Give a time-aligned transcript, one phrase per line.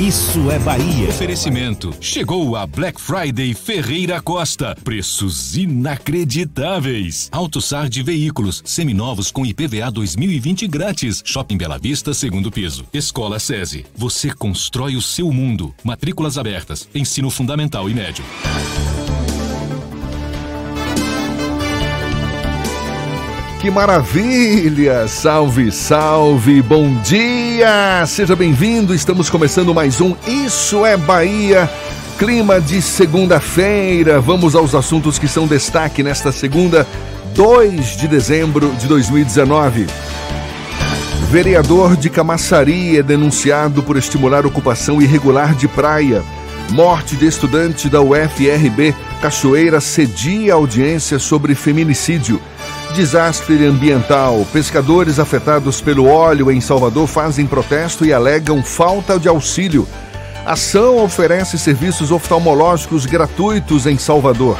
[0.00, 1.08] Isso é Bahia.
[1.08, 1.94] Oferecimento.
[2.00, 4.76] Chegou a Black Friday Ferreira Costa.
[4.82, 7.28] Preços inacreditáveis.
[7.30, 8.60] AutoSar de veículos.
[8.64, 11.22] Seminovos com IPVA 2020 grátis.
[11.24, 12.84] Shopping Bela Vista, segundo piso.
[12.92, 13.86] Escola SESI.
[13.94, 15.72] Você constrói o seu mundo.
[15.84, 16.88] Matrículas abertas.
[16.92, 18.24] Ensino fundamental e médio.
[23.64, 25.08] Que maravilha!
[25.08, 28.04] Salve, salve, bom dia!
[28.06, 31.66] Seja bem-vindo, estamos começando mais um Isso é Bahia.
[32.18, 34.20] Clima de segunda-feira.
[34.20, 36.86] Vamos aos assuntos que são destaque nesta segunda,
[37.34, 39.86] 2 de dezembro de 2019.
[41.30, 46.22] Vereador de Camaçari é denunciado por estimular ocupação irregular de praia.
[46.68, 52.38] Morte de estudante da UFRB Cachoeira cedia audiência sobre feminicídio.
[52.94, 54.46] Desastre ambiental.
[54.52, 59.88] Pescadores afetados pelo óleo em Salvador fazem protesto e alegam falta de auxílio.
[60.46, 64.56] Ação oferece serviços oftalmológicos gratuitos em Salvador.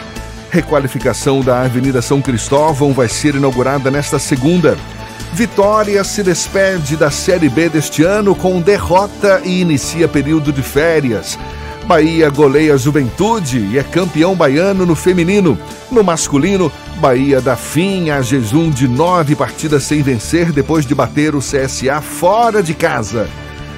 [0.51, 4.77] Requalificação da Avenida São Cristóvão vai ser inaugurada nesta segunda.
[5.33, 11.39] Vitória se despede da Série B deste ano com derrota e inicia período de férias.
[11.87, 15.59] Bahia goleia Juventude e é campeão baiano no feminino.
[15.91, 21.35] No masculino, Bahia dá fim a jejum de nove partidas sem vencer depois de bater
[21.35, 23.29] o CSA fora de casa.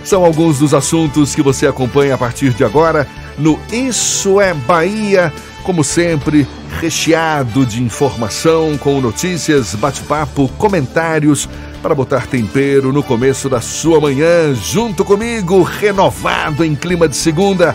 [0.04, 5.32] São alguns dos assuntos que você acompanha a partir de agora no Isso é Bahia,
[5.64, 6.46] como sempre,
[6.80, 11.48] recheado de informação, com notícias, bate-papo, comentários
[11.82, 17.74] para botar tempero no começo da sua manhã, junto comigo, renovado em clima de segunda.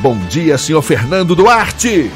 [0.00, 2.10] Bom dia, senhor Fernando Duarte.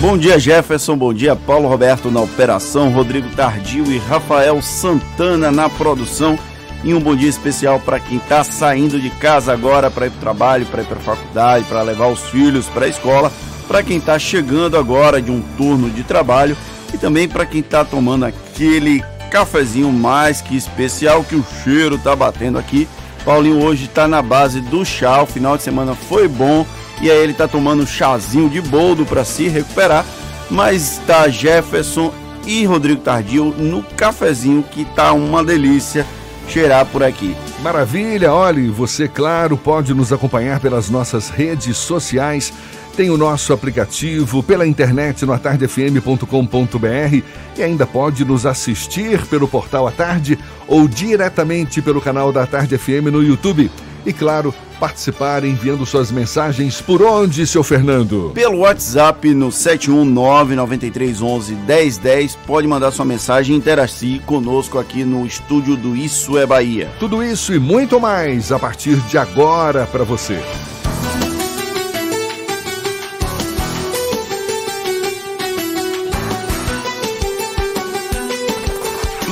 [0.00, 0.96] Bom dia, Jefferson.
[0.96, 6.36] Bom dia, Paulo Roberto na operação, Rodrigo Tardio e Rafael Santana na produção.
[6.82, 10.16] E um bom dia especial para quem está saindo de casa agora para ir para
[10.16, 13.30] o trabalho, para ir para a faculdade, para levar os filhos para a escola,
[13.68, 16.56] para quem está chegando agora de um turno de trabalho
[16.92, 19.00] e também para quem está tomando aquele
[19.30, 22.88] cafezinho mais que especial que o cheiro está batendo aqui.
[23.24, 26.66] Paulinho hoje está na base do chá, o final de semana foi bom
[27.02, 30.06] e aí ele tá tomando um chazinho de boldo para se recuperar,
[30.48, 32.14] mas tá Jefferson
[32.46, 36.06] e Rodrigo Tardio no cafezinho que tá uma delícia
[36.48, 37.36] cheirar por aqui.
[37.60, 42.52] Maravilha, olhe, você claro pode nos acompanhar pelas nossas redes sociais.
[42.96, 47.22] Tem o nosso aplicativo pela internet no atardefm.com.br
[47.56, 52.76] e ainda pode nos assistir pelo portal A Tarde ou diretamente pelo canal da Tarde
[52.76, 53.70] FM no YouTube.
[54.04, 58.32] E claro, participar enviando suas mensagens por onde, seu Fernando?
[58.34, 62.36] Pelo WhatsApp no 71993111010.
[62.46, 66.90] Pode mandar sua mensagem e interagir conosco aqui no estúdio do Isso é Bahia.
[66.98, 70.40] Tudo isso e muito mais a partir de agora para você.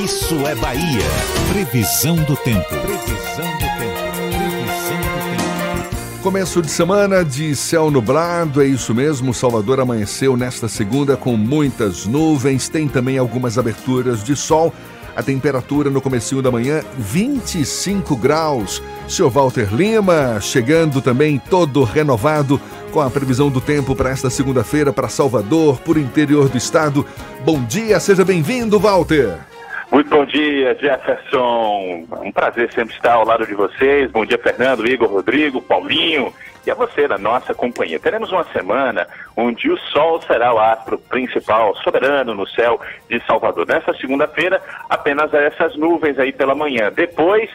[0.04, 1.02] Isso é Bahia.
[1.52, 2.89] Previsão do tempo.
[6.22, 9.32] Começo de semana de céu nublado, é isso mesmo.
[9.32, 14.70] Salvador amanheceu nesta segunda com muitas nuvens, tem também algumas aberturas de sol.
[15.16, 18.82] A temperatura no comecinho da manhã, 25 graus.
[19.08, 22.60] Seu Walter Lima, chegando também todo renovado
[22.92, 27.04] com a previsão do tempo para esta segunda-feira para Salvador, por interior do estado.
[27.46, 29.49] Bom dia, seja bem-vindo, Walter.
[29.90, 32.06] Muito bom dia, Jefferson.
[32.22, 34.08] Um prazer sempre estar ao lado de vocês.
[34.12, 36.32] Bom dia, Fernando, Igor, Rodrigo, Paulinho
[36.64, 37.98] e a você da nossa companhia.
[37.98, 43.66] Teremos uma semana onde o sol será o astro principal, soberano no céu de Salvador.
[43.66, 46.92] Nessa segunda-feira, apenas essas nuvens aí pela manhã.
[46.94, 47.50] Depois,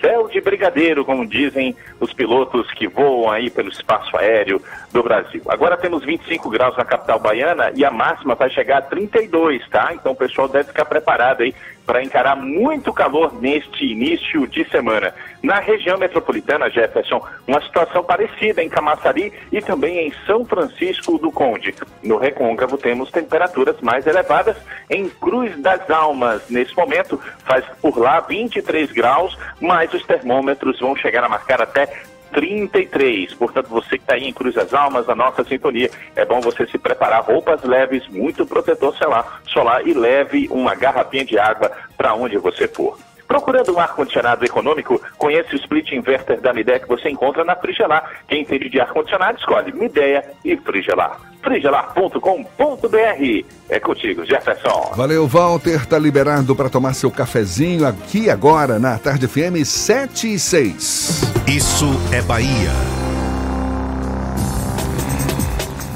[0.00, 4.60] céu de brigadeiro, como dizem os pilotos que voam aí pelo espaço aéreo
[4.92, 5.42] do Brasil.
[5.48, 9.90] Agora temos 25 graus na capital baiana e a máxima vai chegar a 32, tá?
[9.92, 11.54] Então o pessoal deve ficar preparado aí
[11.86, 15.12] para encarar muito calor neste início de semana.
[15.42, 21.32] Na região metropolitana, Jefferson, uma situação parecida em Camaçari e também em São Francisco do
[21.32, 21.74] Conde.
[22.02, 24.56] No Recôncavo temos temperaturas mais elevadas
[24.88, 26.48] em Cruz das Almas.
[26.48, 31.88] Nesse momento faz por lá 23 graus, mas os termômetros vão chegar a marcar até
[32.32, 33.34] 33.
[33.34, 36.66] Portanto, você que está aí em Cruz das Almas, a nossa sintonia, é bom você
[36.66, 42.14] se preparar roupas leves, muito protetor solar, solar e leve uma garrafinha de água para
[42.14, 42.98] onde você for.
[43.30, 48.10] Procurando um ar-condicionado econômico, conheça o split inverter da Midea que você encontra na Frigelar.
[48.26, 51.20] Quem entende de ar-condicionado, escolhe Midea e Frigelar.
[51.40, 54.94] frigelar.com.br É contigo, Jefferson.
[54.96, 55.86] Valeu, Walter.
[55.86, 61.20] Tá liberado para tomar seu cafezinho aqui agora na Tarde FM 7 e 6.
[61.46, 62.72] Isso é Bahia.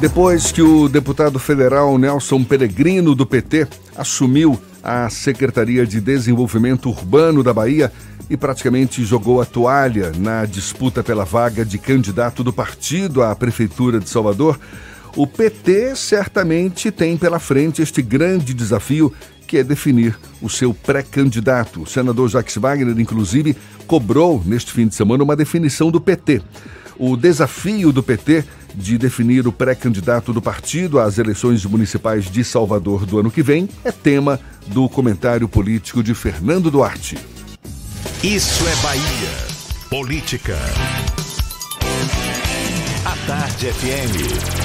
[0.01, 3.67] Depois que o deputado federal Nelson Peregrino, do PT,
[3.97, 7.91] assumiu a Secretaria de Desenvolvimento Urbano da Bahia
[8.29, 13.99] e praticamente jogou a toalha na disputa pela vaga de candidato do partido à Prefeitura
[13.99, 14.61] de Salvador,
[15.17, 19.11] o PT certamente tem pela frente este grande desafio
[19.47, 21.83] que é definir o seu pré-candidato.
[21.83, 26.43] O senador Jacques Wagner, inclusive, cobrou neste fim de semana uma definição do PT.
[26.99, 28.44] O desafio do PT
[28.75, 33.69] de definir o pré-candidato do partido às eleições municipais de Salvador do ano que vem
[33.85, 37.17] é tema do comentário político de Fernando Duarte.
[38.23, 39.55] Isso é Bahia.
[39.91, 40.56] Política.
[43.05, 44.64] A Tarde FM.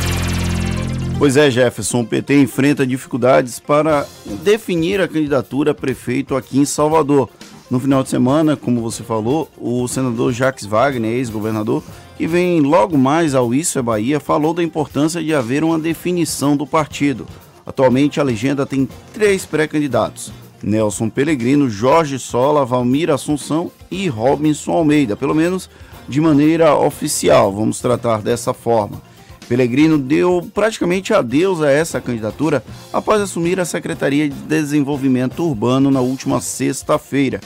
[1.20, 4.08] Pois é, Jefferson, o PT enfrenta dificuldades para
[4.44, 7.30] definir a candidatura a prefeito aqui em Salvador.
[7.70, 11.84] No final de semana, como você falou, o senador Jacques Wagner, ex-governador,
[12.20, 16.58] que vem logo mais ao Isso é Bahia, falou da importância de haver uma definição
[16.58, 17.26] do partido.
[17.66, 20.30] Atualmente a legenda tem três pré-candidatos:
[20.62, 25.70] Nelson Pellegrino, Jorge Sola, Valmir Assunção e Robinson Almeida, pelo menos
[26.10, 29.02] de maneira oficial, vamos tratar dessa forma.
[29.48, 32.62] Pellegrino deu praticamente adeus a essa candidatura
[32.92, 37.40] após assumir a Secretaria de Desenvolvimento Urbano na última sexta-feira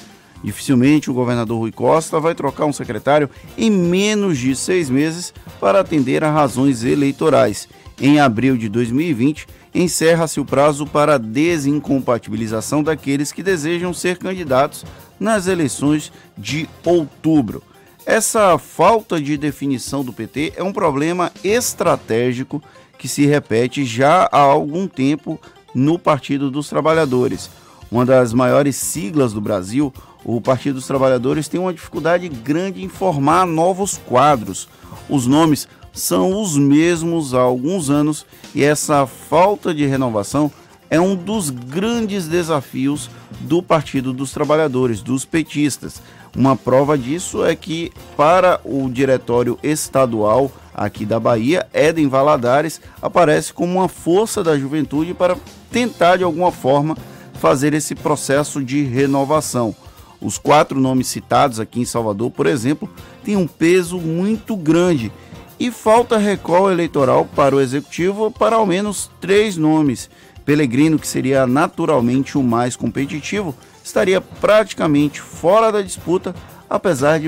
[0.44, 5.80] Dificilmente o governador Rui Costa vai trocar um secretário em menos de seis meses para
[5.80, 7.70] atender a razões eleitorais.
[8.02, 14.84] Em abril de 2020, encerra-se o prazo para desincompatibilização daqueles que desejam ser candidatos
[15.20, 17.64] nas eleições de outubro.
[18.06, 22.62] Essa falta de definição do PT é um problema estratégico
[22.98, 25.40] que se repete já há algum tempo
[25.74, 27.50] no Partido dos Trabalhadores.
[27.90, 29.94] Uma das maiores siglas do Brasil,
[30.26, 34.68] o Partido dos Trabalhadores tem uma dificuldade grande em formar novos quadros.
[35.10, 38.26] Os nomes são os mesmos há alguns anos
[38.56, 40.52] e essa falta de renovação
[40.90, 43.10] é um dos grandes desafios
[43.42, 46.02] do Partido dos Trabalhadores, dos petistas.
[46.36, 53.54] Uma prova disso é que, para o diretório estadual aqui da Bahia, Éden Valadares aparece
[53.54, 55.38] como uma força da juventude para
[55.72, 56.98] tentar, de alguma forma,
[57.36, 59.76] fazer esse processo de renovação.
[60.24, 62.90] Os quatro nomes citados aqui em Salvador, por exemplo,
[63.26, 65.12] têm um peso muito grande
[65.60, 70.10] e falta recall eleitoral para o executivo para ao menos três nomes.
[70.46, 73.54] Pelegrino, que seria naturalmente o mais competitivo,
[73.84, 76.34] estaria praticamente fora da disputa,
[76.70, 77.28] apesar de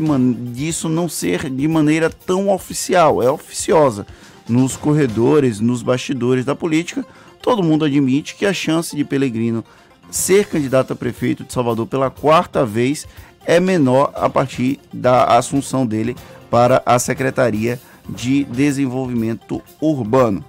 [0.53, 4.07] disso não ser de maneira tão oficial, é oficiosa.
[4.47, 7.05] Nos corredores, nos bastidores da política,
[7.41, 9.65] todo mundo admite que a chance de Pelegrino
[10.09, 13.07] ser candidato a prefeito de Salvador pela quarta vez
[13.45, 16.15] é menor a partir da assunção dele
[16.49, 20.43] para a Secretaria de Desenvolvimento Urbano.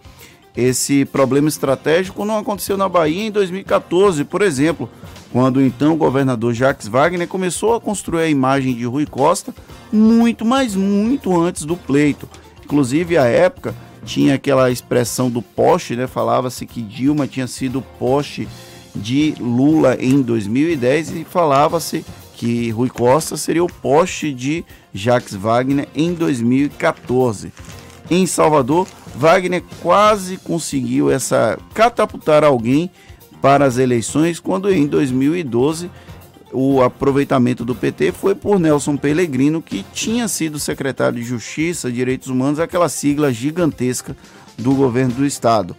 [0.57, 4.89] Esse problema estratégico não aconteceu na Bahia em 2014, por exemplo,
[5.31, 9.55] quando então o governador Jacques Wagner começou a construir a imagem de Rui Costa
[9.93, 12.29] muito, mas muito antes do pleito.
[12.65, 16.07] Inclusive, à época, tinha aquela expressão do poste, né?
[16.07, 18.49] Falava-se que Dilma tinha sido poste
[18.97, 25.89] de Lula em 2010 e falava-se que Rui Costa seria o poste de Jacques Wagner
[25.95, 27.53] em 2014.
[28.11, 28.87] Em Salvador,
[29.17, 32.91] Wagner quase conseguiu essa catapultar alguém
[33.41, 35.91] para as eleições quando em 2012
[36.53, 41.93] o aproveitamento do PT foi por Nelson Pellegrino, que tinha sido secretário de Justiça e
[41.93, 44.17] Direitos Humanos, aquela sigla gigantesca
[44.57, 45.77] do governo do estado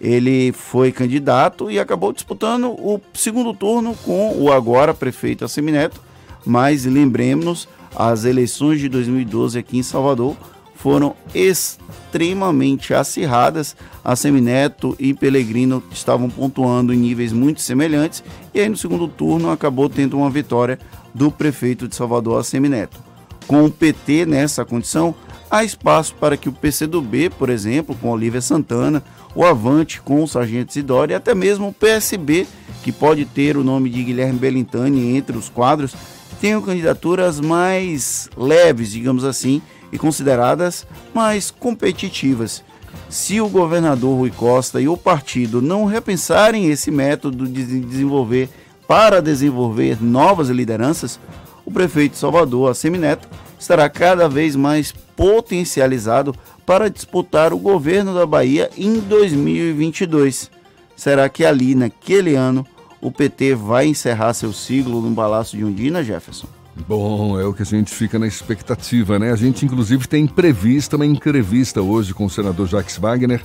[0.00, 6.00] ele foi candidato e acabou disputando o segundo turno com o agora prefeito Assemineto.
[6.44, 10.36] Mas lembremos, as eleições de 2012 aqui em Salvador
[10.74, 13.76] foram extremamente acirradas.
[14.02, 19.90] Assemineto e Pellegrino estavam pontuando em níveis muito semelhantes e aí no segundo turno acabou
[19.90, 20.78] tendo uma vitória
[21.14, 22.98] do prefeito de Salvador, Assemineto.
[23.46, 25.14] Com o PT nessa condição,
[25.50, 29.02] há espaço para que o PCdoB, por exemplo, com Olívia Santana,
[29.34, 32.46] o Avante com o Sargento Isidoro e até mesmo o PSB,
[32.82, 35.94] que pode ter o nome de Guilherme Bellintani entre os quadros,
[36.40, 39.60] tenham candidaturas mais leves, digamos assim,
[39.92, 42.62] e consideradas mais competitivas.
[43.08, 48.48] Se o governador Rui Costa e o partido não repensarem esse método de desenvolver
[48.86, 51.20] para desenvolver novas lideranças,
[51.64, 53.28] o prefeito Salvador, Assemineto,
[53.60, 60.50] estará cada vez mais potencializado para disputar o governo da Bahia em 2022.
[60.96, 62.66] Será que ali, naquele ano,
[63.00, 66.46] o PT vai encerrar seu siglo no Palácio de Undina, Jefferson?
[66.88, 69.32] Bom, é o que a gente fica na expectativa, né?
[69.32, 73.42] A gente, inclusive, tem prevista uma entrevista hoje com o senador Jacques Wagner,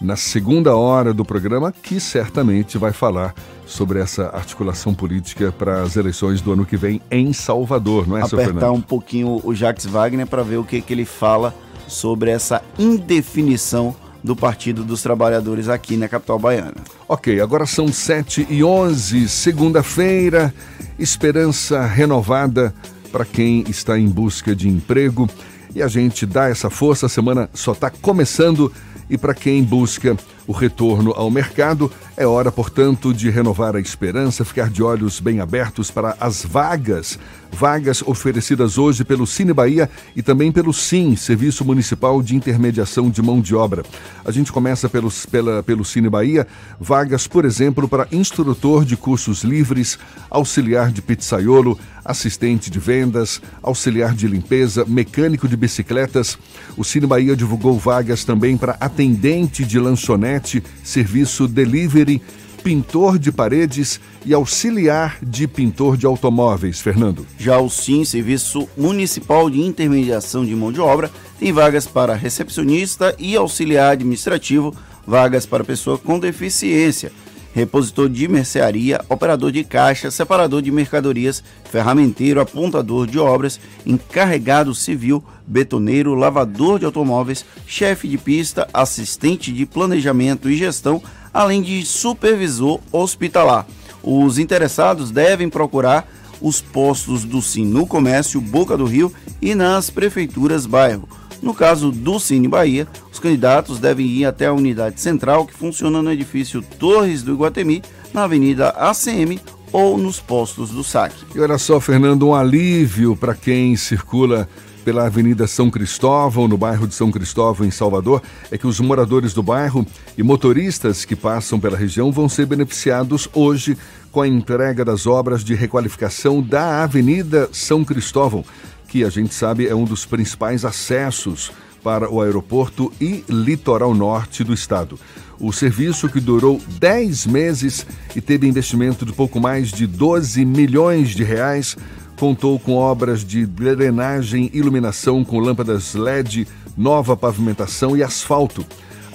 [0.00, 3.34] na segunda hora do programa, que certamente vai falar
[3.66, 8.22] sobre essa articulação política para as eleições do ano que vem em Salvador, não é,
[8.22, 8.74] Apertar Fernando?
[8.74, 11.54] um pouquinho o Jacques Wagner para ver o que, que ele fala
[11.88, 16.74] sobre essa indefinição do Partido dos Trabalhadores aqui na capital baiana.
[17.08, 20.52] Ok, agora são 7 e 11, segunda-feira,
[20.98, 22.74] esperança renovada
[23.12, 25.28] para quem está em busca de emprego.
[25.74, 28.72] E a gente dá essa força, a semana só está começando
[29.08, 34.44] e para quem busca o retorno ao mercado, é hora, portanto, de renovar a esperança,
[34.44, 37.18] ficar de olhos bem abertos para as vagas.
[37.52, 43.22] Vagas oferecidas hoje pelo Cine Bahia e também pelo SIM, Serviço Municipal de Intermediação de
[43.22, 43.84] Mão de Obra.
[44.24, 46.46] A gente começa pelos, pela, pelo Cine Bahia,
[46.80, 49.98] vagas, por exemplo, para instrutor de cursos livres,
[50.30, 56.38] auxiliar de pizzaiolo, assistente de vendas, auxiliar de limpeza, mecânico de bicicletas.
[56.76, 60.35] O Cine Bahia divulgou vagas também para atendente de lanchonete,
[60.82, 62.20] serviço delivery,
[62.62, 66.80] pintor de paredes e auxiliar de pintor de automóveis.
[66.80, 67.26] Fernando.
[67.38, 73.14] Já o SIM, Serviço Municipal de Intermediação de Mão de Obra, tem vagas para recepcionista
[73.18, 74.74] e auxiliar administrativo,
[75.06, 77.12] vagas para pessoa com deficiência
[77.56, 85.24] repositor de mercearia, operador de caixa, separador de mercadorias, ferramenteiro, apontador de obras, encarregado civil,
[85.46, 92.78] betoneiro, lavador de automóveis, chefe de pista, assistente de planejamento e gestão, além de supervisor
[92.92, 93.66] hospitalar.
[94.02, 96.06] Os interessados devem procurar
[96.42, 99.10] os postos do Sim no Comércio, Boca do Rio
[99.40, 101.08] e nas prefeituras bairro.
[101.46, 106.02] No caso do Cine Bahia, os candidatos devem ir até a unidade central que funciona
[106.02, 111.24] no edifício Torres do Iguatemi, na Avenida ACM ou nos postos do saque.
[111.36, 114.48] E olha só, Fernando, um alívio para quem circula
[114.84, 119.32] pela Avenida São Cristóvão, no bairro de São Cristóvão, em Salvador, é que os moradores
[119.32, 119.86] do bairro
[120.18, 123.78] e motoristas que passam pela região vão ser beneficiados hoje
[124.10, 128.44] com a entrega das obras de requalificação da Avenida São Cristóvão
[128.88, 131.52] que a gente sabe é um dos principais acessos
[131.82, 134.98] para o aeroporto e litoral norte do estado.
[135.38, 141.10] O serviço, que durou 10 meses e teve investimento de pouco mais de 12 milhões
[141.10, 141.76] de reais,
[142.18, 148.64] contou com obras de drenagem, iluminação com lâmpadas LED, nova pavimentação e asfalto.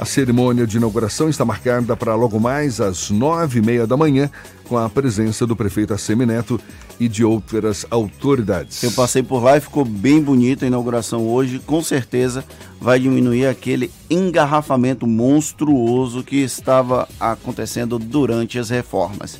[0.02, 4.32] A cerimônia de inauguração está marcada para logo mais às nove e meia da manhã,
[4.68, 6.60] com a presença do prefeito Assemineto
[7.00, 8.82] e de outras autoridades.
[8.82, 11.60] Eu passei por lá e ficou bem bonita a inauguração hoje.
[11.60, 12.44] Com certeza
[12.80, 19.38] vai diminuir aquele engarrafamento monstruoso que estava acontecendo durante as reformas.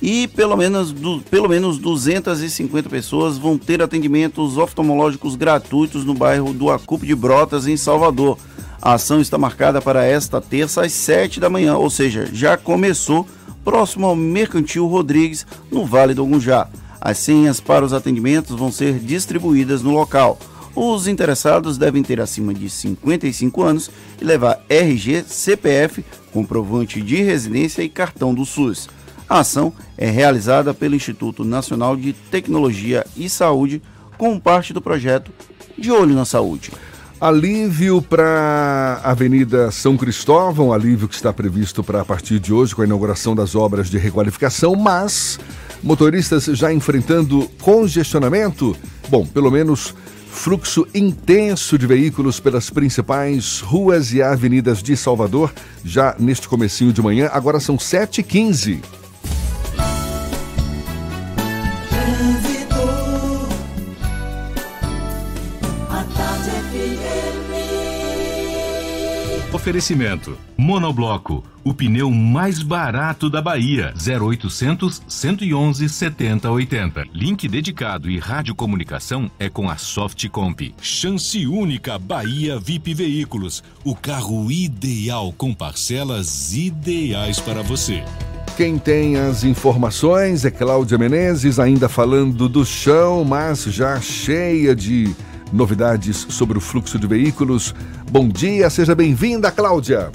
[0.00, 0.94] E pelo menos,
[1.30, 7.66] pelo menos 250 pessoas vão ter atendimentos oftalmológicos gratuitos no bairro do Acupe de Brotas,
[7.66, 8.38] em Salvador.
[8.82, 13.26] A ação está marcada para esta terça às 7 da manhã, ou seja, já começou
[13.62, 16.66] próximo ao Mercantil Rodrigues, no Vale do Gunjá.
[16.98, 20.38] As senhas para os atendimentos vão ser distribuídas no local.
[20.74, 27.82] Os interessados devem ter acima de 55 anos e levar RG, CPF, comprovante de residência
[27.82, 28.88] e cartão do SUS.
[29.28, 33.82] A ação é realizada pelo Instituto Nacional de Tecnologia e Saúde,
[34.16, 35.30] como parte do projeto
[35.76, 36.70] De Olho na Saúde.
[37.20, 42.74] Alívio para a Avenida São Cristóvão, alívio que está previsto para a partir de hoje
[42.74, 45.38] com a inauguração das obras de requalificação, mas
[45.82, 48.74] motoristas já enfrentando congestionamento?
[49.10, 49.94] Bom, pelo menos
[50.30, 55.52] fluxo intenso de veículos pelas principais ruas e avenidas de Salvador,
[55.84, 58.80] já neste comecinho de manhã, agora são 7h15.
[69.60, 73.92] Oferecimento: Monobloco, o pneu mais barato da Bahia.
[73.94, 77.04] 0800 111 7080.
[77.12, 80.74] Link dedicado e radiocomunicação é com a Softcomp.
[80.80, 83.62] Chance única Bahia VIP Veículos.
[83.84, 88.02] O carro ideal com parcelas ideais para você.
[88.56, 95.14] Quem tem as informações é Cláudia Menezes, ainda falando do chão, mas já cheia de
[95.52, 97.72] novidades sobre o fluxo de veículos.
[98.10, 100.10] Bom dia, seja bem-vinda, Cláudia.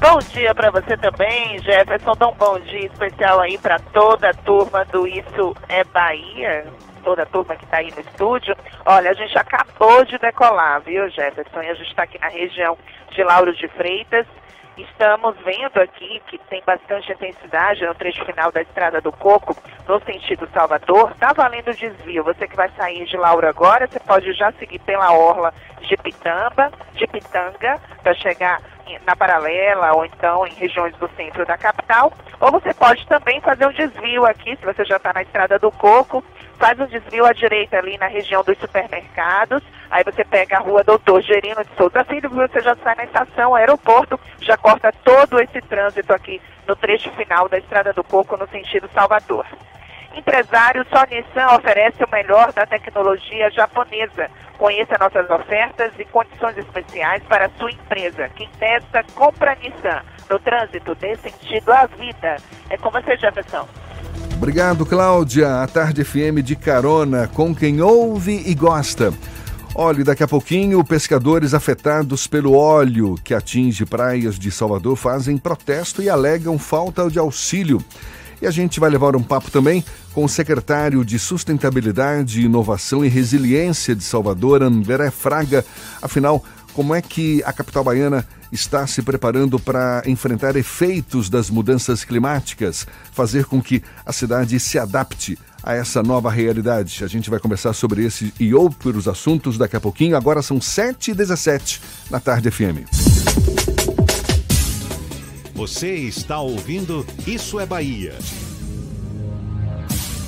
[0.00, 2.12] Bom dia para você também, Jefferson.
[2.18, 6.64] Dá um bom dia especial aí para toda a turma do Isso é Bahia
[7.06, 8.56] toda a turma que está aí no estúdio.
[8.84, 11.62] Olha, a gente acabou de decolar, viu, Jefferson?
[11.62, 12.76] E a gente está aqui na região
[13.12, 14.26] de Lauro de Freitas.
[14.76, 19.56] Estamos vendo aqui que tem bastante intensidade no trecho final da Estrada do Coco,
[19.88, 21.12] no sentido Salvador.
[21.12, 22.22] Está valendo desvio.
[22.24, 26.70] Você que vai sair de Lauro agora, você pode já seguir pela orla de Pitamba,
[26.94, 28.60] de Pitanga, para chegar
[29.06, 32.12] na paralela ou então em regiões do centro da capital.
[32.38, 35.72] Ou você pode também fazer um desvio aqui, se você já está na Estrada do
[35.72, 36.22] Coco,
[36.58, 40.82] faz um desvio à direita ali na região dos supermercados, aí você pega a rua
[40.82, 45.60] Doutor Gerino de Souza Filho, você já sai na estação, aeroporto, já corta todo esse
[45.62, 49.46] trânsito aqui no trecho final da Estrada do Coco no sentido Salvador.
[50.14, 54.30] Empresário, só Nissan oferece o melhor da tecnologia japonesa.
[54.56, 58.30] Conheça nossas ofertas e condições especiais para a sua empresa.
[58.30, 60.02] Quem testa, compra Nissan.
[60.30, 62.36] No trânsito, dê sentido à vida.
[62.70, 63.68] É com você, Jefferson.
[64.36, 65.62] Obrigado, Cláudia.
[65.62, 69.12] A Tarde FM de carona com quem ouve e gosta.
[69.74, 76.02] Olhe, daqui a pouquinho, pescadores afetados pelo óleo que atinge praias de Salvador fazem protesto
[76.02, 77.82] e alegam falta de auxílio.
[78.40, 79.82] E a gente vai levar um papo também
[80.12, 85.64] com o secretário de Sustentabilidade, Inovação e Resiliência de Salvador, André Fraga.
[86.02, 86.44] Afinal,
[86.76, 92.86] como é que a capital baiana está se preparando para enfrentar efeitos das mudanças climáticas,
[93.12, 97.02] fazer com que a cidade se adapte a essa nova realidade.
[97.02, 100.18] A gente vai conversar sobre esse e outros assuntos daqui a pouquinho.
[100.18, 102.84] Agora são 7h17 na Tarde FM.
[105.54, 108.12] Você está ouvindo Isso é Bahia.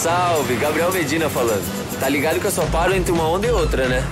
[0.00, 2.00] Salve, Gabriel Medina falando.
[2.00, 4.02] Tá ligado que eu só paro entre uma onda e outra, né?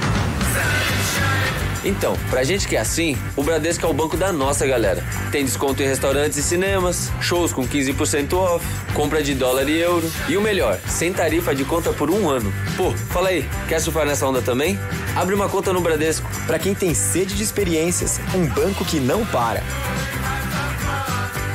[1.82, 5.02] Então, pra gente que é assim, o Bradesco é o banco da nossa galera.
[5.32, 10.06] Tem desconto em restaurantes e cinemas, shows com 15% off, compra de dólar e euro.
[10.28, 12.52] E o melhor, sem tarifa de conta por um ano.
[12.76, 14.78] Pô, fala aí, quer surfar nessa onda também?
[15.16, 16.28] Abre uma conta no Bradesco.
[16.46, 19.62] Pra quem tem sede de experiências, um banco que não para.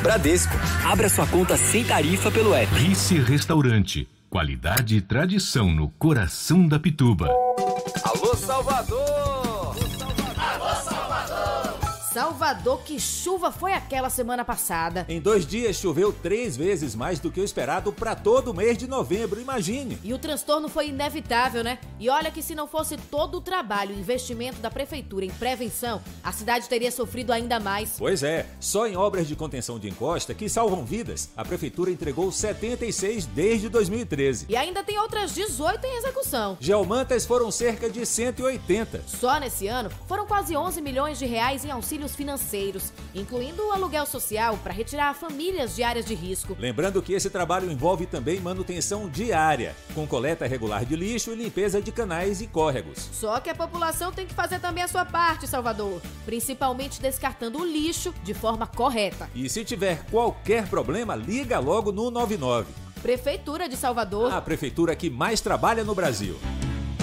[0.02, 2.74] Bradesco, abra sua conta sem tarifa pelo app.
[2.74, 4.08] Rice Restaurante.
[4.34, 7.28] Qualidade e tradição no coração da Pituba.
[8.04, 9.33] Alô, Salvador!
[12.14, 15.04] Salvador, que chuva foi aquela semana passada?
[15.10, 18.78] Em dois dias choveu três vezes mais do que o esperado para todo o mês
[18.78, 19.98] de novembro, imagine.
[20.04, 21.80] E o transtorno foi inevitável, né?
[22.00, 26.04] E olha que se não fosse todo o trabalho e investimento da prefeitura em prevenção,
[26.24, 27.96] a cidade teria sofrido ainda mais.
[27.98, 32.32] Pois é, só em obras de contenção de encosta que salvam vidas, a prefeitura entregou
[32.32, 34.46] 76 desde 2013.
[34.50, 36.58] E ainda tem outras 18 em execução.
[36.60, 39.02] Geomantas foram cerca de 180.
[39.08, 41.72] Só nesse ano foram quase 11 milhões de reais em
[42.04, 46.56] auxílios financeiros, incluindo o aluguel social para retirar famílias de áreas de risco.
[46.60, 51.82] Lembrando que esse trabalho envolve também manutenção diária, com coleta regular de lixo e limpeza
[51.82, 53.10] de canais e córregos.
[53.14, 57.66] Só que a população tem que fazer também a sua parte, Salvador, principalmente descartando o
[57.66, 59.30] lixo de forma correta.
[59.34, 62.72] E se tiver qualquer problema, liga logo no 99.
[63.02, 64.34] Prefeitura de Salvador.
[64.34, 66.38] A prefeitura que mais trabalha no Brasil.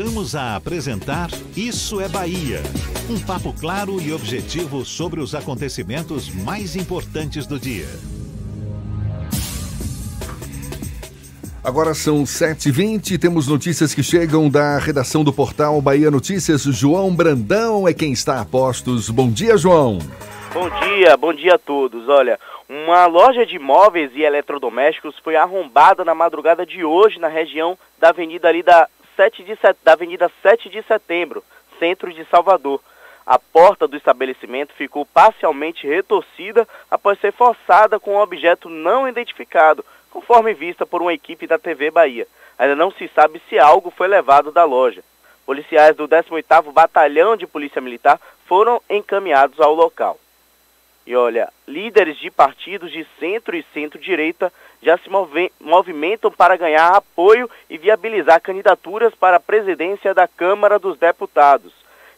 [0.00, 2.62] Voltamos a apresentar Isso é Bahia.
[3.10, 7.84] Um papo claro e objetivo sobre os acontecimentos mais importantes do dia.
[11.62, 16.62] Agora são 7h20 temos notícias que chegam da redação do portal Bahia Notícias.
[16.62, 19.10] João Brandão é quem está a postos.
[19.10, 19.98] Bom dia, João.
[20.54, 22.08] Bom dia, bom dia a todos.
[22.08, 27.76] Olha, Uma loja de móveis e eletrodomésticos foi arrombada na madrugada de hoje na região
[28.00, 28.88] da Avenida ali da
[29.20, 31.44] 7 de, da Avenida 7 de Setembro,
[31.78, 32.80] centro de Salvador.
[33.26, 39.84] A porta do estabelecimento ficou parcialmente retorcida após ser forçada com um objeto não identificado,
[40.10, 42.26] conforme vista por uma equipe da TV Bahia.
[42.58, 45.04] Ainda não se sabe se algo foi levado da loja.
[45.44, 50.18] Policiais do 18º Batalhão de Polícia Militar foram encaminhados ao local.
[51.06, 54.50] E olha, líderes de partidos de centro e centro-direita
[54.82, 55.10] já se
[55.60, 61.72] movimentam para ganhar apoio e viabilizar candidaturas para a presidência da Câmara dos Deputados.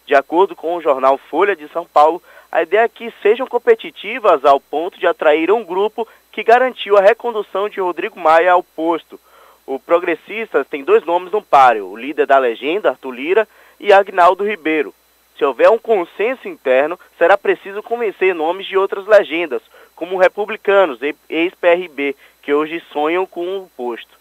[0.07, 4.45] De acordo com o jornal Folha de São Paulo, a ideia é que sejam competitivas
[4.45, 9.19] ao ponto de atrair um grupo que garantiu a recondução de Rodrigo Maia ao posto.
[9.67, 13.49] O Progressistas tem dois nomes no páreo, o líder da legenda, Arthur Lira,
[13.79, 14.95] e Agnaldo Ribeiro.
[15.39, 19.63] Se houver um consenso interno, será preciso convencer nomes de outras legendas,
[19.95, 24.21] como republicanos, ex-PRB, que hoje sonham com o posto.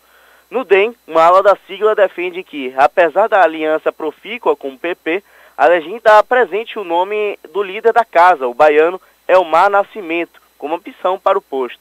[0.49, 5.23] No DEM, uma ala da sigla defende que, apesar da aliança profícua com o PP,
[5.57, 11.17] a legenda apresente o nome do líder da casa, o baiano Elmar Nascimento, como opção
[11.17, 11.79] para o posto.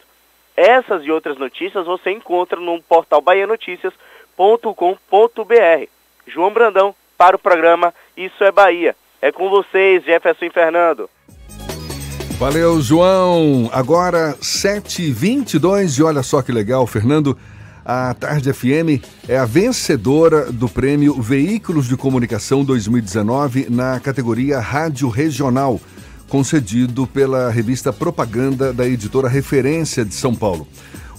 [0.56, 5.88] Essas e outras notícias você encontra no portal baianoticias.com.br.
[6.26, 8.94] João Brandão para o programa Isso é Bahia.
[9.20, 11.10] É com vocês, Jefferson e Fernando.
[12.40, 13.68] Valeu, João.
[13.70, 17.36] Agora 7h22 e olha só que legal, Fernando.
[17.84, 25.10] A Tarde FM é a vencedora do prêmio Veículos de Comunicação 2019 na categoria Rádio
[25.10, 25.78] Regional,
[26.30, 30.66] concedido pela revista Propaganda da editora Referência de São Paulo.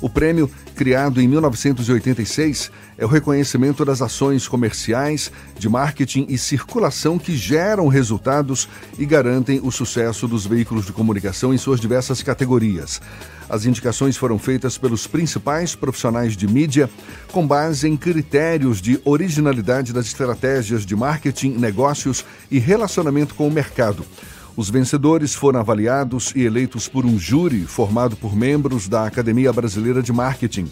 [0.02, 7.20] O prêmio, criado em 1986, é o reconhecimento das ações comerciais, de marketing e circulação
[7.20, 13.00] que geram resultados e garantem o sucesso dos veículos de comunicação em suas diversas categorias.
[13.48, 16.90] As indicações foram feitas pelos principais profissionais de mídia
[17.32, 23.52] com base em critérios de originalidade das estratégias de marketing, negócios e relacionamento com o
[23.52, 24.04] mercado.
[24.56, 30.04] Os vencedores foram avaliados e eleitos por um júri formado por membros da Academia Brasileira
[30.04, 30.70] de Marketing.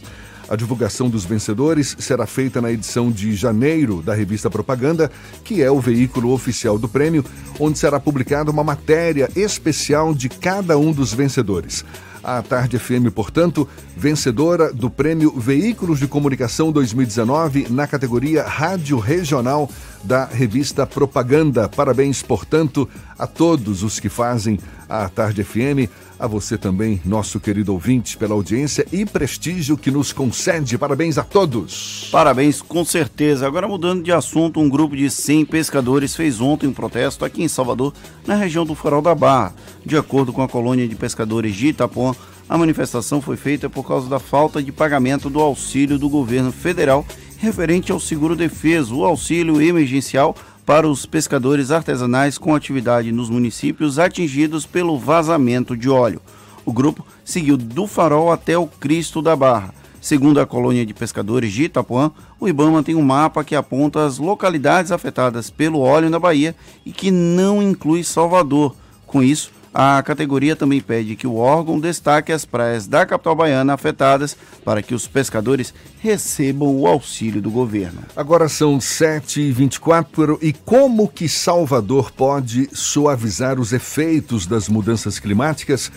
[0.49, 5.09] A divulgação dos vencedores será feita na edição de janeiro da revista Propaganda,
[5.43, 7.23] que é o veículo oficial do prêmio,
[7.59, 11.85] onde será publicada uma matéria especial de cada um dos vencedores.
[12.23, 19.69] A Tarde FM, portanto, vencedora do prêmio Veículos de Comunicação 2019 na categoria Rádio Regional
[20.03, 21.69] da revista Propaganda.
[21.69, 27.71] Parabéns, portanto, a todos os que fazem a Tarde FM, a você também, nosso querido
[27.71, 30.77] ouvinte, pela audiência e prestígio que nos concede.
[30.77, 32.09] Parabéns a todos.
[32.11, 33.47] Parabéns, com certeza.
[33.47, 37.47] Agora, mudando de assunto, um grupo de 100 pescadores fez ontem um protesto aqui em
[37.47, 37.93] Salvador,
[38.27, 39.55] na região do Farol da Barra.
[39.85, 42.13] De acordo com a colônia de pescadores de Itapuã,
[42.49, 47.05] a manifestação foi feita por causa da falta de pagamento do auxílio do governo federal
[47.39, 50.35] referente ao seguro defeso, o auxílio emergencial
[50.69, 56.21] para os pescadores artesanais com atividade nos municípios atingidos pelo vazamento de óleo.
[56.63, 59.73] O grupo seguiu do Farol até o Cristo da Barra.
[59.99, 64.19] Segundo a colônia de pescadores de Itapuã, o IBAMA tem um mapa que aponta as
[64.19, 66.55] localidades afetadas pelo óleo na Bahia
[66.85, 68.75] e que não inclui Salvador.
[69.07, 73.73] Com isso, a categoria também pede que o órgão destaque as praias da capital baiana
[73.73, 77.99] afetadas para que os pescadores recebam o auxílio do governo.
[78.15, 85.91] Agora são 7h24 e como que Salvador pode suavizar os efeitos das mudanças climáticas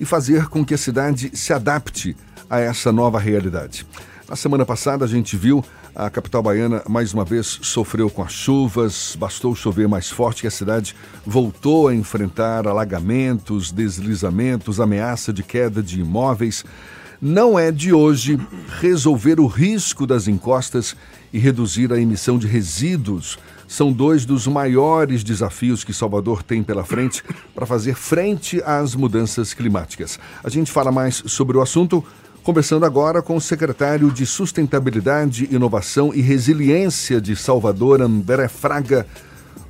[0.00, 2.16] e fazer com que a cidade se adapte
[2.48, 3.86] a essa nova realidade?
[4.28, 5.64] Na semana passada a gente viu
[5.94, 10.46] a capital baiana mais uma vez sofreu com as chuvas, bastou chover mais forte que
[10.46, 16.62] a cidade voltou a enfrentar alagamentos, deslizamentos, ameaça de queda de imóveis.
[17.22, 18.38] Não é de hoje
[18.78, 20.94] resolver o risco das encostas
[21.32, 23.38] e reduzir a emissão de resíduos.
[23.66, 29.54] São dois dos maiores desafios que Salvador tem pela frente para fazer frente às mudanças
[29.54, 30.18] climáticas.
[30.44, 32.04] A gente fala mais sobre o assunto
[32.48, 39.06] Conversando agora com o secretário de Sustentabilidade, Inovação e Resiliência de Salvador, André Fraga.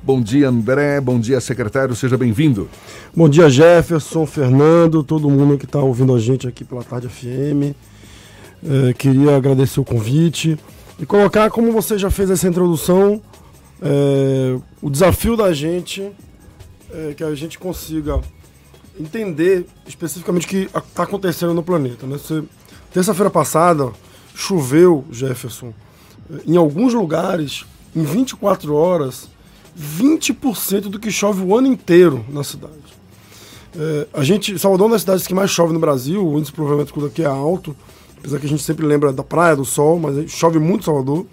[0.01, 1.01] Bom dia, André.
[1.01, 1.93] Bom dia, secretário.
[1.93, 2.69] Seja bem-vindo.
[3.13, 7.75] Bom dia, Jefferson, Fernando, todo mundo que está ouvindo a gente aqui pela Tarde FM.
[8.63, 10.57] É, queria agradecer o convite
[10.97, 13.21] e colocar, como você já fez essa introdução,
[13.81, 16.09] é, o desafio da gente
[16.93, 18.21] é que a gente consiga
[18.97, 22.07] entender especificamente o que está acontecendo no planeta.
[22.07, 22.17] Né?
[22.17, 22.41] Você
[22.93, 23.91] Terça-feira passada,
[24.33, 25.73] choveu, Jefferson,
[26.45, 29.29] em alguns lugares, em 24 horas,
[29.79, 32.73] 20% do que chove o ano inteiro na cidade.
[33.77, 36.51] É, a gente, Salvador é uma das cidades que mais chove no Brasil, o índice
[36.51, 37.75] de pluviométrico daqui é alto,
[38.17, 41.25] apesar que a gente sempre lembra da praia, do sol, mas chove muito em Salvador.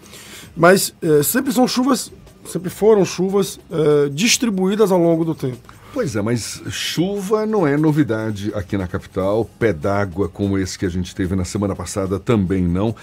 [0.56, 2.12] Mas é, sempre são chuvas,
[2.44, 5.75] sempre foram chuvas é, distribuídas ao longo do tempo.
[5.96, 10.84] Pois é, mas chuva não é novidade aqui na capital, pé d'água como esse que
[10.84, 12.94] a gente teve na semana passada também não.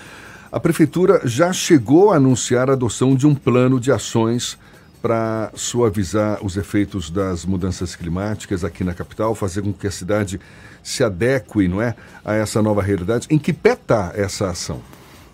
[0.52, 4.60] A prefeitura já chegou a anunciar a adoção de um plano de ações
[5.02, 10.40] para suavizar os efeitos das mudanças climáticas aqui na capital, fazer com que a cidade
[10.84, 13.26] se adeque, não é, a essa nova realidade.
[13.28, 14.80] Em que pé está essa ação?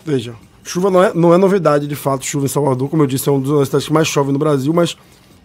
[0.06, 3.28] Veja, chuva não é, não é novidade, de fato, chuva em Salvador, como eu disse,
[3.28, 4.96] é uma das cidades que mais chove no Brasil, mas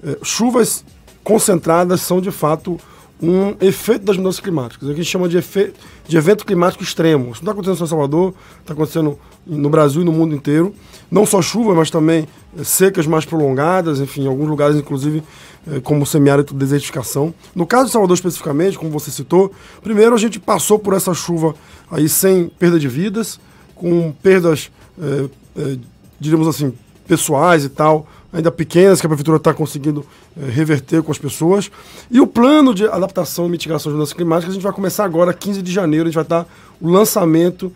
[0.00, 0.84] é, chuvas
[1.24, 2.78] concentradas são, de fato,
[3.20, 4.88] um efeito das mudanças climáticas.
[4.88, 5.74] É o que a gente chama de, efeito,
[6.06, 7.32] de evento climático extremo.
[7.32, 10.74] Isso não está acontecendo só em Salvador, está acontecendo no Brasil e no mundo inteiro.
[11.10, 15.22] Não só chuva, mas também eh, secas mais prolongadas, enfim, em alguns lugares, inclusive,
[15.66, 17.32] eh, como semiárido de desertificação.
[17.54, 21.54] No caso de Salvador especificamente, como você citou, primeiro a gente passou por essa chuva
[21.90, 23.38] aí sem perda de vidas,
[23.74, 25.76] com perdas, é, é,
[26.18, 26.72] diríamos assim,
[27.06, 30.04] pessoais e tal, ainda pequenas, que a prefeitura está conseguindo
[30.36, 31.70] é, reverter com as pessoas.
[32.10, 35.32] E o plano de adaptação e mitigação das mudanças climáticas, a gente vai começar agora,
[35.32, 36.46] 15 de janeiro, a gente vai estar
[36.80, 37.72] o lançamento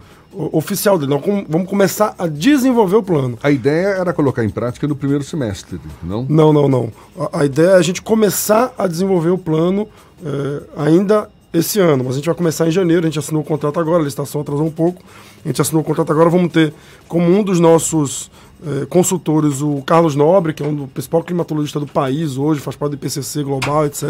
[0.53, 1.11] oficial dele.
[1.11, 3.39] Nós vamos começar a desenvolver o plano.
[3.43, 6.27] A ideia era colocar em prática no primeiro semestre, não?
[6.29, 6.93] Não, não, não.
[7.19, 9.89] A, a ideia é a gente começar a desenvolver o plano
[10.25, 13.45] é, ainda esse ano, mas a gente vai começar em janeiro, a gente assinou o
[13.45, 15.03] contrato agora, a licitação atrasou um pouco,
[15.45, 16.75] a gente assinou o contrato agora, vamos ter
[17.09, 18.31] como um dos nossos
[18.67, 22.77] eh, consultores o Carlos Nobre, que é um do principal climatologista do país hoje, faz
[22.77, 24.03] parte do IPCC global, etc.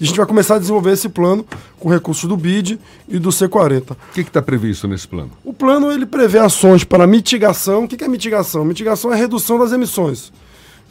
[0.00, 1.46] E a gente vai começar a desenvolver esse plano
[1.78, 3.92] com recursos do BID e do C40.
[3.92, 5.30] O que está previsto nesse plano?
[5.44, 7.84] O plano ele prevê ações para mitigação.
[7.84, 8.64] O que, que é mitigação?
[8.64, 10.32] Mitigação é redução das emissões.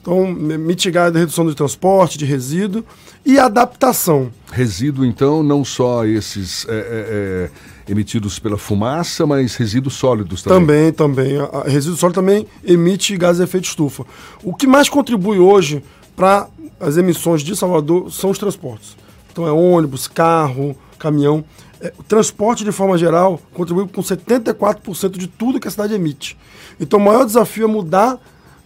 [0.02, 2.86] Então, mitigar a redução do transporte, de resíduo
[3.26, 4.32] e adaptação.
[4.52, 7.52] Resíduo, então, não só esses é, é, é,
[7.88, 10.92] emitidos pela fumaça, mas resíduos sólidos também.
[10.92, 11.38] Também, também.
[11.40, 14.06] A, a resíduo sólido também emite gás de efeito estufa.
[14.44, 15.84] O que mais contribui hoje
[16.16, 16.48] para
[16.80, 18.96] as emissões de Salvador são os transportes.
[19.32, 21.44] Então, é ônibus, carro, caminhão.
[21.80, 26.38] É, o transporte, de forma geral, contribui com 74% de tudo que a cidade emite.
[26.80, 28.18] Então, o maior desafio é mudar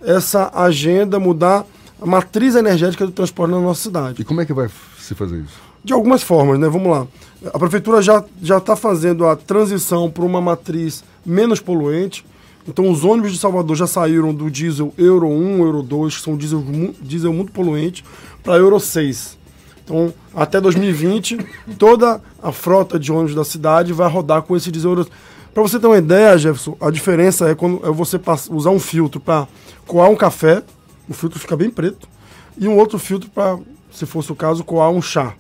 [0.02, 1.66] essa agenda, mudar
[2.02, 4.22] a matriz energética do transporte na nossa cidade.
[4.22, 5.69] E como é que vai se fazer isso?
[5.84, 6.68] De algumas formas, né?
[6.68, 7.08] Vamos lá.
[7.54, 12.26] A prefeitura já está fazendo a transição para uma matriz menos poluente.
[12.68, 16.36] Então, os ônibus de Salvador já saíram do diesel Euro 1, Euro 2, que são
[16.36, 16.64] diesel,
[17.02, 18.04] diesel muito poluente,
[18.44, 19.38] para Euro 6.
[19.84, 21.38] Então, até 2020,
[21.80, 25.16] toda a frota de ônibus da cidade vai rodar com esse diesel Euro 6.
[25.54, 28.20] Para você ter uma ideia, Jefferson, a diferença é quando é você
[28.52, 29.48] usar um filtro para
[29.88, 30.62] coar um café,
[31.08, 32.08] o filtro fica bem preto,
[32.56, 33.58] e um outro filtro para,
[33.92, 35.34] se fosse o caso, coar um chá.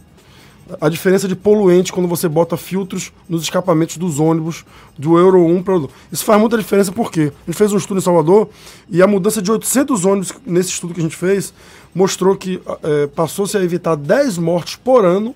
[0.79, 4.63] A diferença de poluente quando você bota filtros nos escapamentos dos ônibus
[4.97, 7.97] do Euro 1 para o Isso faz muita diferença porque a gente fez um estudo
[7.97, 8.49] em Salvador
[8.89, 11.53] e a mudança de 800 ônibus nesse estudo que a gente fez
[11.93, 15.33] mostrou que é, passou-se a evitar 10 mortes por ano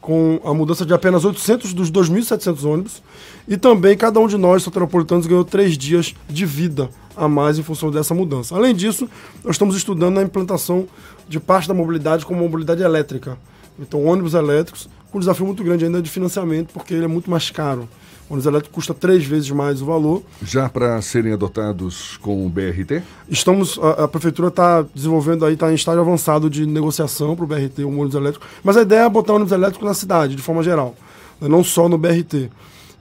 [0.00, 3.02] com a mudança de apenas 800 dos 2.700 ônibus.
[3.46, 7.62] E também cada um de nós, soteropolitanos, ganhou três dias de vida a mais em
[7.62, 8.54] função dessa mudança.
[8.54, 9.08] Além disso,
[9.44, 10.86] nós estamos estudando a implantação
[11.28, 13.36] de parte da mobilidade como mobilidade elétrica.
[13.80, 17.30] Então, ônibus elétricos, com um desafio muito grande ainda de financiamento, porque ele é muito
[17.30, 17.88] mais caro.
[18.28, 20.22] O ônibus elétrico custa três vezes mais o valor.
[20.44, 23.02] Já para serem adotados com o BRT?
[23.28, 27.48] Estamos, a, a prefeitura está desenvolvendo aí, está em estágio avançado de negociação para o
[27.48, 28.46] BRT, o ônibus elétrico.
[28.62, 30.94] Mas a ideia é botar o ônibus elétrico na cidade, de forma geral,
[31.40, 31.48] né?
[31.48, 32.50] não só no BRT.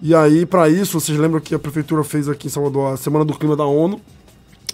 [0.01, 3.25] E aí, para isso, vocês lembram que a prefeitura fez aqui em Salvador a Semana
[3.25, 3.99] do Clima da ONU.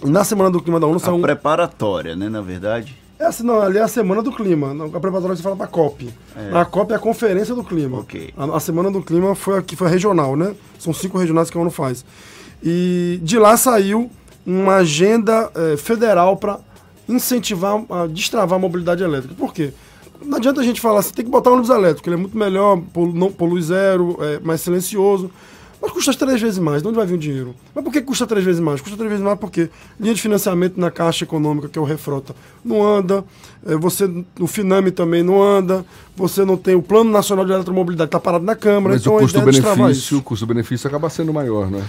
[0.04, 1.18] Na Semana do Clima da ONU a saiu.
[1.18, 2.96] preparatória, né, na verdade?
[3.18, 4.72] É assim, não, ali é a semana do clima.
[4.94, 6.12] A preparatória você fala da COP.
[6.36, 6.58] É.
[6.58, 8.00] A COP é a conferência do clima.
[8.00, 8.32] Okay.
[8.36, 10.54] A, a, semana do clima foi aqui, foi regional, né?
[10.78, 12.04] São cinco regionais que a ONU faz.
[12.62, 14.10] E de lá saiu
[14.46, 16.60] uma agenda é, federal para
[17.08, 19.34] incentivar, a destravar a mobilidade elétrica.
[19.34, 19.72] Por quê?
[20.22, 22.36] Não adianta a gente falar assim, tem que botar um ônibus elétrico, ele é muito
[22.36, 25.30] melhor, polu, não, polui zero, é mais silencioso.
[25.86, 26.82] Mas custa três vezes mais.
[26.82, 27.54] De onde vai vir o dinheiro?
[27.72, 28.80] Mas por que custa três vezes mais?
[28.80, 29.70] Custa três vezes mais porque
[30.00, 33.24] linha de financiamento na Caixa Econômica, que é o Refrota, não anda.
[33.64, 35.86] É, você, o Finame também não anda.
[36.16, 38.94] Você não tem o Plano Nacional de Eletromobilidade, está parado na Câmara.
[38.94, 41.86] Mas então o custo-benefício, o custo-benefício acaba sendo maior, né?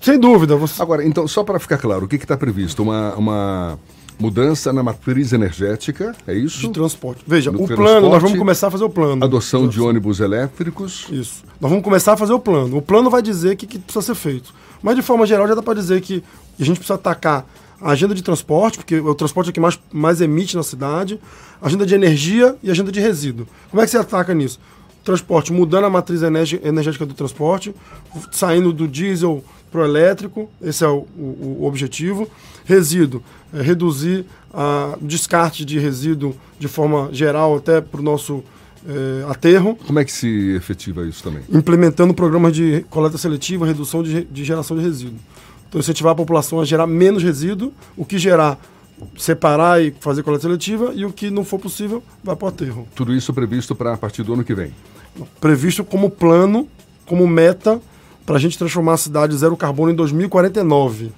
[0.00, 0.54] Sem dúvida.
[0.54, 0.80] Você...
[0.80, 2.84] Agora, então, só para ficar claro, o que está previsto?
[2.84, 3.78] Uma, uma
[4.18, 6.60] Mudança na matriz energética, é isso?
[6.60, 7.22] De transporte.
[7.26, 9.24] Veja, no o plano, nós vamos começar a fazer o plano.
[9.24, 11.06] Adoção de ônibus elétricos.
[11.10, 11.42] Isso.
[11.60, 12.76] Nós vamos começar a fazer o plano.
[12.78, 14.54] O plano vai dizer o que, que precisa ser feito.
[14.82, 16.22] Mas, de forma geral, já dá para dizer que
[16.58, 17.44] a gente precisa atacar
[17.80, 21.18] a agenda de transporte, porque o transporte é o que mais, mais emite na cidade,
[21.60, 23.46] agenda de energia e agenda de resíduo.
[23.70, 24.60] Como é que você ataca nisso?
[25.02, 27.74] Transporte, mudando a matriz energética do transporte,
[28.32, 32.28] saindo do diesel para o elétrico, esse é o, o- o objetivo.
[32.64, 33.22] Resíduo,
[33.62, 38.42] reduzir a- o descarte de resíduo de forma geral até para o nosso
[38.86, 41.42] é, aterro Como é que se efetiva isso também?
[41.50, 45.18] implementando programas de coleta seletiva, redução de, de geração de resíduo.
[45.68, 48.58] Então, incentivar a população a gerar menos resíduo, o que gerar,
[49.16, 52.86] separar e fazer coleta seletiva, e o que não for possível, vai para o aterro.
[52.94, 54.70] Tudo isso previsto para a partir do ano que vem.
[55.40, 56.68] Previsto como plano,
[57.06, 57.80] como meta,
[58.26, 61.10] para a gente transformar a cidade zero carbono em 2049.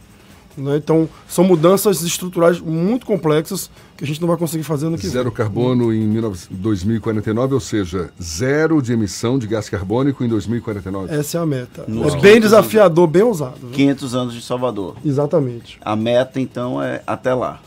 [0.57, 0.77] Né?
[0.77, 5.07] Então, são mudanças estruturais muito complexas que a gente não vai conseguir fazer no que
[5.09, 5.33] Zero vem.
[5.33, 11.15] carbono em 19 2049, ou seja, zero de emissão de gás carbônico em 2049.
[11.15, 11.85] Essa é a meta.
[11.89, 12.17] Nossa.
[12.17, 13.57] É bem desafiador, bem ousado.
[13.61, 13.71] viu?
[13.71, 14.97] 500 anos de Salvador.
[15.05, 17.61] Exatamente, A meta, então, é até lá.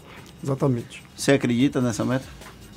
[0.43, 1.02] exatamente.
[1.15, 2.25] Você acredita nessa meta?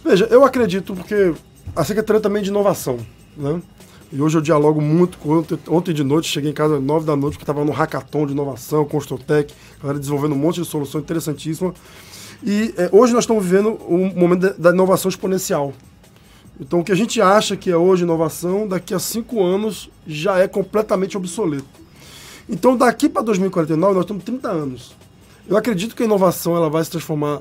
[0.05, 1.33] Veja, eu acredito porque
[1.77, 2.99] a Secretaria também é de inovação,
[3.37, 3.61] né?
[4.13, 7.07] E hoje eu dialogo muito com ontem, ontem de noite, cheguei em casa às nove
[7.07, 11.01] da noite, porque estava no hackathon de inovação, Construtec, galera desenvolvendo um monte de solução
[11.01, 11.73] interessantíssima.
[12.45, 15.73] E eh, hoje nós estamos vivendo um momento da, inovação exponencial.
[16.61, 20.39] Então o que a gente acha que é hoje inovação, daqui a cinco anos já
[20.39, 21.65] é completamente obsoleto.
[22.47, 24.95] Então daqui para 2049 nós temos 30 anos.
[25.49, 27.41] Eu acredito que a inovação ela vai se transformar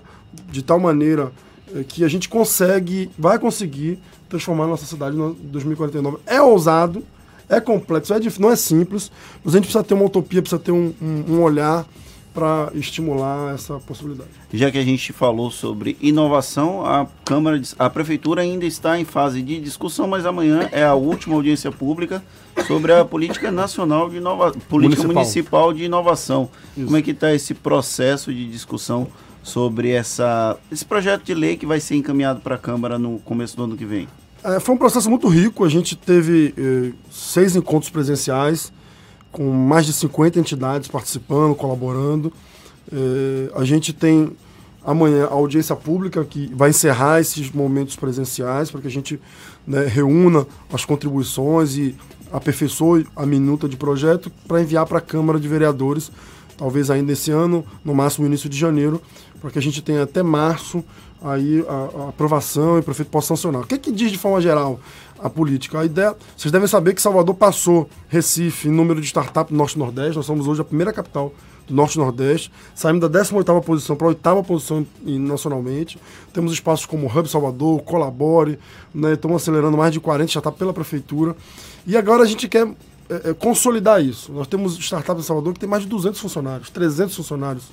[0.50, 1.34] de tal maneira
[1.76, 4.00] eh, que a gente consegue, vai conseguir
[4.32, 6.18] transformar a nossa cidade em 2049.
[6.26, 7.04] É ousado,
[7.48, 9.12] é complexo, é difícil, não é simples,
[9.44, 11.86] mas a gente precisa ter uma utopia, precisa ter um, um- um olhar
[12.34, 14.30] para estimular essa possibilidade.
[14.54, 19.04] Já que a gente falou sobre inovação, a Câmara, de- a Prefeitura ainda está em
[19.04, 22.24] fase de discussão, mas amanhã é a última audiência pública
[22.68, 25.24] sobre a política nacional de inovação, política Municipal.
[25.24, 26.50] municipal, de inovação.
[26.74, 29.08] Como é que está esse processo de discussão
[29.44, 33.56] sobre essa, esse projeto de lei que vai ser encaminhado para a Câmara no começo
[33.58, 34.08] do ano que vem?
[34.44, 35.64] É, foi um processo muito rico.
[35.64, 38.72] A gente teve eh, seis encontros presenciais,
[39.32, 42.34] com mais de 50 entidades participando, colaborando.
[42.92, 44.36] Eh, a gente tem
[44.84, 49.20] amanhã a audiência pública que vai encerrar esses momentos presenciais para que a gente
[49.66, 51.96] né, reúna as contribuições e
[52.32, 56.12] aperfeiçoe a minuta de projeto para enviar para a Câmara de Vereadores,
[56.62, 59.02] talvez ainda esse ano, no máximo início de janeiro,
[59.42, 60.84] para que a gente tenha até março
[61.20, 63.64] aí a, a aprovação e o prefeito possa sancionar.
[63.64, 64.80] O que, que diz de forma geral
[65.18, 65.80] a política?
[65.80, 70.26] A ideia, vocês devem saber que Salvador passou Recife em número de startup Norte-Nordeste, nós
[70.28, 71.34] somos hoje a primeira capital
[71.68, 75.98] do Norte-Nordeste, saímos da 18ª posição para a oitava posição em- nacionalmente,
[76.32, 78.60] temos espaços como Hub Salvador, Colabore,
[78.94, 81.36] né, estamos acelerando mais de 40 startups pela prefeitura,
[81.88, 82.68] e agora a gente quer
[83.26, 84.32] é, é, consolidar isso.
[84.32, 87.66] Nós temos startups em Salvador que tem mais de 200 funcionários, 300 funcionários,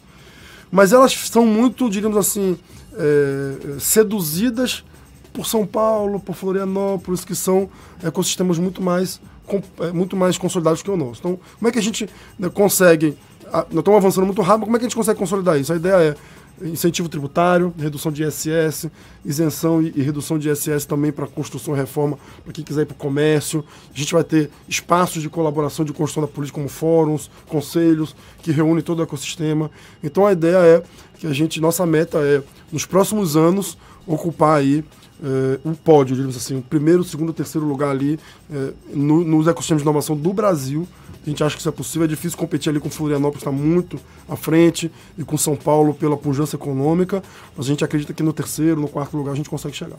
[0.71, 2.59] mas elas são muito, diríamos assim,
[2.95, 4.85] é, seduzidas
[5.33, 7.69] por São Paulo, por Florianópolis, que são
[8.03, 11.21] ecossistemas muito mais, com- é, muito mais consolidados que o nosso.
[11.21, 13.17] Então, como é que a gente né, consegue.
[13.53, 15.73] a- nós estamos avançando muito rápido, como é que a gente consegue consolidar isso?
[15.73, 16.15] A ideia é
[16.63, 18.89] incentivo tributário, redução de ISS,
[19.25, 22.87] isenção e, e redução de ISS também para construção e reforma, para quem quiser ir
[22.87, 23.65] para o comércio.
[23.95, 28.51] A gente vai ter espaços de colaboração de construção da política, como fóruns, conselhos, que
[28.51, 29.71] reúnem todo o ecossistema.
[30.03, 30.83] Então a ideia é
[31.19, 33.77] que a gente, nossa meta é, nos próximos anos,
[34.07, 34.85] ocupar aí
[35.23, 38.19] eh, um pódio, digamos assim, o primeiro, segundo, terceiro lugar ali
[38.51, 40.87] eh, no- nos ecossistemas de inovação do Brasil.
[41.27, 43.99] A gente acha que isso é possível, é difícil competir ali com Florianópolis, está muito
[44.29, 47.23] à frente, e com São Paulo pela pujança econômica,
[47.57, 49.99] mas a gente acredita que no terceiro, no quarto lugar a gente consegue chegar.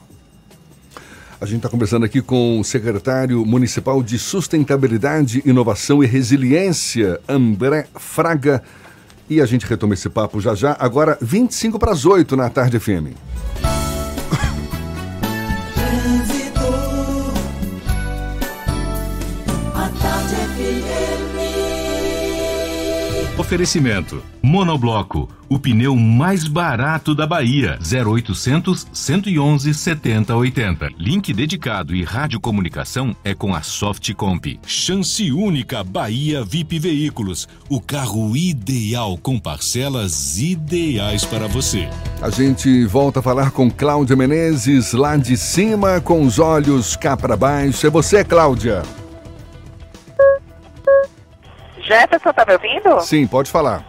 [1.41, 7.87] A gente está conversando aqui com o secretário municipal de Sustentabilidade, Inovação e Resiliência, André
[7.95, 8.61] Fraga.
[9.29, 12.77] E a gente retoma esse papo já já, agora 25 para as 8 na tarde
[12.77, 13.15] FM.
[23.49, 27.79] Oferecimento: Monobloco, o pneu mais barato da Bahia.
[27.81, 30.89] 0800 111 7080.
[30.99, 34.59] Link dedicado e radiocomunicação é com a Softcomp.
[34.67, 41.89] Chance única Bahia VIP Veículos, o carro ideal com parcelas ideais para você.
[42.21, 47.17] A gente volta a falar com Cláudia Menezes, lá de cima, com os olhos cá
[47.17, 47.87] para baixo.
[47.87, 48.83] É você, Cláudia?
[51.89, 53.01] Jefferson, tá me ouvindo?
[53.01, 53.83] Sim, pode falar.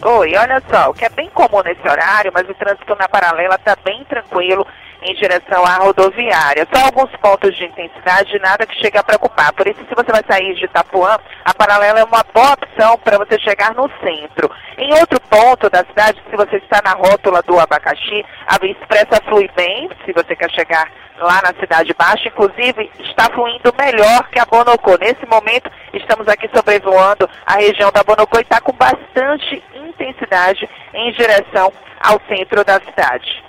[0.00, 3.58] Oi, olha só, o que é bem comum nesse horário, mas o trânsito na paralela
[3.58, 4.64] tá bem tranquilo.
[5.02, 6.66] Em direção à rodoviária.
[6.72, 9.52] Só alguns pontos de intensidade, nada que chegue a preocupar.
[9.52, 13.18] Por isso, se você vai sair de Itapuã, a paralela é uma boa opção para
[13.18, 14.50] você chegar no centro.
[14.78, 19.22] Em outro ponto da cidade, se você está na rótula do abacaxi, a Via Expressa
[19.28, 24.38] flui bem, se você quer chegar lá na Cidade Baixa, inclusive está fluindo melhor que
[24.38, 24.96] a Bonocô.
[24.98, 31.12] Nesse momento, estamos aqui sobrevoando a região da Bonocô e está com bastante intensidade em
[31.12, 33.42] direção ao centro da cidade.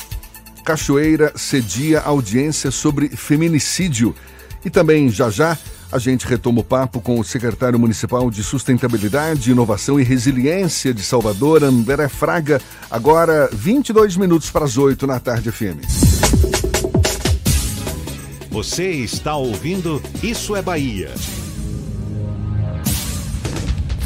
[0.69, 4.15] Cachoeira cedia audiência sobre feminicídio.
[4.63, 5.57] E também, já já,
[5.91, 11.03] a gente retoma o papo com o secretário municipal de Sustentabilidade, Inovação e Resiliência de
[11.03, 12.61] Salvador, André Fraga,
[12.91, 15.81] agora 22 minutos para as 8 na tarde FM.
[18.51, 21.15] Você está ouvindo Isso é Bahia.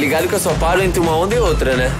[0.00, 1.92] ligado que eu só paro entre uma onda e outra, né?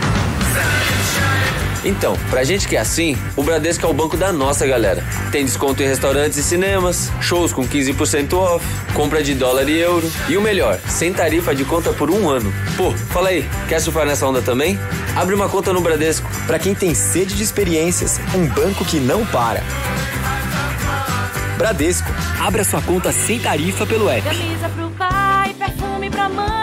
[1.84, 5.02] Então, pra gente que é assim, o Bradesco é o banco da nossa galera.
[5.30, 10.10] Tem desconto em restaurantes e cinemas, shows com 15% off, compra de dólar e euro.
[10.28, 12.52] E o melhor, sem tarifa de conta por um ano.
[12.76, 14.78] Pô, fala aí, quer surfar nessa onda também?
[15.16, 16.28] Abre uma conta no Bradesco.
[16.46, 19.62] Pra quem tem sede de experiências, um banco que não para.
[21.56, 24.22] Bradesco, abra sua conta sem tarifa pelo app.
[24.22, 26.59] Camisa pro pai, perfume pra mãe,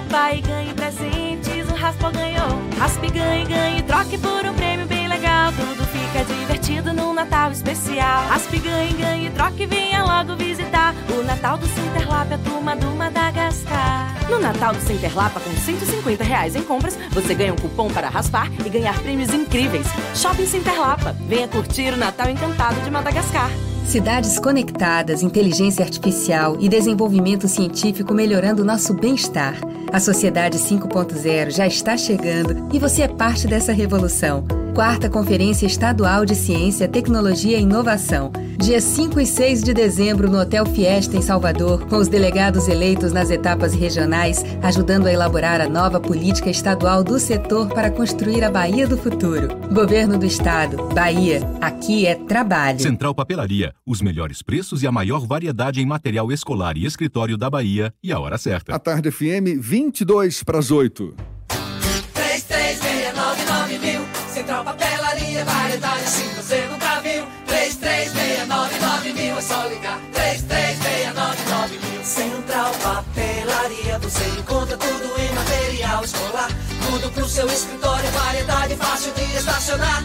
[0.00, 2.48] Lapa e ganhe presentes, o Raspa ganhou.
[2.78, 5.52] Raspe, ganhe, ganhe, troque por um prêmio bem legal.
[5.52, 8.26] Tudo fica divertido num Natal especial.
[8.28, 10.94] Raspe, ganhe, ganhe, troque, venha logo visitar.
[11.10, 14.16] O Natal do Center Lapa é a turma do Madagascar.
[14.30, 18.08] No Natal do Center Lapa, com 150 reais em compras, você ganha um cupom para
[18.08, 19.86] raspar e ganhar prêmios incríveis.
[20.14, 21.14] Shopping Center Lapa.
[21.28, 23.50] Venha curtir o Natal encantado de Madagascar.
[23.84, 29.56] Cidades conectadas, inteligência artificial e desenvolvimento científico melhorando nosso bem-estar.
[29.92, 34.44] A Sociedade 5.0 já está chegando e você é parte dessa revolução.
[34.72, 38.30] Quarta Conferência Estadual de Ciência, Tecnologia e Inovação.
[38.56, 43.10] Dia 5 e 6 de dezembro no Hotel Fiesta, em Salvador, com os delegados eleitos
[43.10, 48.50] nas etapas regionais, ajudando a elaborar a nova política estadual do setor para construir a
[48.50, 49.48] Bahia do futuro.
[49.72, 50.76] Governo do Estado.
[50.94, 51.40] Bahia.
[51.60, 52.80] Aqui é trabalho.
[52.80, 53.74] Central Papelaria.
[53.86, 57.92] Os melhores preços e a maior variedade em material escolar e escritório da Bahia.
[58.02, 58.74] E a hora certa.
[58.74, 61.14] A tarde FM, 22 para as 8.
[61.48, 64.02] 3369 mil.
[64.28, 67.24] Central Papelaria, variedade assim você nunca viu.
[67.46, 69.98] 3369 mil, é só ligar.
[70.12, 72.04] 3369 mil.
[72.04, 76.50] Central Papelaria, você encontra tudo em material escolar.
[76.90, 80.04] Tudo pro seu escritório, variedade fácil de estacionar.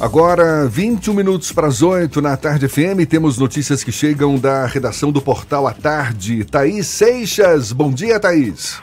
[0.00, 5.12] Agora, 21 minutos para as 8 na Tarde FM, temos notícias que chegam da redação
[5.12, 6.44] do Portal à Tarde.
[6.44, 8.82] Thaís Seixas, bom dia, Thaís.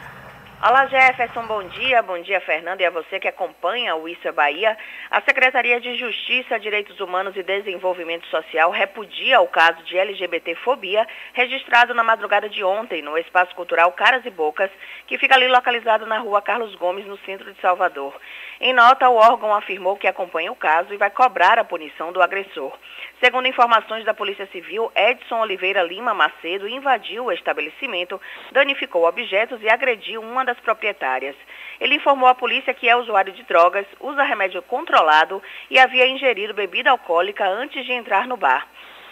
[0.64, 4.32] Olá Jefferson, bom dia, bom dia Fernando e a você que acompanha o Isso é
[4.32, 4.78] Bahia.
[5.10, 11.96] A Secretaria de Justiça, Direitos Humanos e Desenvolvimento Social repudia o caso de LGBTfobia registrado
[11.96, 14.70] na madrugada de ontem no Espaço Cultural Caras e Bocas,
[15.08, 18.16] que fica ali localizado na rua Carlos Gomes, no centro de Salvador.
[18.60, 22.22] Em nota, o órgão afirmou que acompanha o caso e vai cobrar a punição do
[22.22, 22.78] agressor.
[23.24, 28.20] Segundo informações da Polícia Civil, Edson Oliveira Lima Macedo invadiu o estabelecimento,
[28.52, 31.36] danificou objetos e agrediu uma das proprietárias.
[31.80, 36.56] Ele informou à polícia que é usuário de drogas, usa remédio controlado e havia ingerido
[36.56, 38.68] bebida alcoólica antes de entrar no bar.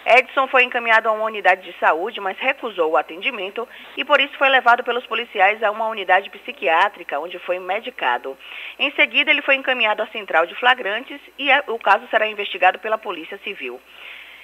[0.06, 4.38] Edson foi encaminhado a uma unidade de saúde, mas recusou o atendimento e por isso
[4.38, 8.38] foi levado pelos policiais a uma unidade psiquiátrica, onde foi medicado.
[8.78, 12.98] Em seguida, ele foi encaminhado à central de flagrantes e o caso será investigado pela
[12.98, 13.80] Polícia Civil.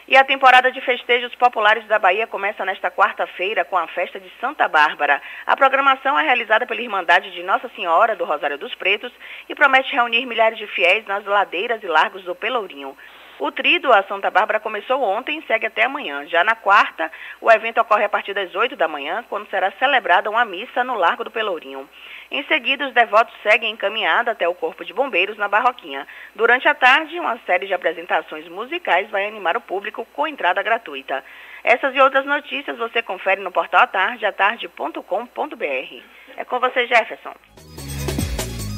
[0.08, 4.32] E a temporada de festejos populares da Bahia começa nesta quarta-feira com a festa de
[4.40, 5.20] Santa Bárbara.
[5.48, 9.12] A programação é realizada pela Irmandade de Nossa Senhora do Rosário dos Pretos
[9.50, 12.96] e promete reunir milhares de fiéis nas ladeiras e largos do Pelourinho.
[13.38, 16.26] O trido a Santa Bárbara começou ontem e segue até amanhã.
[16.28, 17.12] Já na quarta,
[17.42, 20.96] o evento ocorre a partir das 8 da manhã, quando será celebrada uma missa no
[20.96, 21.90] Largo do Pelourinho.
[22.32, 26.08] Em seguida, os devotos seguem encaminhada até o Corpo de Bombeiros na Barroquinha.
[26.34, 31.24] Durante a tarde, uma série de apresentações musicais vai animar o público com entrada gratuita.
[31.62, 36.04] Essas e outras notícias você confere no portal atarde, atarde.com.br.
[36.38, 37.34] É com você, Jefferson.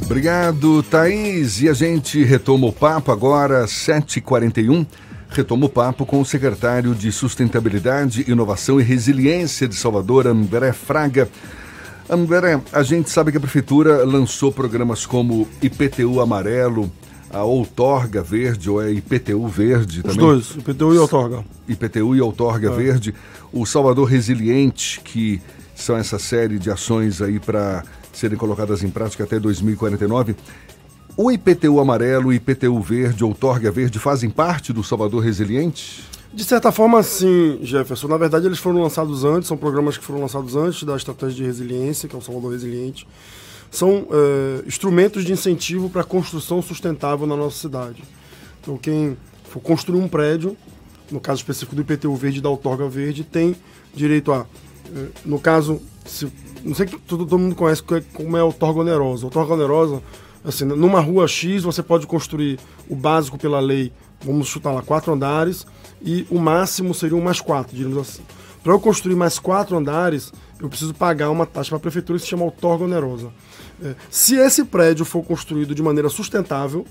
[0.08, 1.62] Obrigado, Thaís.
[1.62, 4.86] E a gente retoma o papo agora, 7h41.
[5.30, 11.28] Retoma o papo com o secretário de Sustentabilidade, Inovação e Resiliência de Salvador, André Fraga.
[12.10, 16.90] André, a gente sabe que a Prefeitura lançou programas como IPTU Amarelo,
[17.30, 20.20] a Outorga Verde, ou é IPTU Verde Os também?
[20.20, 21.44] dois, IPTU e Outorga.
[21.68, 22.74] IPTU e Outorga É.
[22.74, 23.14] Verde.
[23.52, 25.42] O Salvador Resiliente, que
[25.76, 27.84] são essa série de ações aí para
[28.18, 30.36] serem colocadas em prática até 2049.
[31.16, 36.04] O IPTU Amarelo, IPTU Verde, Outorga Verde fazem parte do Salvador Resiliente?
[36.34, 38.08] De certa forma, sim, Jefferson.
[38.08, 41.44] Na verdade, eles foram lançados antes, são programas que foram lançados antes da estratégia de
[41.44, 43.08] resiliência, que é o Salvador Resiliente.
[43.72, 48.04] São eh, instrumentos de incentivo para a construção sustentável na nossa cidade.
[48.62, 49.18] Então, quem
[49.50, 50.56] for construir um prédio,
[51.10, 53.56] no caso específico do IPTU Verde e da Outorga Verde, tem
[53.96, 54.46] direito a,
[54.96, 56.32] eh, no caso, se-
[56.64, 59.24] não sei que todo, todo mundo conhece é- como é a Outorga Onerosa.
[59.24, 60.02] A Outorga Onerosa,
[60.44, 63.92] assim, numa rua X, você pode construir o básico pela lei,
[64.24, 65.66] vamos chutar lá, quatro andares,
[66.02, 68.22] e o máximo seriam mais quatro, diríamos assim.
[68.64, 72.24] Para eu construir mais quatro andares, eu preciso pagar uma taxa para a prefeitura que
[72.26, 73.30] se chama outorga onerosa.
[73.82, 76.86] É, se esse prédio for construído de maneira sustentável,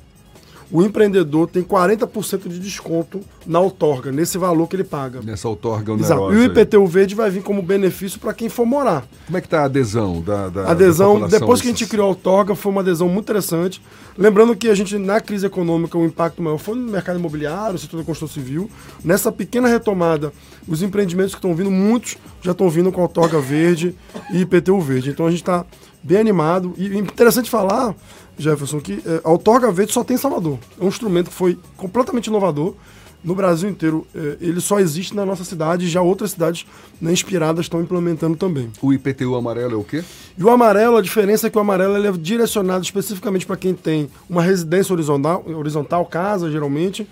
[0.70, 5.20] o empreendedor tem 40% de desconto na outorga, nesse valor que ele paga.
[5.22, 6.22] Nessa outorga Exato.
[6.22, 6.34] onerosa.
[6.34, 6.62] E o aí.
[6.62, 9.06] IPTU verde vai vir como benefício para quem for morar.
[9.26, 12.06] Como é que está a adesão da, da adesão, da depois que a gente criou
[12.06, 13.80] a outorga, foi uma adesão muito interessante.
[14.18, 17.78] Lembrando que a gente, na crise econômica, o impacto maior foi no mercado imobiliário, no
[17.78, 18.68] setor da construção civil.
[19.04, 20.32] Nessa pequena retomada,
[20.66, 23.94] os empreendimentos que estão vindo, muitos já estão vindo com a outorga verde
[24.32, 25.10] e IPTU verde.
[25.10, 25.64] Então a gente está
[26.02, 26.74] bem animado.
[26.76, 27.94] E interessante falar,
[28.38, 30.58] Jefferson, que eh, a outorga verde só tem em Salvador.
[30.80, 32.74] É um instrumento que foi completamente inovador.
[33.24, 36.66] No Brasil inteiro, eh, ele só existe na nossa cidade e já outras cidades
[37.00, 38.70] né, inspiradas estão implementando também.
[38.80, 40.04] O IPTU amarelo é o quê?
[40.38, 43.74] E o amarelo, a diferença é que o amarelo ele é direcionado especificamente para quem
[43.74, 47.08] tem uma residência horizontal, horizontal, casa geralmente,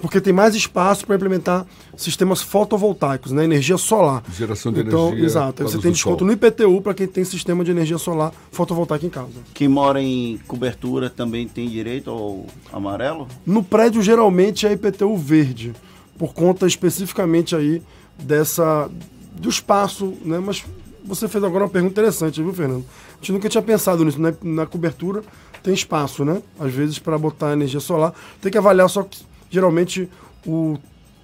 [0.00, 4.22] porque tem mais espaço para implementar sistemas fotovoltaicos, né, energia solar.
[4.32, 6.26] Geração de então, energia Exato, você tem desconto sol.
[6.26, 9.40] no IPTU para quem tem sistema de energia solar fotovoltaica em casa.
[9.54, 13.26] Quem mora em cobertura também tem direito ao amarelo?
[13.44, 15.72] No prédio, geralmente, é IPTU verde,
[16.16, 17.82] por conta especificamente aí
[18.18, 18.90] dessa
[19.32, 20.40] do espaço, né?
[20.44, 20.64] Mas
[21.04, 22.84] você fez agora uma pergunta interessante, viu, Fernando?
[23.12, 24.34] A gente nunca tinha pensado nisso, né?
[24.42, 25.22] Na cobertura
[25.62, 26.42] tem espaço, né?
[26.58, 29.18] Às vezes, para botar energia solar, tem que avaliar só que,
[29.50, 30.08] geralmente,
[30.46, 30.78] o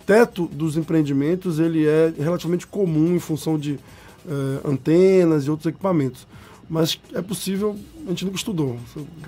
[0.06, 3.78] teto dos empreendimentos, ele é relativamente comum em função de
[4.26, 6.26] eh, antenas e outros equipamentos.
[6.68, 8.78] Mas é possível, a gente nunca estudou.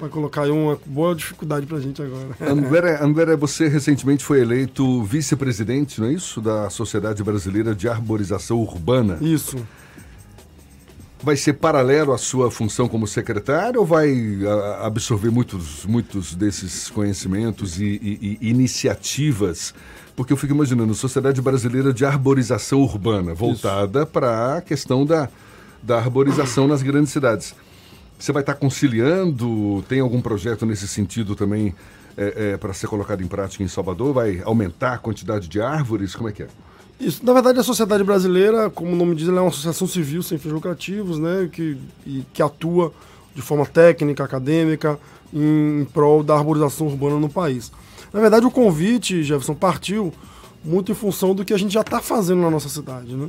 [0.01, 2.28] Vai colocar aí uma boa dificuldade pra gente agora.
[2.40, 6.40] André, André, você recentemente foi eleito vice-presidente, não é isso?
[6.40, 9.18] Da Sociedade Brasileira de Arborização Urbana.
[9.20, 9.59] Isso.
[11.22, 14.14] Vai ser paralelo à sua função como secretário ou vai
[14.82, 19.74] absorver muitos, muitos desses conhecimentos e, e- e iniciativas?
[20.14, 25.28] Porque eu fico imaginando, Sociedade Brasileira de Arborização Urbana, voltada para a questão da,
[25.82, 27.54] da arborização nas grandes cidades.
[28.18, 29.82] Você vai estar conciliando?
[29.88, 31.74] Tem algum projeto nesse sentido também
[32.60, 34.12] para ser colocado em prática em Salvador?
[34.14, 36.14] Vai aumentar a quantidade de árvores?
[36.14, 36.48] Como é que é?
[36.99, 40.38] Isso, na verdade, a sociedade brasileira, como o nome diz, é uma associação civil sem
[40.38, 41.76] fins lucrativos, né, que,
[42.07, 42.92] e, que atua
[43.34, 44.99] de forma técnica, acadêmica,
[45.32, 47.70] em, prol da arborização urbana no país.
[48.12, 50.12] Na verdade, o convite, Jefferson, partiu
[50.64, 53.14] muito em função do que a gente já está fazendo na nossa cidade.
[53.14, 53.28] Né?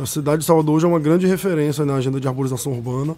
[0.00, 3.14] A cidade de Salvador hoje é uma grande referência na agenda de arborização urbana,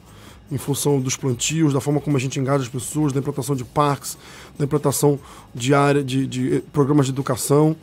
[0.51, 3.65] em função dos plantios, da forma como a gente engaja as pessoas, da implantação de
[3.65, 4.19] parques,
[4.59, 5.19] da implantação
[5.55, 7.77] de área de, de eh, programas de educação.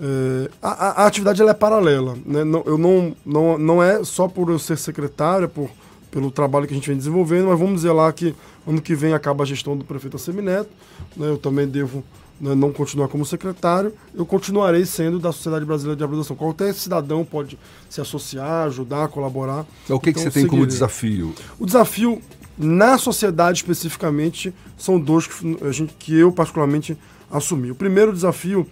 [0.00, 2.16] É, a, a- atividade ela é paralela.
[2.24, 2.44] Né?
[2.44, 5.70] Não, eu não, não, não é só por eu ser secretário, é por,
[6.10, 8.34] pelo trabalho que a gente vem desenvolvendo, mas vamos dizer lá que
[8.66, 10.70] ano que vem acaba a gestão do prefeito Assemineto.
[11.16, 11.28] Né?
[11.28, 12.02] Eu também devo
[12.40, 16.34] né, não continuar como secretário, eu continuarei sendo da Sociedade Brasileira de Arborização.
[16.34, 19.64] Qualquer cidadão pode se associar, ajudar, colaborar.
[19.84, 21.32] Então, o que, que você tem como desafio?
[21.58, 22.20] O desafio
[22.58, 26.96] na sociedade especificamente são dois que, a gente, que eu particularmente
[27.30, 27.70] assumi.
[27.70, 28.66] O primeiro desafio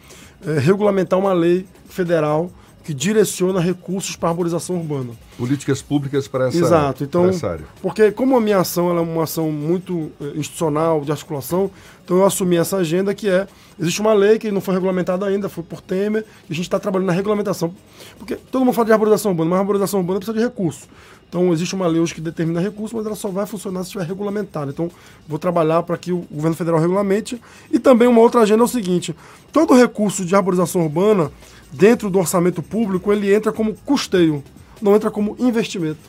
[0.46, 2.50] é regulamentar uma lei federal
[2.84, 5.10] que direciona recursos para a arborização urbana.
[5.38, 7.04] Políticas públicas para essa, Exato.
[7.04, 7.64] Então, essa área.
[7.80, 11.70] porque como a minha ação é uma ação muito eh, institucional, de articulação,
[12.04, 13.46] então eu assumi essa agenda que é,
[13.78, 16.78] existe uma lei que não foi regulamentada ainda, foi por Temer, e a gente está
[16.78, 17.72] trabalhando na regulamentação.
[18.18, 20.88] Porque todo mundo fala de arborização urbana, mas a arborização urbana precisa de recurso.
[21.32, 24.04] Então existe uma lei hoje que determina recurso, mas ela só vai funcionar se estiver
[24.04, 24.70] regulamentada.
[24.70, 24.90] Então
[25.26, 27.40] vou trabalhar para que o governo federal regulamente.
[27.72, 29.16] E também uma outra agenda é o seguinte,
[29.50, 31.32] todo recurso de arborização urbana,
[31.72, 34.44] dentro do orçamento público, ele entra como custeio,
[34.82, 36.00] não entra como investimento.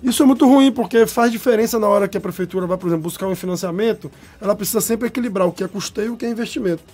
[0.00, 3.02] Isso é muito ruim, porque faz diferença na hora que a prefeitura vai, por exemplo,
[3.02, 4.08] buscar um financiamento,
[4.40, 6.84] ela precisa sempre equilibrar o que é custeio e o que é investimento.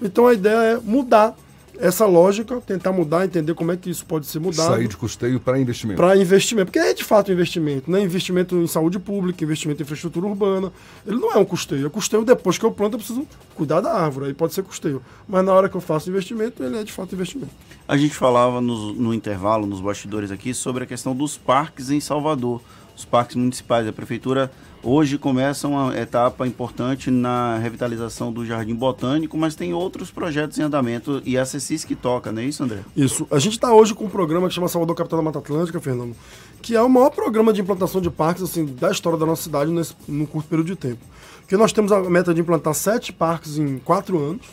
[0.00, 1.36] Então a ideia é mudar
[1.78, 4.68] essa lógica, tentar mudar, entender como é que isso pode ser mudado.
[4.74, 5.96] Sair de custeio para investimento.
[6.00, 8.00] Para investimento, porque é de fato investimento, né?
[8.02, 10.72] Investimento em saúde pública, investimento em infraestrutura urbana.
[11.06, 13.92] Ele não é um custeio, é custeio depois que eu planto, eu preciso cuidar da
[13.92, 15.02] árvore, aí pode ser custeio.
[15.26, 17.50] Mas na hora que eu faço investimento, ele é de fato investimento.
[17.88, 22.00] A gente falava nos- no intervalo, nos bastidores aqui, sobre a questão dos parques em
[22.00, 22.60] Salvador.
[22.96, 23.88] Os parques municipais.
[23.88, 24.52] A prefeitura
[24.82, 30.62] hoje começa uma etapa importante na revitalização do Jardim Botânico, mas tem outros projetos em
[30.62, 32.80] andamento e a CECIS que toca, não é isso, André?
[32.96, 33.26] Isso.
[33.30, 36.16] A gente está hoje com um programa que chama Salvador Capital da Mata Atlântica, Fernando,
[36.60, 39.70] que é o maior programa de implantação de parques assim, da história da nossa cidade
[39.70, 41.00] nesse, num curto período de tempo.
[41.40, 44.46] Porque nós temos a meta de implantar sete parques em quatro anos.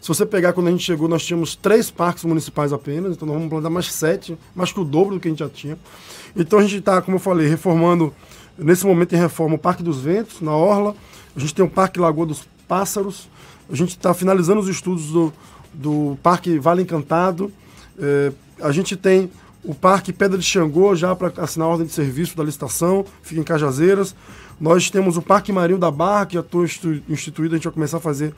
[0.00, 3.34] Se você pegar quando a gente chegou, nós tínhamos três parques municipais apenas, então nós
[3.34, 5.76] vamos implantar mais sete, mais que o dobro do que a gente já tinha.
[6.36, 8.14] Então a gente está, como eu falei, reformando,
[8.58, 10.94] nesse momento em reforma, o Parque dos Ventos, na Orla.
[11.34, 13.28] A gente tem o Parque Lagoa dos Pássaros.
[13.70, 15.32] A gente está finalizando os estudos do,
[15.72, 17.52] do Parque Vale Encantado.
[17.98, 19.30] É, a gente tem
[19.66, 23.40] o Parque Pedra de Xangô já para assinar a ordem de serviço da licitação, fica
[23.40, 24.14] em Cajazeiras.
[24.60, 27.98] Nós temos o Parque Marinho da Barra, que já estou instituído, a gente vai começar
[27.98, 28.32] a fazer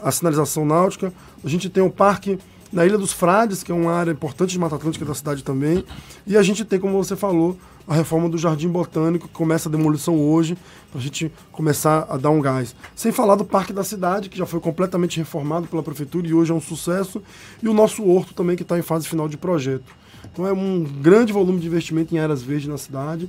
[0.00, 1.12] a sinalização náutica.
[1.42, 2.38] A gente tem o Parque
[2.70, 5.84] na Ilha dos Frades, que é uma área importante de Mata Atlântica da cidade também.
[6.26, 9.72] E a gente tem, como você falou, a reforma do Jardim Botânico, que começa a
[9.72, 10.56] demolição hoje,
[10.90, 12.74] para a gente começar a dar um gás.
[12.94, 16.50] Sem falar do Parque da Cidade, que já foi completamente reformado pela Prefeitura e hoje
[16.50, 17.22] é um sucesso.
[17.62, 19.94] E o nosso horto também, que está em fase final de projeto.
[20.32, 23.28] Então é um grande volume de investimento em áreas verdes na cidade.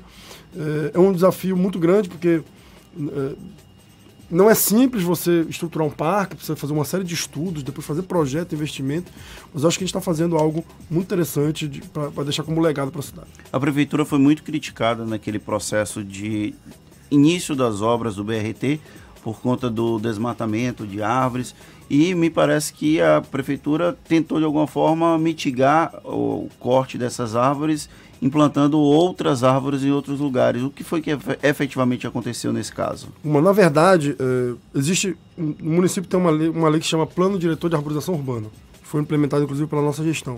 [0.56, 2.42] É, é um desafio muito grande, porque
[2.98, 3.36] é,
[4.30, 8.04] não é simples você estruturar um parque, precisa fazer uma série de estudos, depois fazer
[8.04, 9.12] projeto, investimento.
[9.54, 12.92] Mas eu acho que a gente está fazendo algo muito interessante para deixar como legado
[12.92, 13.28] para a cidade.
[13.52, 16.54] A prefeitura foi muito criticada naquele processo de
[17.12, 18.80] início das obras do BRT
[19.24, 21.56] por conta do desmatamento de árvores
[21.90, 27.90] e me parece que a prefeitura tentou de alguma forma mitigar o corte dessas árvores
[28.26, 30.64] implantando outras árvores em outros lugares.
[30.64, 33.10] O que foi que efe- efetivamente aconteceu nesse caso?
[33.24, 35.16] Uma, na verdade, é, existe.
[35.38, 38.48] O município tem uma lei, uma lei que chama Plano Diretor de Arborização Urbana,
[38.82, 40.38] foi implementado inclusive pela nossa gestão.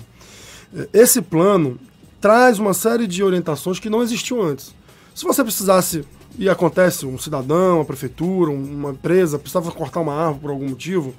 [0.76, 1.80] É, esse plano
[2.20, 4.76] traz uma série de orientações que não existiam antes.
[5.16, 6.04] Se você precisasse,
[6.38, 10.68] e acontece, um cidadão, uma prefeitura, um- uma empresa, precisava cortar uma árvore por algum
[10.70, 11.14] motivo,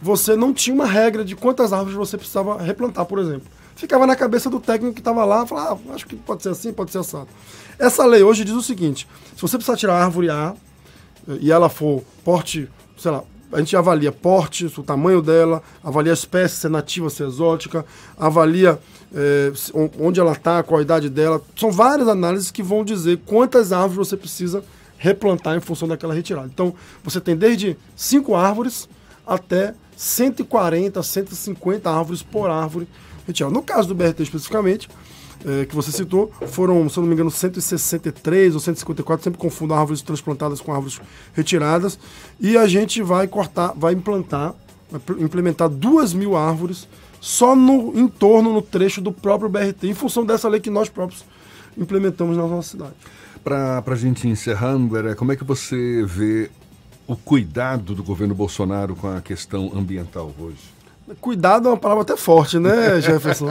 [0.00, 3.46] você não tinha uma regra de quantas árvores você precisava replantar, por exemplo.
[3.76, 6.72] Ficava na cabeça do técnico que estava lá, falava, ah, acho que pode ser assim,
[6.72, 7.28] pode ser assado.
[7.78, 10.54] Essa lei hoje diz o seguinte: se você precisar tirar a árvore A
[11.40, 16.14] e ela for porte, sei lá, a gente avalia porte, o tamanho dela, avalia a
[16.14, 17.84] espécie, se é nativa, se é exótica,
[18.18, 18.78] avalia
[19.74, 21.40] on- onde ela está, qual a idade dela.
[21.56, 24.64] São várias análises que vão dizer quantas árvores você precisa
[24.96, 26.48] replantar em função daquela retirada.
[26.52, 26.72] Então,
[27.04, 28.88] você tem desde cinco árvores
[29.26, 32.88] até 140, 150 árvores por árvore
[33.26, 33.52] retirada.
[33.54, 34.88] No caso do BRT especificamente,
[35.44, 39.74] eh, que você citou, foram, se eu não me engano, 163 ou 154, sempre confundo
[39.74, 41.00] árvores transplantadas com árvores
[41.34, 41.98] retiradas,
[42.40, 44.54] e a gente vai cortar, vai implantar,
[44.90, 46.86] vai pl- implementar duas mil árvores
[47.20, 51.24] só no entorno, no trecho do próprio BRT, em função dessa lei que nós próprios
[51.78, 52.94] implementamos na nossa cidade.
[53.44, 56.50] Para a gente encerrar, André, como é que você vê
[57.06, 60.58] o cuidado do governo Bolsonaro com a questão ambiental hoje?
[61.20, 63.48] Cuidado é uma palavra até forte, né, Jefferson?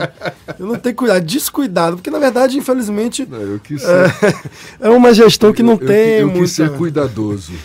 [0.58, 3.28] Eu não tenho cuidado, descuidado, porque na verdade, infelizmente,
[3.62, 4.06] quis é,
[4.88, 6.40] é uma gestão que não eu, tem eu, eu muita...
[6.40, 7.52] quis ser cuidadoso.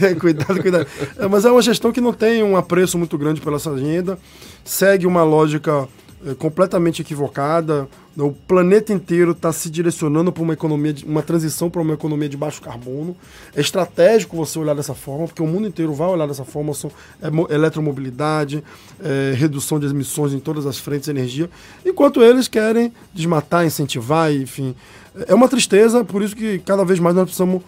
[0.00, 0.86] É, cuidado, cuidado.
[1.18, 4.16] É, mas é uma gestão que não tem um apreço muito grande pela essa agenda,
[4.64, 5.88] segue uma lógica
[6.26, 7.88] é, completamente equivocada.
[8.16, 12.28] O planeta inteiro está se direcionando para uma economia, de, uma transição para uma economia
[12.28, 13.16] de baixo carbono.
[13.54, 16.74] É estratégico você olhar dessa forma, porque o mundo inteiro vai olhar dessa forma.
[16.74, 16.90] São,
[17.22, 18.62] é, eletromobilidade,
[19.02, 21.48] é, redução de emissões em todas as frentes energia,
[21.86, 24.74] enquanto eles querem desmatar, incentivar, enfim.
[25.26, 27.62] É uma tristeza, por isso que cada vez mais nós precisamos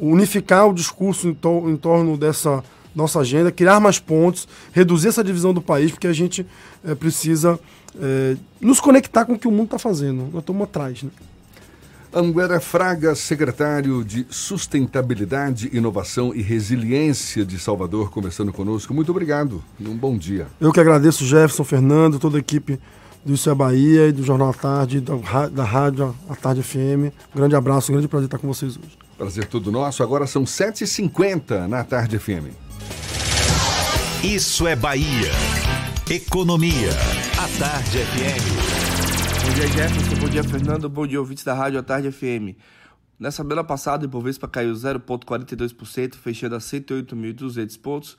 [0.00, 2.62] unificar o discurso em, to, em torno dessa
[2.94, 6.44] nossa agenda, criar mais pontos, reduzir essa divisão do país, porque a gente
[6.84, 7.58] é, precisa
[8.00, 10.28] é, nos conectar com o que o mundo está fazendo.
[10.32, 11.02] Nós estamos atrás.
[11.02, 11.10] Né?
[12.12, 18.94] Anguera Fraga, secretário de Sustentabilidade, Inovação e Resiliência de Salvador, conversando conosco.
[18.94, 20.46] Muito obrigado e um bom dia.
[20.60, 22.80] Eu que agradeço, Jefferson, Fernando, toda a equipe
[23.24, 27.12] do Isso é Bahia e do Jornal à Tarde, da, da Rádio à Tarde FM.
[27.34, 28.96] Um grande abraço, um grande prazer estar com vocês hoje.
[29.18, 30.02] Prazer todo nosso.
[30.02, 32.54] Agora são 7h50 na Tarde FM.
[34.24, 35.77] Isso é Bahia.
[36.10, 36.88] Economia.
[37.36, 39.44] A Tarde FM.
[39.44, 40.16] Bom dia, Jefferson.
[40.16, 40.88] Bom dia, Fernando.
[40.88, 42.56] Bom dia, ouvintes da Rádio A Tarde FM.
[43.20, 48.16] Nessa semana passada, o Ibovespa caiu 0,42%, fechando a 108.200 pontos.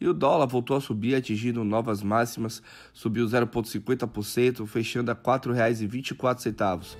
[0.00, 2.62] E o dólar voltou a subir, atingindo novas máximas,
[2.92, 6.96] subiu 0,50%, fechando a R$ 4,24.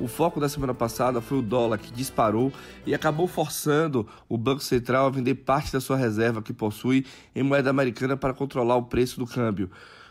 [0.00, 2.52] O foco da semana passada foi o dólar, que disparou
[2.86, 7.42] e acabou forçando o Banco Central a vender parte da sua reserva que possui em
[7.42, 9.68] moeda americana para controlar o preço do câmbio.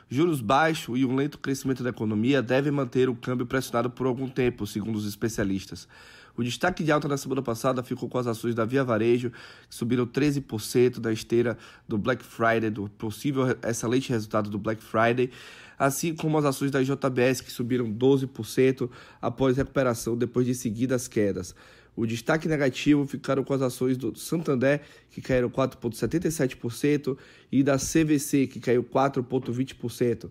[0.09, 4.27] Juros baixos e um lento crescimento da economia devem manter o câmbio pressionado por algum
[4.27, 5.87] tempo, segundo os especialistas.
[6.35, 9.31] O destaque de alta na semana passada ficou com as ações da Via Varejo,
[9.67, 11.57] que subiram 13% na esteira
[11.87, 15.31] do Black Friday, do possível excelente resultado do Black Friday,
[15.77, 18.89] assim como as ações da JBS, que subiram 12%
[19.21, 21.53] após recuperação depois de seguidas quedas.
[21.95, 27.17] O destaque negativo ficaram com as ações do Santander, que caíram 4,77%,
[27.51, 30.29] e da CVC, que caiu 4,20%.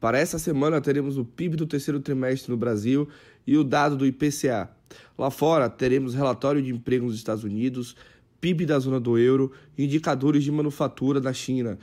[0.00, 3.08] Para essa semana, teremos o PIB do terceiro trimestre no Brasil
[3.46, 4.68] e o dado do IPCA.
[5.16, 7.96] Lá fora, teremos relatório de emprego nos Estados Unidos,
[8.40, 11.78] PIB da zona do euro e indicadores de manufatura da China.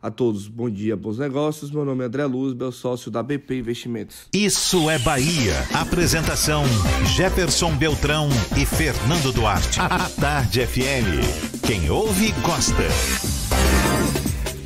[0.00, 1.72] A todos, bom dia, bons negócios.
[1.72, 4.28] Meu nome é André Luz, meu sócio da BP Investimentos.
[4.32, 5.54] Isso é Bahia.
[5.74, 6.62] Apresentação:
[7.16, 9.80] Jefferson Beltrão e Fernando Duarte.
[9.80, 11.66] A Tarde FM.
[11.66, 12.84] Quem ouve, gosta.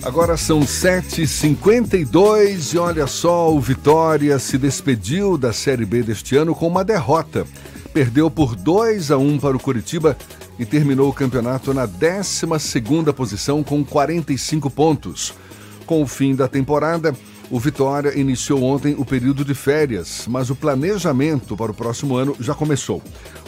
[0.02, 6.54] Agora são 7h52 e olha só, o Vitória se despediu da Série B deste ano
[6.54, 7.46] com uma derrota.
[7.92, 10.16] Perdeu por 2 a 1 para o Curitiba
[10.58, 12.46] e terminou o campeonato na 12
[13.14, 15.34] posição com 45 pontos.
[15.84, 17.14] Com o fim da temporada,
[17.50, 22.34] o Vitória iniciou ontem o período de férias, mas o planejamento para o próximo ano
[22.40, 23.02] já começou.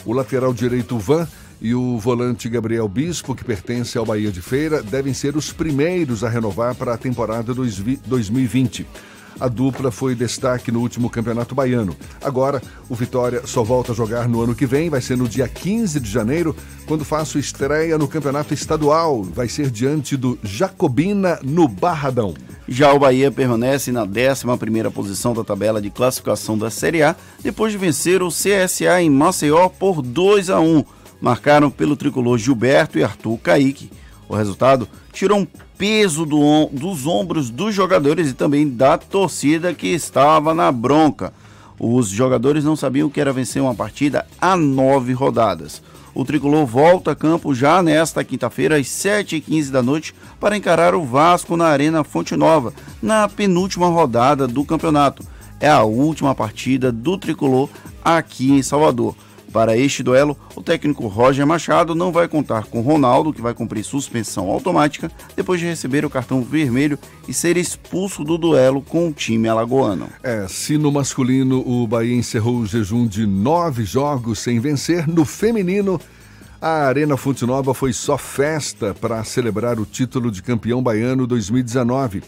[0.05, 1.27] O lateral direito Van
[1.59, 6.23] e o volante Gabriel Bispo, que pertence ao Bahia de Feira, devem ser os primeiros
[6.23, 8.87] a renovar para a temporada 2020.
[9.39, 11.97] A dupla foi destaque no último Campeonato Baiano.
[12.23, 15.49] Agora, o Vitória só volta a jogar no ano que vem, vai ser no dia
[15.49, 16.55] 15 de janeiro,
[16.87, 19.23] quando faço estreia no Campeonato Estadual.
[19.23, 22.35] Vai ser diante do Jacobina no Barradão.
[22.67, 27.73] Já o Bahia permanece na 11 posição da tabela de classificação da Série A, depois
[27.73, 30.85] de vencer o CSA em Maceió por 2 a 1.
[31.21, 33.91] Marcaram pelo tricolor Gilberto e Arthur Caíque.
[34.29, 35.47] O resultado tirou um
[35.79, 41.33] peso do, dos ombros dos jogadores e também da torcida que estava na bronca.
[41.79, 45.81] Os jogadores não sabiam que era vencer uma partida a nove rodadas.
[46.15, 51.05] O tricolor volta a campo já nesta quinta-feira, às 7h15 da noite, para encarar o
[51.05, 55.25] Vasco na Arena Fonte Nova, na penúltima rodada do campeonato.
[55.59, 57.69] É a última partida do tricolor
[58.05, 59.17] aqui em Salvador.
[59.55, 63.85] Para este duelo, o técnico Roger Machado não vai contar com Ronaldo, que vai cumprir
[63.85, 66.99] suspensão automática depois de receber o cartão vermelho
[67.29, 70.09] e ser expulso do duelo com o time alagoano.
[70.25, 75.25] É, se no masculino o Bahia encerrou o jejum de nove jogos sem vencer, no
[75.25, 76.01] feminino
[76.61, 82.25] a Arena Fonte Nova foi só festa para celebrar o título de campeão baiano 2019.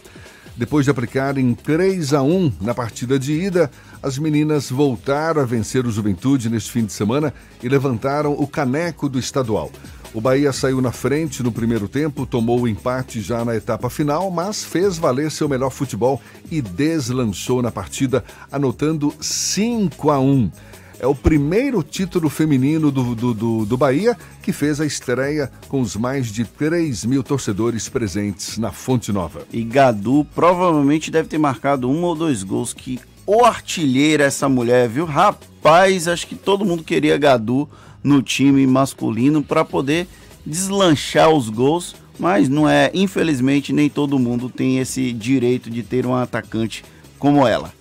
[0.55, 3.69] Depois de aplicarem 3 a 1 na partida de ida,
[4.01, 9.09] as meninas voltaram a vencer o Juventude neste fim de semana e levantaram o caneco
[9.09, 9.71] do estadual.
[10.13, 14.31] O Bahia saiu na frente no primeiro tempo, tomou o empate já na etapa final,
[14.31, 20.51] mas fez valer seu melhor futebol e deslanchou na partida, anotando 5 a 1
[20.99, 25.79] é o primeiro título feminino do, do, do, do, Bahia que fez a estreia com
[25.79, 29.45] os mais de 3 mil torcedores presentes na Fonte Nova.
[29.53, 34.87] E Gadu provavelmente deve ter marcado um ou dois gols que o artilheira essa mulher,
[34.87, 35.05] viu?
[35.05, 37.69] Rapaz, acho que todo mundo queria Gadu
[38.01, 40.07] no time masculino para poder
[40.45, 46.05] deslanchar os gols, mas não é, infelizmente, nem todo mundo tem esse direito de ter
[46.05, 46.85] um atacante
[47.19, 47.73] como ela.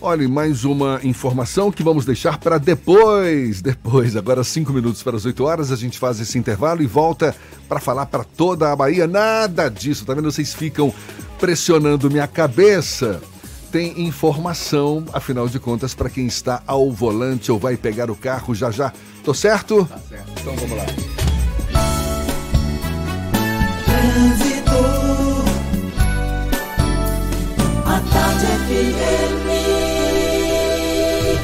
[0.00, 3.60] Olha, mais uma informação que vamos deixar para depois.
[3.62, 7.34] Depois, agora cinco minutos para as 8 horas, a gente faz esse intervalo e volta
[7.68, 9.08] para falar para toda a Bahia.
[9.08, 10.30] Nada disso, tá vendo?
[10.30, 10.94] Vocês ficam
[11.40, 13.20] pressionando minha cabeça.
[13.70, 18.54] Tem informação, afinal de contas, para quem está ao volante ou vai pegar o carro
[18.54, 18.92] já já.
[19.22, 19.84] Tô certo?
[19.84, 20.32] Tá certo.
[20.40, 20.86] Então vamos lá.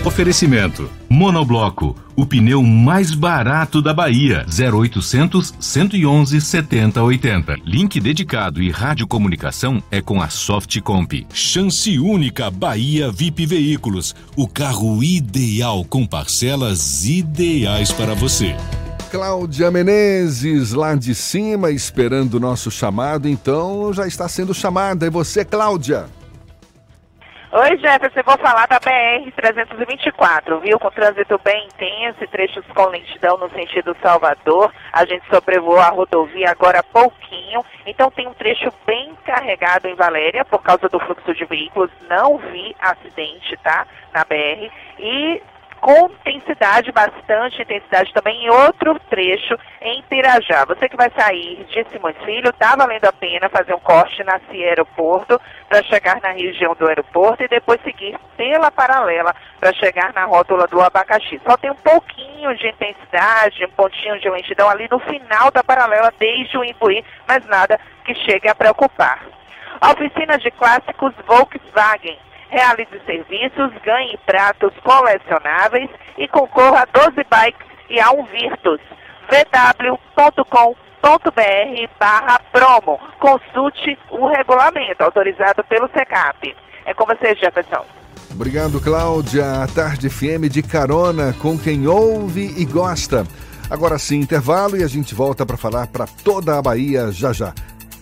[0.05, 4.45] Oferecimento: Monobloco, o pneu mais barato da Bahia.
[4.47, 7.57] 0800 111 7080.
[7.65, 11.27] Link dedicado e radiocomunicação é com a Softcomp.
[11.33, 18.55] Chance única Bahia VIP Veículos, o carro ideal com parcelas ideais para você.
[19.11, 25.07] Cláudia Menezes, lá de cima, esperando o nosso chamado, então já está sendo chamada.
[25.07, 26.07] É você, Cláudia?
[27.57, 30.77] Oi, Jefferson, vou falar da BR-324, viu?
[30.77, 34.73] Com trânsito bem intenso e trechos com lentidão no sentido Salvador.
[34.93, 39.95] A gente sobrevoou a rodovia agora há pouquinho, então tem um trecho bem carregado em
[39.95, 41.93] Valéria por causa do fluxo de veículos.
[42.11, 43.87] Não vi acidente, tá?
[44.13, 44.69] Na BR.
[44.99, 45.41] E
[45.85, 50.65] com intensidade, bastante intensidade também em outro trecho em Pirajá.
[50.65, 54.41] Você que vai sair de Simões Filho, está valendo a pena fazer um corte na
[54.49, 60.11] Cia Aeroporto para chegar na região do aeroporto e depois seguir pela paralela para chegar
[60.15, 61.39] na rótula do abacaxi.
[61.47, 66.11] Só tem um pouquinho de intensidade, um pontinho de lentidão ali no final da paralela
[66.19, 69.23] desde o Imbuí, mas nada que chegue a preocupar.
[69.83, 72.19] oficina de clássicos Volkswagen
[72.55, 78.81] realize serviços, ganhe pratos colecionáveis e concorra a 12 bikes e a um Virtus.
[79.29, 80.79] vw.com.br
[81.99, 83.01] barra promo.
[83.19, 86.57] Consulte o regulamento autorizado pelo SECAP.
[86.87, 87.85] É com você, Jefferson.
[88.31, 89.63] Obrigado, Cláudia.
[89.63, 93.27] A Tarde FM de carona com quem ouve e gosta.
[93.71, 97.53] Agora sim, intervalo e a gente volta para falar para toda a Bahia já já.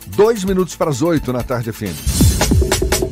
[0.06, 3.11] Dois minutos para as oito na Tarde FM.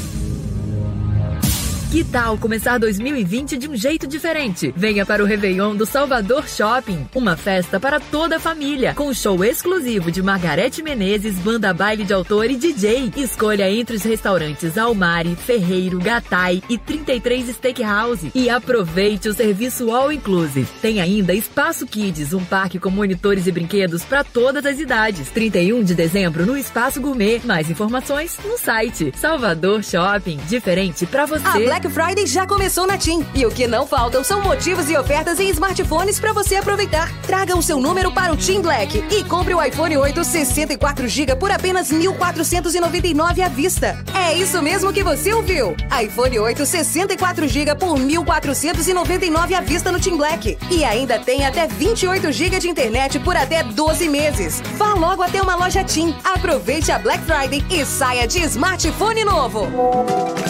[1.91, 4.73] Que tal começar 2020 de um jeito diferente?
[4.77, 9.43] Venha para o Réveillon do Salvador Shopping, uma festa para toda a família, com show
[9.43, 13.11] exclusivo de Margarete Menezes, banda baile de autor e DJ.
[13.17, 20.13] Escolha entre os restaurantes Almari, Ferreiro, Gatai e 33 Steakhouse e aproveite o serviço All
[20.13, 20.69] Inclusive.
[20.81, 25.29] Tem ainda Espaço Kids, um parque com monitores e brinquedos para todas as idades.
[25.29, 27.41] 31 de dezembro no Espaço Gourmet.
[27.43, 31.80] Mais informações no site Salvador Shopping, diferente para você.
[31.81, 33.25] Black Friday já começou na TIM.
[33.33, 37.11] E o que não faltam são motivos e ofertas em smartphones para você aproveitar.
[37.23, 41.49] Traga o seu número para o TIM Black e compre o iPhone 8 64GB por
[41.49, 43.97] apenas 1.499 à vista.
[44.13, 45.75] É isso mesmo que você ouviu.
[46.03, 50.59] iPhone 8 64GB por 1.499 à vista no TIM Black.
[50.69, 54.61] E ainda tem até 28GB de internet por até 12 meses.
[54.77, 56.13] Vá logo até uma loja TIM.
[56.23, 59.67] Aproveite a Black Friday e saia de smartphone novo.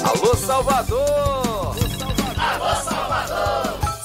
[0.03, 1.20] Alô, Salvador!
[2.59, 3.00] Salvador!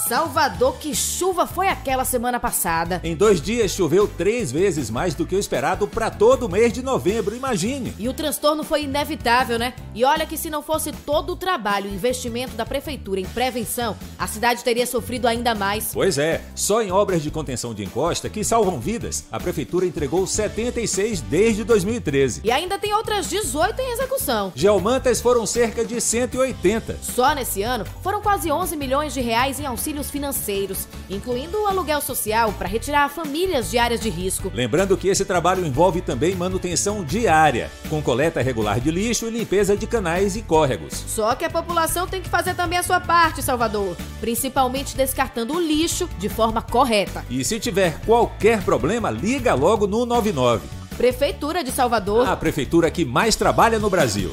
[0.09, 3.01] Salvador, que chuva foi aquela semana passada?
[3.03, 6.73] Em dois dias choveu três vezes mais do que o esperado para todo o mês
[6.73, 7.93] de novembro, imagine.
[7.99, 9.75] E o transtorno foi inevitável, né?
[9.93, 13.97] E olha que se não fosse todo o trabalho e investimento da prefeitura em prevenção,
[14.17, 15.91] a cidade teria sofrido ainda mais.
[15.93, 20.25] Pois é, só em obras de contenção de encosta que salvam vidas, a prefeitura entregou
[20.25, 22.43] 76 desde 2013.
[22.45, 24.53] E ainda tem outras 18 em execução.
[24.55, 26.97] Geomantas foram cerca de 180.
[27.03, 31.67] Só nesse ano foram quase 11 milhões de reais em auxílio auxílios financeiros, incluindo o
[31.67, 34.51] aluguel social para retirar famílias de áreas de risco.
[34.55, 39.77] Lembrando que esse trabalho envolve também manutenção diária, com coleta regular de lixo e limpeza
[39.77, 40.93] de canais e córregos.
[41.07, 45.61] Só que a população tem que fazer também a sua parte, Salvador, principalmente descartando o
[45.61, 47.25] lixo de forma correta.
[47.31, 50.67] E se tiver qualquer problema, liga logo no 99.
[50.97, 52.27] Prefeitura de Salvador.
[52.27, 54.33] A prefeitura que mais trabalha no Brasil.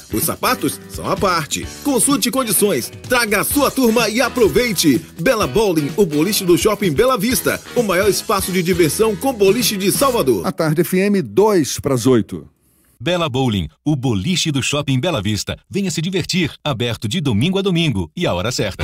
[0.13, 1.65] Os sapatos são a parte.
[1.83, 5.01] Consulte condições, traga a sua turma e aproveite.
[5.19, 9.77] Bela Bowling, o boliche do Shopping Bela Vista, o maior espaço de diversão com boliche
[9.77, 10.45] de Salvador.
[10.45, 12.47] A tarde FM 2 para as 8.
[12.99, 15.57] Bela Bowling, o boliche do Shopping Bela Vista.
[15.69, 18.83] Venha se divertir, aberto de domingo a domingo e a hora certa.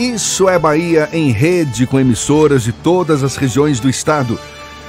[0.00, 4.40] Isso é Bahia em rede com emissoras de todas as regiões do estado.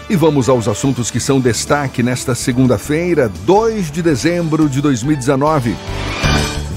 [0.09, 5.75] E vamos aos assuntos que são destaque nesta segunda-feira, 2 de dezembro de 2019.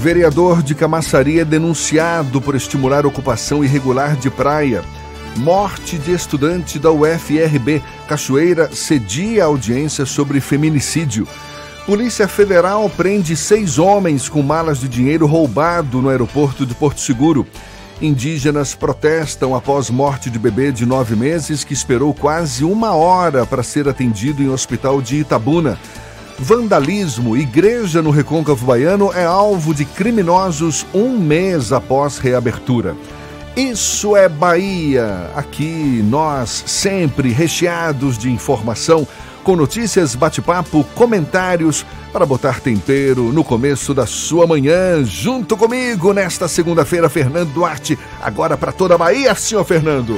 [0.01, 4.83] Vereador de Camaçaria é denunciado por estimular ocupação irregular de praia.
[5.37, 7.81] Morte de estudante da UFRB.
[8.05, 11.25] Cachoeira cedia audiência sobre feminicídio.
[11.85, 17.47] Polícia Federal prende seis homens com malas de dinheiro roubado no aeroporto de Porto Seguro.
[18.01, 23.63] Indígenas protestam após morte de bebê de nove meses que esperou quase uma hora para
[23.63, 25.79] ser atendido em hospital de Itabuna.
[26.37, 27.37] Vandalismo.
[27.37, 32.95] Igreja no Recôncavo Baiano é alvo de criminosos um mês após reabertura.
[33.55, 35.31] Isso é Bahia.
[35.33, 39.07] Aqui nós sempre recheados de informação,
[39.45, 45.05] com notícias, bate-papo, comentários para botar tempero no começo da sua manhã.
[45.05, 47.97] Junto comigo nesta segunda-feira, Fernando Duarte.
[48.19, 50.17] Agora para toda a Bahia, senhor Fernando.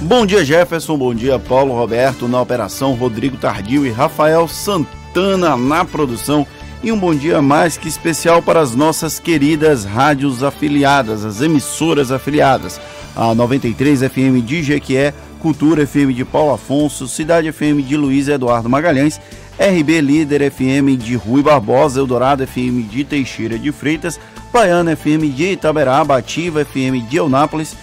[0.00, 0.98] Bom dia, Jefferson.
[0.98, 6.44] Bom dia, Paulo Roberto na operação, Rodrigo Tardio e Rafael Santana na produção.
[6.82, 12.10] E um bom dia mais que especial para as nossas queridas rádios afiliadas, as emissoras
[12.10, 12.80] afiliadas.
[13.14, 18.68] A 93 FM de Jequié, Cultura FM de Paulo Afonso, Cidade FM de Luiz Eduardo
[18.68, 19.20] Magalhães,
[19.58, 24.20] RB Líder FM de Rui Barbosa, Eldorado FM de Teixeira de Freitas,
[24.52, 27.76] Baiana FM de Itaberaba, Ativa FM de Eunápolis,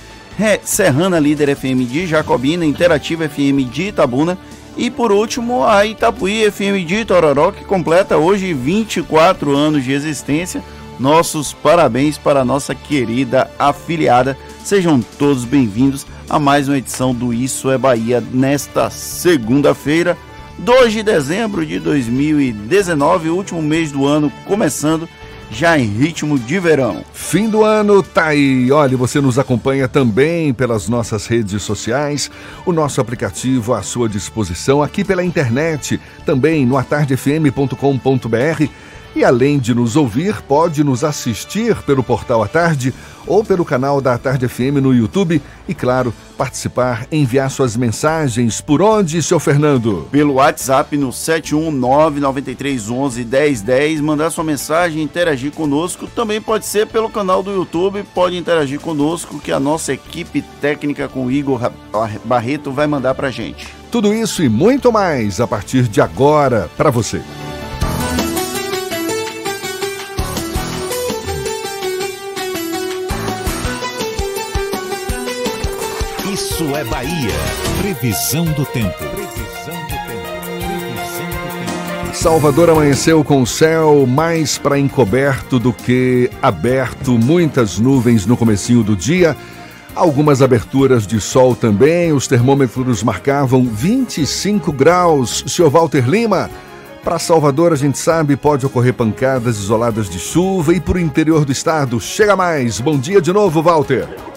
[0.64, 4.38] Serrana Líder FM de Jacobina, Interativa FM de Itabuna
[4.78, 10.62] e por último, a Itapuí FM de Tororó, que completa hoje 24 anos de existência.
[10.99, 14.37] Nossos parabéns para a nossa querida afiliada.
[14.63, 20.17] Sejam todos bem-vindos a mais uma edição do Isso é Bahia nesta segunda-feira,
[20.59, 25.07] 2 de dezembro de 2019, último mês do ano começando
[25.51, 27.03] já em ritmo de verão.
[27.13, 28.71] Fim do ano tá aí.
[28.71, 32.31] Olha, você nos acompanha também pelas nossas redes sociais,
[32.65, 38.65] o nosso aplicativo à sua disposição aqui pela internet, também no atardefm.com.br.
[39.16, 42.93] E além de nos ouvir, pode nos assistir pelo portal à tarde
[43.26, 48.59] ou pelo canal da Tarde FM no YouTube e, claro, participar, enviar suas mensagens.
[48.59, 50.05] Por onde, seu Fernando?
[50.11, 56.07] Pelo WhatsApp no 71993111010, mandar sua mensagem, interagir conosco.
[56.07, 61.07] Também pode ser pelo canal do YouTube, pode interagir conosco que a nossa equipe técnica
[61.07, 61.72] com o Igor
[62.26, 63.66] Barreto vai mandar pra gente.
[63.89, 67.22] Tudo isso e muito mais a partir de agora para você.
[76.36, 77.31] Isso é Bahia.
[77.79, 78.97] Previsão do tempo.
[78.97, 79.95] Previsão do
[82.03, 82.13] tempo.
[82.13, 88.83] Salvador amanheceu com o céu mais para encoberto do que aberto, muitas nuvens no comecinho
[88.83, 89.33] do dia.
[89.95, 95.41] Algumas aberturas de sol também, os termômetros marcavam 25 graus.
[95.47, 96.49] Senhor Walter Lima,
[97.01, 101.45] para Salvador, a gente sabe, pode ocorrer pancadas isoladas de chuva e para o interior
[101.45, 101.97] do estado.
[102.01, 102.81] Chega mais.
[102.81, 104.34] Bom dia de novo, Walter.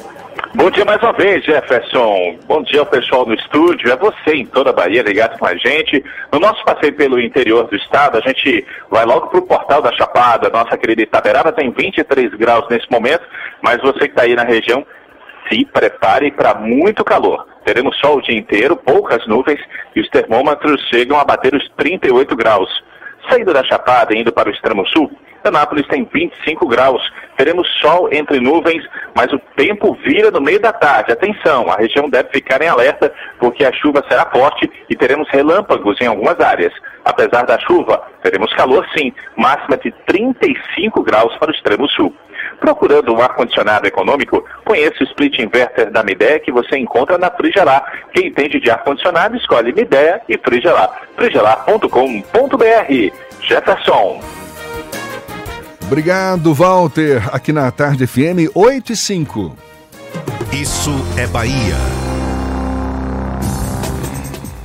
[0.55, 2.39] Bom dia mais uma vez, Jefferson.
[2.47, 3.93] Bom dia ao pessoal no estúdio.
[3.93, 6.03] É você em toda a Bahia ligado com a gente.
[6.33, 9.93] No nosso passeio pelo interior do estado, a gente vai logo para o Portal da
[9.93, 10.49] Chapada.
[10.49, 13.25] Nossa querida Itaberaba tem 23 graus nesse momento,
[13.61, 14.87] mas você que está aí na região,
[15.51, 17.47] se prepare para muito calor.
[17.65, 19.61] Teremos sol o dia inteiro, poucas nuvens
[19.95, 22.71] e os termômetros chegam a bater os 38 graus.
[23.29, 25.11] Saindo da Chapada e indo para o extremo sul,
[25.45, 27.03] Anápolis tem 25 graus.
[27.37, 31.13] Teremos sol entre nuvens, mas o tempo vira no meio da tarde.
[31.13, 36.01] Atenção, a região deve ficar em alerta porque a chuva será forte e teremos relâmpagos
[36.01, 36.73] em algumas áreas.
[37.05, 42.15] Apesar da chuva, teremos calor sim, máxima de 35 graus para o extremo sul.
[42.61, 47.85] Procurando um ar-condicionado econômico, conheça o split inverter da Midea que você encontra na Frigelar.
[48.13, 50.91] Quem entende de ar-condicionado, escolhe Midea e Frigelar.
[51.17, 54.21] frigelar.com.br Jefferson.
[55.87, 57.35] Obrigado, Walter.
[57.35, 59.57] Aqui na Tarde FM 8 e 5.
[60.53, 61.77] Isso é Bahia.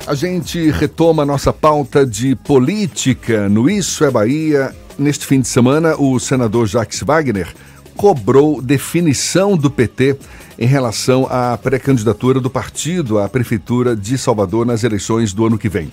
[0.06, 4.74] A gente retoma nossa pauta de política no Isso é Bahia.
[4.98, 7.48] Neste fim de semana, o senador Jacques Wagner
[7.96, 10.16] cobrou definição do PT
[10.58, 15.68] em relação à pré-candidatura do partido à Prefeitura de Salvador nas eleições do ano que
[15.68, 15.90] vem.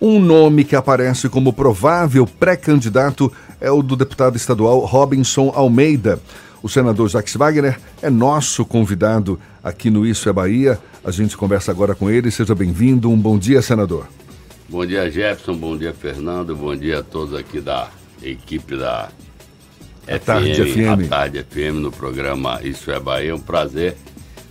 [0.00, 6.20] Um nome que aparece como provável pré-candidato é o do deputado estadual Robinson Almeida.
[6.62, 10.78] O senador Jacques Wagner é nosso convidado aqui no Isso é Bahia.
[11.04, 12.30] A gente conversa agora com ele.
[12.30, 13.10] Seja bem-vindo.
[13.10, 14.08] Um bom dia, senador.
[14.68, 15.54] Bom dia, Jefferson.
[15.54, 16.56] Bom dia, Fernando.
[16.56, 17.90] Bom dia a todos aqui da
[18.22, 19.10] equipe da
[20.06, 21.04] a FM, Tarde FM.
[21.04, 23.30] A Tarde FM no programa Isso é Bahia.
[23.30, 23.96] É um prazer.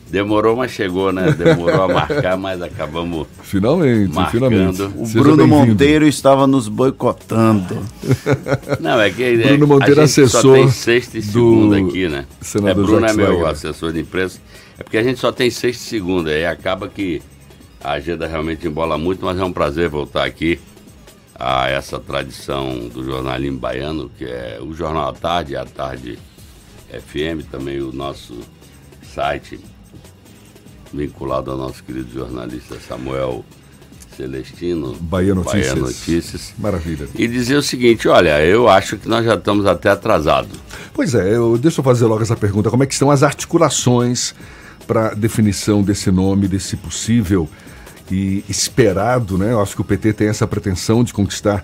[0.10, 1.32] Demorou, mas chegou, né?
[1.32, 3.26] Demorou a marcar, mas acabamos.
[3.42, 4.48] Finalmente, marcando.
[4.48, 4.82] finalmente.
[4.96, 7.80] O Seja Bruno Monteiro estava nos boicotando.
[8.80, 12.26] Não, é que Bruno Monteiro a gente assessor só tem sexta e segunda aqui, né?
[12.42, 13.52] Senador é, Bruno Jacques é meu Wagner.
[13.54, 14.40] assessor de imprensa.
[14.78, 17.20] É porque a gente só tem sexta e segunda, aí acaba que
[17.84, 20.60] a agenda realmente embola muito, mas é um prazer voltar aqui
[21.36, 26.20] a essa tradição do jornalismo baiano, que é o Jornal à Tarde, a Tarde
[26.90, 28.38] FM, também o nosso
[29.14, 29.60] site
[30.94, 33.44] vinculado ao nosso querido jornalista Samuel
[34.16, 34.94] Celestino.
[35.02, 35.70] Bahia Notícias.
[35.70, 36.54] Bahia Notícias.
[36.58, 37.08] Maravilha.
[37.16, 40.58] E dizer o seguinte, olha, eu acho que nós já estamos até atrasados.
[40.94, 42.70] Pois é, eu, deixa eu fazer logo essa pergunta.
[42.70, 44.36] Como é que estão as articulações
[44.86, 47.50] para definição desse nome, desse possível
[48.12, 49.54] e esperado, né?
[49.54, 51.64] Eu acho que o PT tem essa pretensão de conquistar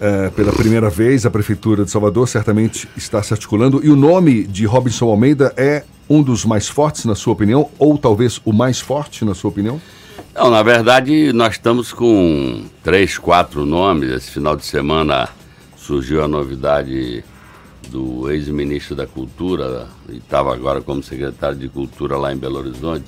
[0.00, 3.84] eh, pela primeira vez a Prefeitura de Salvador, certamente está se articulando.
[3.84, 7.98] E o nome de Robinson Almeida é um dos mais fortes, na sua opinião, ou
[7.98, 9.80] talvez o mais forte, na sua opinião?
[10.34, 14.10] Não, na verdade, nós estamos com três, quatro nomes.
[14.10, 15.28] Esse final de semana
[15.76, 17.24] surgiu a novidade
[17.90, 23.06] do ex-ministro da Cultura, e estava agora como secretário de Cultura lá em Belo Horizonte,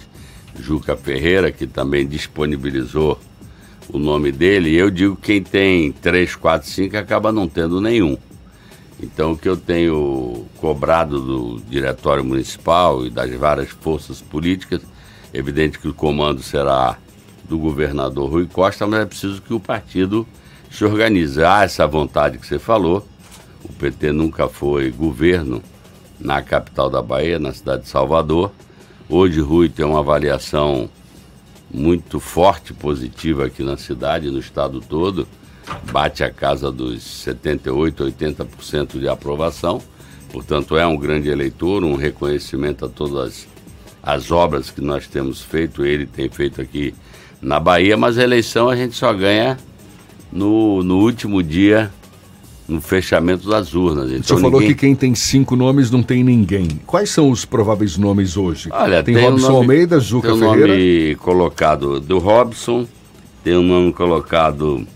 [0.58, 3.18] Juca Ferreira, que também disponibilizou
[3.92, 4.74] o nome dele.
[4.74, 8.16] Eu digo que quem tem três, quatro, cinco acaba não tendo nenhum.
[9.02, 14.82] Então, o que eu tenho cobrado do Diretório Municipal e das várias forças políticas,
[15.32, 16.98] evidente que o comando será
[17.48, 20.26] do governador Rui Costa, mas é preciso que o partido
[20.70, 21.42] se organize.
[21.42, 23.06] Há essa vontade que você falou.
[23.64, 25.62] O PT nunca foi governo
[26.18, 28.52] na capital da Bahia, na cidade de Salvador.
[29.10, 30.88] Hoje, Rui tem uma avaliação
[31.68, 35.26] muito forte, positiva aqui na cidade, no estado todo
[35.90, 39.80] bate a casa dos 78, 80% de aprovação.
[40.32, 43.46] Portanto, é um grande eleitor, um reconhecimento a todas
[44.02, 46.94] as obras que nós temos feito, ele tem feito aqui
[47.42, 49.58] na Bahia, mas a eleição a gente só ganha
[50.32, 51.90] no, no último dia,
[52.70, 54.10] no fechamento das urnas.
[54.10, 56.68] O Então, senhor falou ninguém- que quem tem cinco nomes não tem ninguém.
[56.86, 58.68] Quais são os prováveis nomes hoje?
[58.72, 60.68] Olha, tem, tem, Robson nome, Almeida, Juca tem o Ferreira.
[60.68, 62.86] nome colocado do Robson,
[63.42, 64.86] tem o nome colocado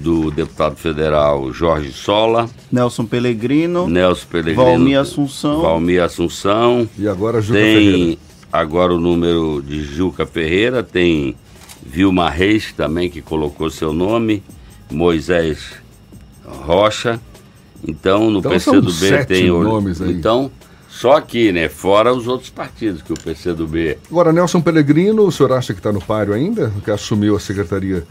[0.00, 3.86] do deputado federal Jorge Sola, Nelson Pellegrino.
[3.88, 5.60] Nelson Pellegrino, Valmir Assunção.
[5.60, 6.88] Valmir Assunção.
[6.98, 8.18] E agora Juca tem Ferreira.
[8.52, 11.34] agora o número de Juca Ferreira, tem
[11.84, 14.42] Vilma Reis também que colocou seu nome,
[14.90, 15.58] Moisés
[16.46, 17.20] Rocha.
[17.86, 20.12] Então no Então PCdoB tem nomes aí.
[20.12, 20.50] Então
[20.88, 21.68] só aqui, né?
[21.68, 25.92] Fora os outros partidos que o PCdoB Agora, Nelson Pellegrino, o senhor acha que está
[25.92, 26.72] no páreo ainda?
[26.84, 28.04] Que assumiu a Secretaria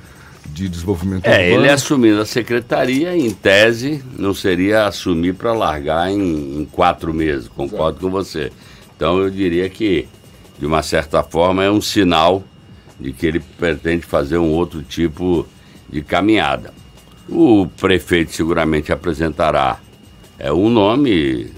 [0.45, 1.63] de Desenvolvimento É, Urbano?
[1.63, 7.47] ele assumindo a secretaria, em tese, não seria assumir para largar em, em quatro meses,
[7.47, 8.51] concordo com você.
[8.95, 10.07] Então eu diria que,
[10.59, 12.43] de uma certa forma, é um sinal
[12.99, 15.47] de que ele pretende fazer um outro tipo
[15.89, 16.73] de caminhada.
[17.29, 19.79] O prefeito seguramente apresentará
[20.37, 21.51] é, um nome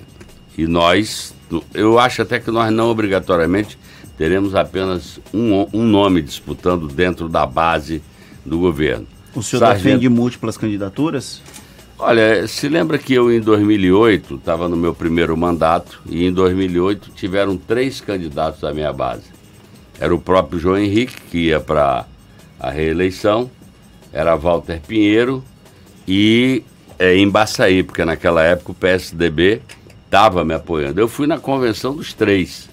[0.57, 1.33] e nós,
[1.73, 3.77] eu acho até que nós não obrigatoriamente
[4.17, 8.01] teremos apenas um, um nome disputando dentro da base
[8.45, 9.07] do governo.
[9.35, 11.41] O senhor Sargento- defende múltiplas candidaturas?
[11.97, 17.11] Olha, se lembra que eu em 2008 estava no meu primeiro mandato e em 2008
[17.15, 19.23] tiveram três candidatos da minha base.
[19.99, 22.05] Era o próprio João Henrique, que ia para
[22.59, 23.49] a reeleição,
[24.11, 25.43] era Walter Pinheiro
[26.07, 26.63] e
[26.99, 29.61] é, em Baçaí, porque naquela época o PSDB
[30.05, 30.99] estava me apoiando.
[30.99, 32.69] Eu fui na convenção dos três.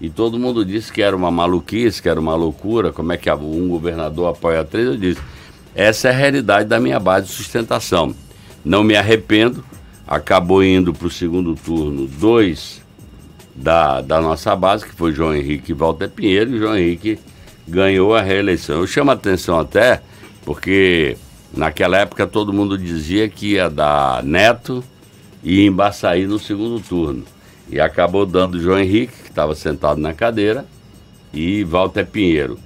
[0.00, 3.30] E todo mundo disse que era uma maluquice, que era uma loucura, como é que
[3.30, 4.86] um governador apoia três.
[4.86, 5.20] Eu disse,
[5.74, 8.14] essa é a realidade da minha base de sustentação.
[8.64, 9.64] Não me arrependo,
[10.06, 12.82] acabou indo para o segundo turno dois
[13.54, 17.18] da, da nossa base, que foi João Henrique e Walter Pinheiro, e João Henrique
[17.68, 18.80] ganhou a reeleição.
[18.80, 20.00] Eu chamo a atenção até
[20.44, 21.16] porque
[21.52, 24.84] Naquela época todo mundo dizia que ia dar Neto
[25.42, 27.24] e Embaçaí no segundo turno.
[27.68, 30.66] E acabou dando João Henrique, que estava sentado na cadeira,
[31.32, 32.58] e Walter Pinheiro.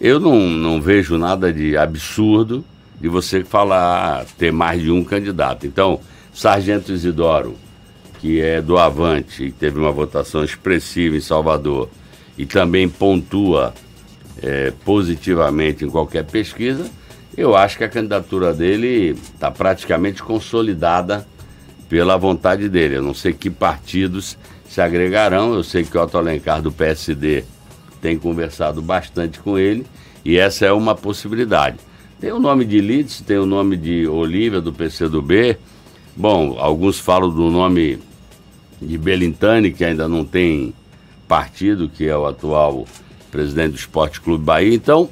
[0.00, 2.64] Eu não, não vejo nada de absurdo
[3.00, 5.66] de você falar ter mais de um candidato.
[5.66, 6.00] Então,
[6.32, 7.56] Sargento Isidoro,
[8.20, 11.88] que é do Avante e teve uma votação expressiva em Salvador
[12.38, 13.74] e também pontua
[14.40, 16.88] é, positivamente em qualquer pesquisa,
[17.36, 21.26] eu acho que a candidatura dele está praticamente consolidada
[21.88, 22.96] pela vontade dele.
[22.96, 24.36] Eu não sei que partidos
[24.68, 27.44] se agregarão, eu sei que o Otto Alencar do PSD
[28.00, 29.86] tem conversado bastante com ele
[30.24, 31.76] e essa é uma possibilidade.
[32.20, 35.56] Tem o nome de Lides, tem o nome de Olívia do PCdoB.
[36.16, 37.98] Bom, alguns falam do nome
[38.80, 40.72] de Belintani, que ainda não tem
[41.26, 42.86] partido, que é o atual
[43.30, 44.74] presidente do Esporte Clube Bahia.
[44.74, 45.08] Então,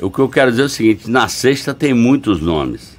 [0.00, 2.98] o que eu quero dizer é o seguinte: na sexta tem muitos nomes.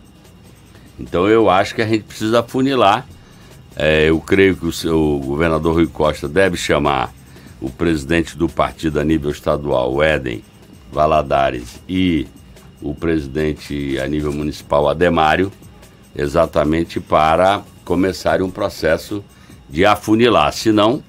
[1.00, 3.06] Então, eu acho que a gente precisa funilar.
[3.76, 7.14] É, eu creio que o, seu, o governador Rui Costa deve chamar
[7.60, 10.42] o presidente do partido a nível estadual, o Éden
[10.92, 12.26] Valadares, e
[12.82, 15.52] o presidente a nível municipal, Ademário,
[16.16, 19.24] exatamente para começar um processo
[19.70, 20.54] de afunilar.
[20.54, 21.04] Senão,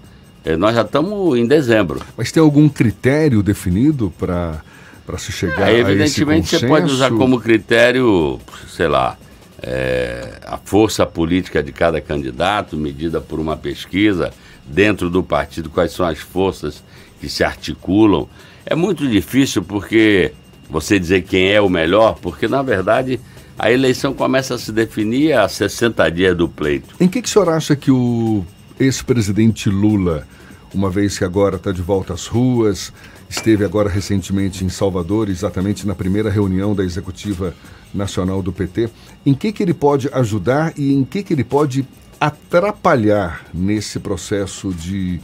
[0.45, 2.01] eh, nós já estamos em dezembro.
[2.17, 4.63] Mas tem algum critério definido para
[5.07, 9.17] para se chegar é, evidentemente você pode usar como critério, sei lá,
[9.63, 14.33] é, a força política de cada candidato, medida por uma pesquisa
[14.67, 16.83] dentro do partido, quais são as forças
[17.21, 18.29] que se articulam.
[18.67, 20.33] É muito difícil porque
[20.69, 23.21] você dizer quem é o melhor, porque na verdade
[23.59, 26.95] a eleição começa a se definir a 60 dias do pleito.
[27.01, 28.45] Em que, que o senhor acha que o
[28.79, 30.27] ex-presidente Lula,
[30.75, 32.93] uma vez que agora está de volta às ruas,
[33.29, 37.55] esteve agora recentemente em Salvador, exatamente na primeira reunião da executiva
[37.93, 38.91] nacional do PT,
[39.25, 41.87] em que, que ele pode ajudar e em que, que ele pode
[42.21, 45.21] atrapalhar nesse processo de,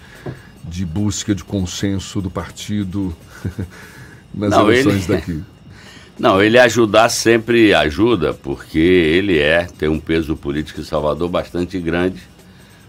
[0.64, 3.14] de busca de consenso do partido
[4.34, 5.18] nas não, eleições ele...
[5.18, 5.42] daqui?
[6.18, 11.80] Não, ele ajudar sempre ajuda, porque ele é, tem um peso político em Salvador bastante
[11.80, 12.22] grande.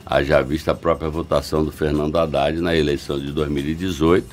[0.05, 4.27] Haja vista a própria votação do Fernando Haddad na eleição de 2018,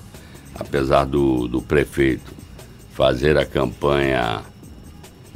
[0.54, 2.32] apesar do, do prefeito
[2.92, 4.42] fazer a campanha,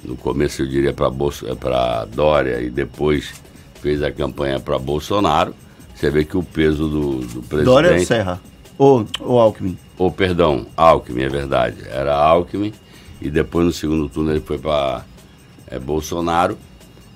[0.05, 3.33] no começo eu diria para Dória e depois
[3.81, 5.55] fez a campanha para Bolsonaro,
[5.95, 7.65] você vê que o peso do, do presidente.
[7.65, 8.41] Dória Serra.
[8.77, 9.79] Ou, ou Alckmin.
[9.97, 11.77] Ou, perdão, Alckmin, é verdade.
[11.89, 12.73] Era Alckmin
[13.21, 15.05] e depois no segundo turno ele foi para
[15.67, 16.59] é, Bolsonaro.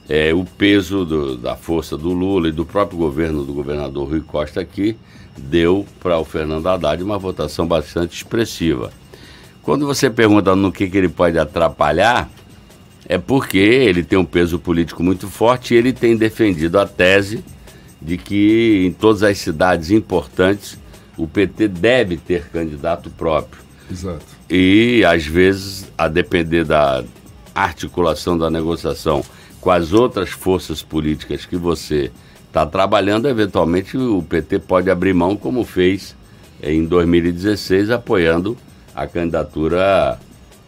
[0.09, 4.23] É, o peso do, da força do Lula e do próprio governo do governador Rui
[4.23, 4.97] Costa aqui
[5.39, 8.93] deu para o Fernando Haddad uma votação bastante expressiva.
[9.63, 12.31] Quando você pergunta no que, que ele pode atrapalhar,
[13.07, 17.45] é porque ele tem um peso político muito forte e ele tem defendido a tese
[18.01, 20.79] de que em todas as cidades importantes
[21.17, 23.61] o PT deve ter candidato próprio.
[23.91, 24.25] Exato.
[24.49, 27.03] E, às vezes, a depender da
[27.55, 29.25] articulação da negociação
[29.61, 32.13] com as outras forças políticas que você
[32.49, 36.17] está trabalhando, eventualmente o PT pode abrir mão, como fez
[36.63, 38.57] em 2016, apoiando
[38.95, 40.19] a candidatura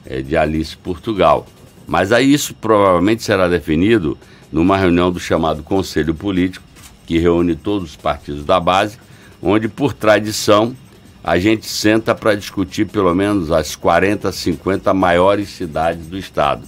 [0.07, 1.47] é, de Alice Portugal.
[1.87, 4.17] Mas aí isso provavelmente será definido
[4.53, 6.65] numa reunião do chamado Conselho Político,
[7.07, 8.99] que reúne todos os partidos da base
[9.43, 10.77] onde, por tradição,
[11.23, 16.63] a gente senta para discutir pelo menos as 40, 50 maiores cidades do estado,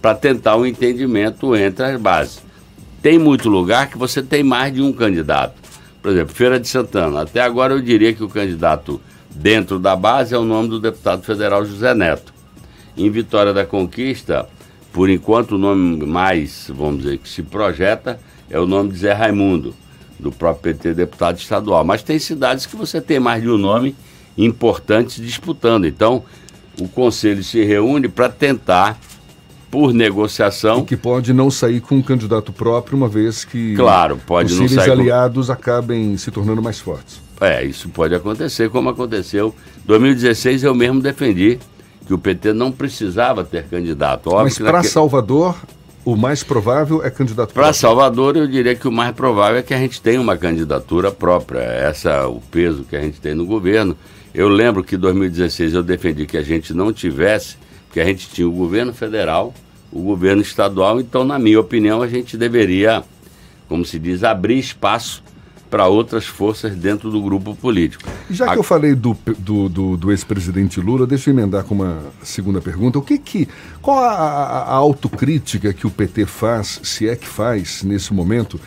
[0.00, 2.42] para tentar um entendimento entre as bases.
[3.02, 5.54] Tem muito lugar que você tem mais de um candidato.
[6.02, 7.22] Por exemplo, Feira de Santana.
[7.22, 9.00] Até agora eu diria que o candidato
[9.30, 12.32] dentro da base é o nome do deputado federal José Neto.
[12.96, 14.48] Em Vitória da Conquista,
[14.92, 18.18] por enquanto o nome mais, vamos dizer, que se projeta
[18.50, 19.74] é o nome de Zé Raimundo
[20.18, 21.84] do próprio PT deputado estadual.
[21.84, 23.94] Mas tem cidades que você tem mais de um nome
[24.36, 25.86] importante disputando.
[25.86, 26.24] Então,
[26.80, 28.98] o conselho se reúne para tentar,
[29.70, 30.80] por negociação.
[30.80, 34.72] E que pode não sair com um candidato próprio, uma vez que claro, pode os
[34.72, 35.52] não aliados com...
[35.52, 37.20] acabem se tornando mais fortes.
[37.40, 39.54] É, isso pode acontecer, como aconteceu.
[39.84, 41.58] Em 2016 eu mesmo defendi
[42.06, 44.28] que o PT não precisava ter candidato.
[44.28, 44.88] Óbvio Mas para naque...
[44.88, 45.54] Salvador
[46.08, 49.74] o mais provável é candidato Para Salvador, eu diria que o mais provável é que
[49.74, 51.60] a gente tenha uma candidatura própria.
[51.60, 53.94] Essa é o peso que a gente tem no governo.
[54.32, 57.56] Eu lembro que em 2016 eu defendi que a gente não tivesse,
[57.92, 59.52] que a gente tinha o governo federal,
[59.90, 63.02] o governo estadual, então, na minha opinião, a gente deveria,
[63.68, 65.22] como se diz, abrir espaço
[65.70, 68.02] para outras forças dentro do grupo político.
[68.30, 71.74] Já que A- eu falei do, do, do, do ex-presidente Lula, deixa eu emendar com
[71.74, 72.98] uma segunda pergunta.
[72.98, 73.46] O que que,
[73.82, 78.58] qual a, a- a autocrítica que o PT faz, se é que faz, nesse momento,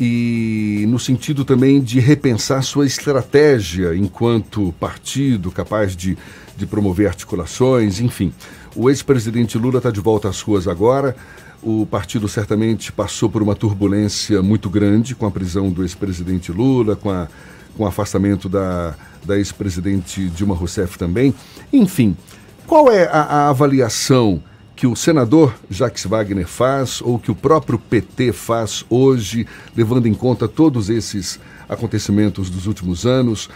[0.00, 6.16] e no sentido também de repensar sua estratégia enquanto partido capaz de,
[6.56, 8.32] de promover articulações, enfim.
[8.74, 11.16] O ex-presidente Lula está de volta às ruas agora.
[11.62, 16.96] O partido certamente passou por uma turbulência muito grande com a prisão do ex-presidente Lula,
[16.96, 17.28] com, a,
[17.76, 21.34] com o afastamento da, da ex-presidente Dilma Rousseff também.
[21.72, 22.16] Enfim,
[22.66, 24.42] qual é a, a avaliação
[24.74, 29.46] que o senador Jacques Wagner faz ou que o próprio PT faz hoje,
[29.76, 31.38] levando em conta todos esses
[31.68, 33.48] acontecimentos dos últimos anos?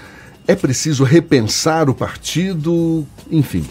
[0.49, 3.07] É preciso repensar o partido?
[3.31, 3.65] Enfim.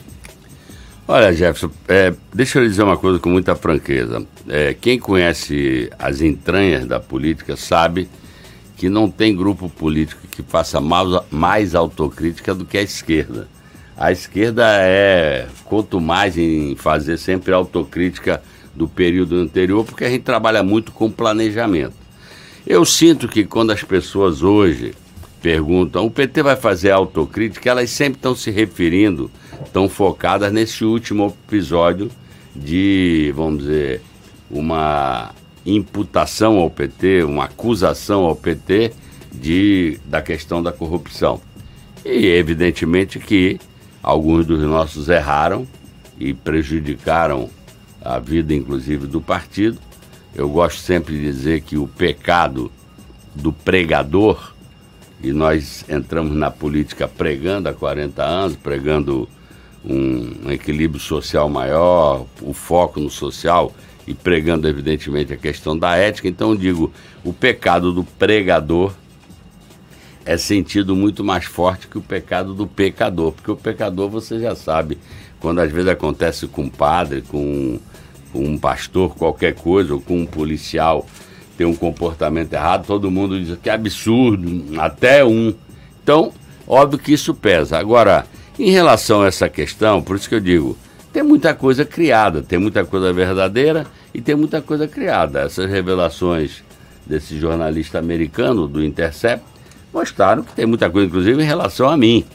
[1.07, 4.26] Olha, Jefferson, é, deixa eu lhe dizer uma coisa com muita franqueza.
[4.49, 8.10] É, quem conhece as entranhas da política sabe
[8.76, 13.47] que não tem grupo político que faça mais, mais autocrítica do que a esquerda.
[13.95, 18.41] A esquerda é quanto mais em fazer sempre autocrítica
[18.76, 21.93] do período anterior, porque a gente trabalha muito com planejamento.
[22.68, 24.93] Eu sinto que quando as pessoas hoje
[25.45, 29.30] perguntam, o PT vai fazer autocrítica, elas sempre estão se referindo,
[29.63, 32.09] estão focadas nesse último episódio
[32.55, 34.01] de, vamos dizer,
[34.49, 38.91] uma imputação ao PT, uma acusação ao PT
[39.31, 41.39] de, da questão da corrupção.
[42.03, 43.59] E evidentemente que
[44.01, 45.67] alguns dos nossos erraram
[46.19, 47.51] e prejudicaram
[48.01, 49.77] a vida, inclusive, do partido.
[50.34, 52.72] Eu gosto sempre de dizer que o pecado
[53.35, 54.55] do pregador,
[55.26, 59.27] e nós entramos na política pregando há 40 anos, pregando
[59.84, 63.73] um, equilíbrio social maior, o foco no social
[64.06, 66.27] e pregando, evidentemente, a questão da ética.
[66.27, 66.93] Então, eu digo,
[67.23, 68.93] o pecado do pregador
[70.23, 74.56] é sentido muito mais forte que o pecado do pecador, porque o pecador você já
[74.56, 74.95] sabe,
[75.39, 77.80] quando às vezes acontece com um padre, com
[78.31, 81.03] um pastor, qualquer coisa, ou com um policial
[81.57, 85.53] tem um comportamento errado, todo mundo diz que é absurdo, até um.
[86.03, 86.32] Então,
[86.68, 87.77] óbvio que isso pesa.
[87.77, 88.26] Agora,
[88.60, 90.77] em relação a essa questão, por isso que eu digo,
[91.11, 95.41] tem muita coisa criada, tem muita coisa verdadeira e tem muita coisa criada.
[95.41, 96.64] Essas revelações
[97.06, 99.45] desse jornalista americano, do Intercept,
[99.94, 102.26] mostraram que tem muita coisa, inclusive em relação a mim.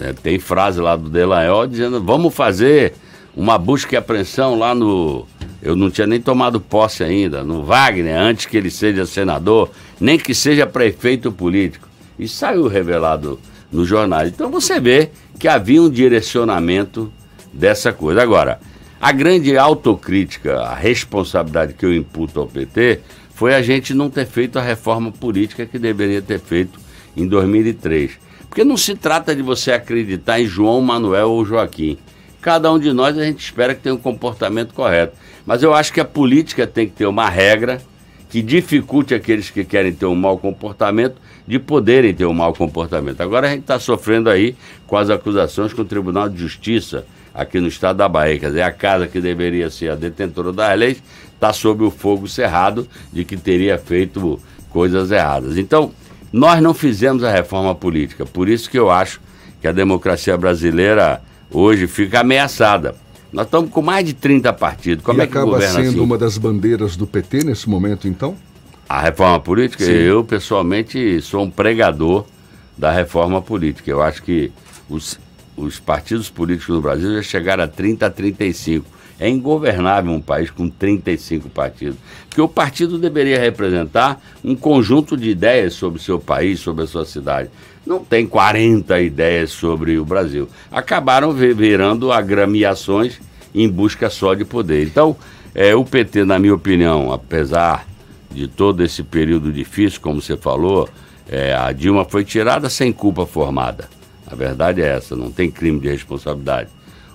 [0.00, 2.94] É, tem frase lá do Delanhol dizendo: vamos fazer
[3.36, 5.26] uma busca e apreensão lá no.
[5.62, 9.70] Eu não tinha nem tomado posse ainda, no Wagner, antes que ele seja senador,
[10.00, 11.88] nem que seja prefeito político.
[12.18, 13.38] E saiu revelado
[13.70, 14.26] no jornal.
[14.26, 17.12] Então você vê que havia um direcionamento
[17.52, 18.22] dessa coisa.
[18.22, 18.60] Agora,
[19.00, 23.00] a grande autocrítica, a responsabilidade que eu imputo ao PT
[23.34, 26.78] foi a gente não ter feito a reforma política que deveria ter feito
[27.16, 28.12] em 2003.
[28.48, 31.96] Porque não se trata de você acreditar em João, Manuel ou Joaquim.
[32.42, 35.16] Cada um de nós a gente espera que tenha um comportamento correto.
[35.50, 37.82] Mas eu acho que a política tem que ter uma regra
[38.28, 43.20] que dificulte aqueles que querem ter um mau comportamento de poderem ter um mau comportamento.
[43.20, 44.54] Agora a gente está sofrendo aí
[44.86, 47.04] com as acusações com o Tribunal de Justiça
[47.34, 48.38] aqui no estado da Bahia.
[48.38, 51.02] Quer dizer, a casa que deveria ser a detentora das leis
[51.34, 55.58] está sob o fogo cerrado de que teria feito coisas erradas.
[55.58, 55.90] Então,
[56.32, 58.24] nós não fizemos a reforma política.
[58.24, 59.20] Por isso que eu acho
[59.60, 61.20] que a democracia brasileira
[61.50, 62.94] hoje fica ameaçada.
[63.32, 65.04] Nós estamos com mais de 30 partidos.
[65.04, 66.00] Como e é que acaba governa sendo assim?
[66.00, 68.36] uma das bandeiras do PT nesse momento, então?
[68.88, 69.84] A reforma política?
[69.84, 69.92] Sim.
[69.92, 72.24] Eu, pessoalmente, sou um pregador
[72.76, 73.88] da reforma política.
[73.90, 74.50] Eu acho que
[74.88, 75.18] os,
[75.56, 78.84] os partidos políticos no Brasil já chegaram a 30 a 35.
[79.20, 81.96] É ingovernável um país com 35 partidos.
[82.26, 86.86] Porque o partido deveria representar um conjunto de ideias sobre o seu país, sobre a
[86.86, 87.50] sua cidade.
[87.90, 90.48] Não tem 40 ideias sobre o Brasil.
[90.70, 93.20] Acabaram vi- virando agremiações
[93.52, 94.84] em busca só de poder.
[94.86, 95.16] Então,
[95.52, 97.84] é, o PT, na minha opinião, apesar
[98.30, 100.88] de todo esse período difícil, como você falou,
[101.28, 103.88] é, a Dilma foi tirada sem culpa formada.
[104.24, 106.68] A verdade é essa, não tem crime de responsabilidade.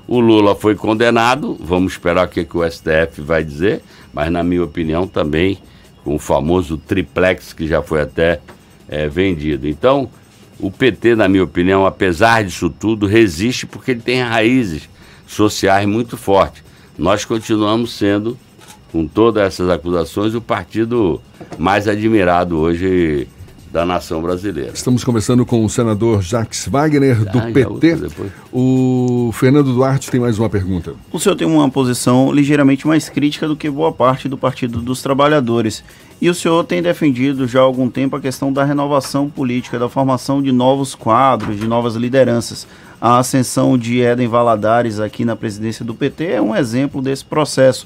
[0.06, 3.82] O Lula foi condenado, vamos esperar o que, que o STF vai dizer,
[4.14, 5.58] mas na minha opinião também
[6.04, 8.42] com o famoso triplex que já foi até
[8.90, 9.70] é, vendido.
[9.70, 10.10] Então,
[10.60, 14.90] o PT, na minha opinião, apesar disso tudo, resiste porque ele tem raízes
[15.28, 16.64] sociais muito fortes.
[16.98, 18.38] Nós continuamos sendo,
[18.92, 21.22] com todas essas acusações, o partido
[21.58, 23.28] mais admirado hoje
[23.72, 24.72] da nação brasileira.
[24.74, 27.98] Estamos conversando com o senador Jacques Wagner, do Ah, já PT.
[28.52, 30.94] O Fernando Duarte tem mais uma pergunta.
[31.12, 35.02] O senhor tem uma posição ligeiramente mais crítica do que boa parte do Partido dos
[35.02, 35.84] Trabalhadores.
[36.22, 39.90] E o senhor tem defendido já há algum tempo a questão da renovação política, da
[39.90, 42.66] formação de novos quadros, de novas lideranças.
[43.02, 47.86] A ascensão de Éden Valadares aqui na presidência do PT é um exemplo desse processo.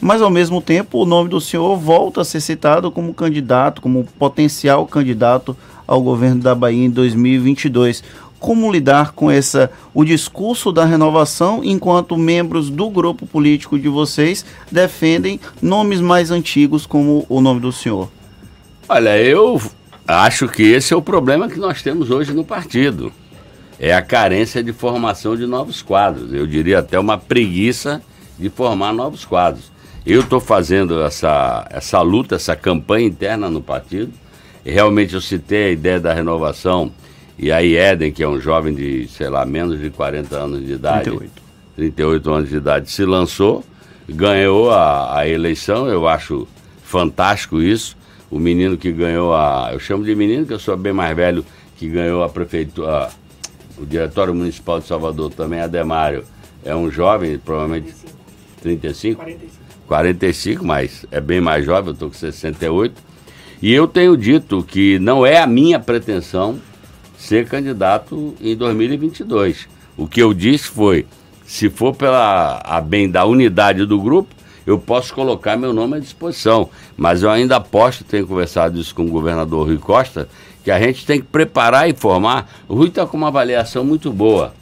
[0.00, 4.04] Mas, ao mesmo tempo, o nome do senhor volta a ser citado como candidato, como
[4.18, 5.56] potencial candidato
[5.86, 8.02] ao governo da Bahia em 2022
[8.40, 14.44] como lidar com essa o discurso da renovação enquanto membros do grupo político de vocês
[14.72, 18.10] defendem nomes mais antigos como o nome do senhor?
[18.88, 19.60] Olha, eu
[20.08, 23.12] acho que esse é o problema que nós temos hoje no partido.
[23.78, 26.32] É a carência de formação de novos quadros.
[26.32, 28.02] Eu diria até uma preguiça
[28.38, 29.69] de formar novos quadros.
[30.04, 34.12] Eu estou fazendo essa, essa luta, essa campanha interna no partido.
[34.64, 36.92] E realmente eu citei a ideia da renovação
[37.42, 40.74] e aí Éden, que é um jovem de, sei lá, menos de 40 anos de
[40.74, 41.32] idade, 38,
[41.74, 43.64] 38 anos de idade, se lançou,
[44.06, 46.46] ganhou a, a eleição, eu acho
[46.82, 47.96] fantástico isso.
[48.30, 49.70] O menino que ganhou a.
[49.72, 51.42] Eu chamo de menino, que eu sou bem mais velho,
[51.78, 53.08] que ganhou a prefeitura,
[53.78, 56.24] o Diretório Municipal de Salvador também, Ademário,
[56.62, 57.94] é um jovem, provavelmente
[58.60, 59.16] 35?
[59.16, 59.59] 45.
[59.90, 62.94] 45, mas é bem mais jovem, eu estou com 68.
[63.60, 66.60] E eu tenho dito que não é a minha pretensão
[67.18, 69.68] ser candidato em 2022.
[69.96, 71.06] O que eu disse foi,
[71.44, 74.32] se for pela a bem da unidade do grupo,
[74.64, 76.70] eu posso colocar meu nome à disposição.
[76.96, 80.28] Mas eu ainda aposto, tenho conversado isso com o governador Rui Costa,
[80.62, 82.48] que a gente tem que preparar e formar.
[82.68, 84.54] O Rui está com uma avaliação muito boa.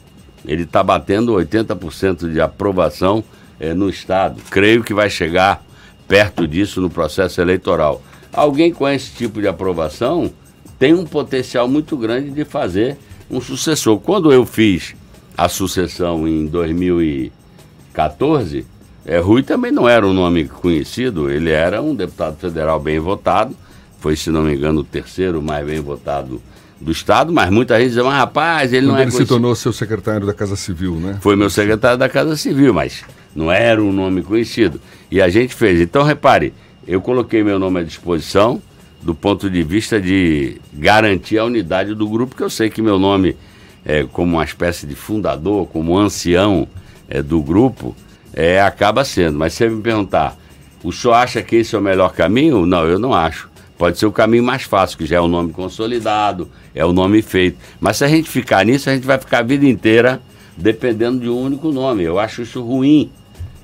[0.43, 3.23] Ele está batendo 80% de aprovação
[3.59, 4.41] eh, no Estado.
[4.49, 5.61] Creio que vai chegar
[6.07, 8.01] perto disso no processo eleitoral.
[8.31, 10.31] Alguém com esse tipo de aprovação
[10.77, 12.97] tem um potencial muito grande de fazer
[13.29, 13.99] um sucessor.
[13.99, 14.95] Quando eu fiz
[15.37, 18.65] a sucessão em 2014,
[19.05, 23.55] é, Rui também não era um nome conhecido, ele era um deputado federal bem votado,
[23.99, 26.41] foi, se não me engano, o terceiro mais bem votado
[26.79, 29.35] do Estado, mas muita gente diz, mas rapaz, ele Quando não é ele se conhecido.
[29.35, 31.17] tornou seu secretário da Casa Civil, né?
[31.21, 33.03] Foi meu secretário da Casa Civil, mas
[33.35, 34.81] não era um nome conhecido.
[35.11, 35.79] E a gente fez.
[35.79, 36.53] Então, repare,
[36.87, 38.61] eu coloquei meu nome à disposição
[39.01, 42.99] do ponto de vista de garantir a unidade do grupo, que eu sei que meu
[42.99, 43.37] nome,
[43.85, 46.67] é, como uma espécie de fundador, como ancião
[47.07, 47.95] é, do grupo,
[48.33, 49.37] é, acaba sendo.
[49.37, 50.37] Mas se você me perguntar,
[50.83, 52.65] o senhor acha que esse é o melhor caminho?
[52.65, 53.49] Não, eu não acho.
[53.77, 57.21] Pode ser o caminho mais fácil, que já é o nome consolidado, é o nome
[57.21, 57.57] feito.
[57.79, 60.21] Mas se a gente ficar nisso, a gente vai ficar a vida inteira
[60.57, 62.03] dependendo de um único nome.
[62.03, 63.09] Eu acho isso ruim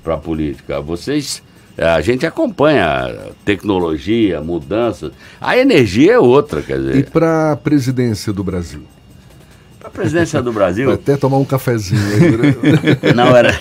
[0.06, 0.80] para a política.
[0.80, 1.42] Vocês,
[1.76, 3.12] eh, a gente acompanha
[3.44, 5.10] tecnologia, mudanças.
[5.40, 7.10] A energia é outra, quer E dizer.
[7.10, 8.82] para a presidência do Brasil?
[9.80, 10.86] Para a presidência do Brasil.
[10.86, 12.20] Vai até tomar um cafezinho aí.
[12.20, 12.54] né?
[13.16, 13.58] Não era.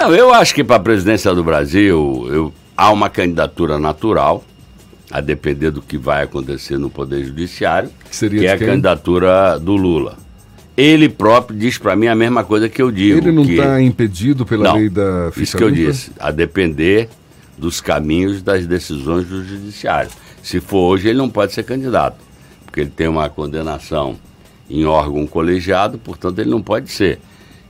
[0.00, 4.42] Não, eu acho que para a presidência do Brasil eu, há uma candidatura natural,
[5.08, 9.76] a depender do que vai acontecer no Poder Judiciário, que de é a candidatura do
[9.76, 10.23] Lula.
[10.76, 13.18] Ele próprio diz para mim a mesma coisa que eu digo.
[13.18, 17.08] Ele não está impedido pela Não, lei da Isso ficha que eu disse, a depender
[17.56, 20.10] dos caminhos das decisões do judiciário.
[20.42, 22.16] Se for hoje, ele não pode ser candidato,
[22.64, 24.16] porque ele tem uma condenação
[24.68, 27.20] em órgão colegiado, portanto ele não pode ser.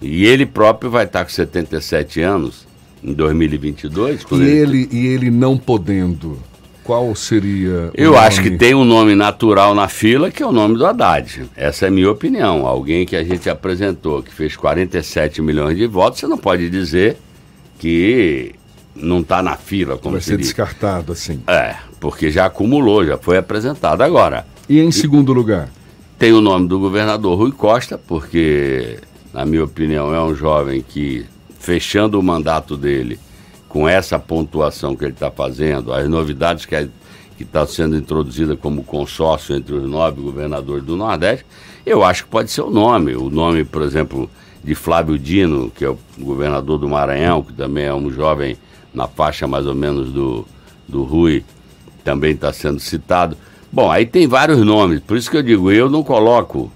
[0.01, 2.67] E ele próprio vai estar com 77 anos
[3.03, 4.23] em 2022.
[4.23, 6.39] E quando ele, e ele não podendo,
[6.85, 10.77] qual seria eu acho que tem um nome natural na fila, que é o nome
[10.77, 11.51] do Haddad.
[11.57, 12.67] Essa é a minha opinião.
[12.67, 17.17] Alguém que a gente apresentou, que fez 47 milhões de votos, você não pode dizer
[17.79, 18.55] que
[18.95, 20.47] não está na fila, como Vai se ser diz.
[20.47, 21.41] descartado assim.
[21.47, 24.03] É, porque já acumulou, já foi apresentado.
[24.03, 25.69] Agora, E em segundo lugar?
[26.19, 28.99] tem o nome do governador Rui Costa, porque,
[29.33, 31.27] na minha opinião, é um jovem que,
[31.59, 33.19] fechando o mandato dele,
[33.75, 36.89] com essa pontuação que ele está fazendo, as novidades que
[37.41, 41.45] está sendo introduzida como consórcio entre os nove governadores do Nordeste,
[41.85, 43.17] eu acho que pode ser o nome.
[43.17, 44.31] O nome, por exemplo,
[44.63, 48.57] de Flávio Dino, que é o governador do Maranhão, que também é um jovem
[48.95, 50.47] na faixa mais ou menos do,
[50.87, 51.45] do Rui,
[52.05, 53.37] também está sendo citado.
[53.73, 56.71] Bom, aí tem vários nomes, por isso que eu digo, eu não coloco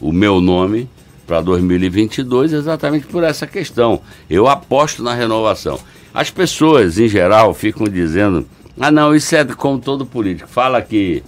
[0.00, 0.88] o meu nome
[1.28, 4.00] para 2022 exatamente por essa questão.
[4.28, 5.78] Eu aposto na renovação.
[6.12, 8.44] As pessoas, em geral, ficam dizendo:
[8.78, 11.22] ah, não, isso é como todo político, fala que,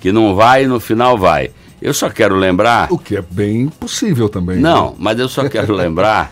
[0.00, 1.50] que não vai e no final vai.
[1.80, 2.92] Eu só quero lembrar.
[2.92, 4.58] O que é bem possível também.
[4.58, 4.96] Não, né?
[4.98, 6.30] mas eu só quero lembrar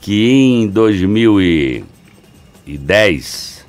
[0.00, 3.64] que em 2010,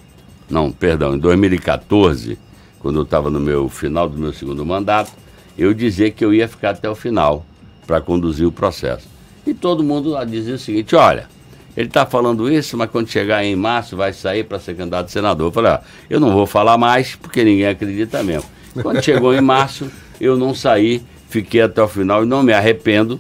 [0.50, 2.40] não, perdão, em 2014,
[2.80, 5.12] quando eu estava no meu final do meu segundo mandato,
[5.58, 7.46] eu dizer que eu ia ficar até o final
[7.86, 9.08] para conduzir o processo.
[9.46, 11.28] E todo mundo dizia o seguinte: olha,
[11.76, 15.10] ele está falando isso, mas quando chegar em março vai sair para ser candidato a
[15.10, 15.48] senador.
[15.48, 15.80] Eu falei: ó,
[16.10, 18.50] eu não vou falar mais porque ninguém acredita mesmo.
[18.82, 19.90] Quando chegou em março,
[20.20, 23.20] eu não saí, fiquei até o final e não me arrependo,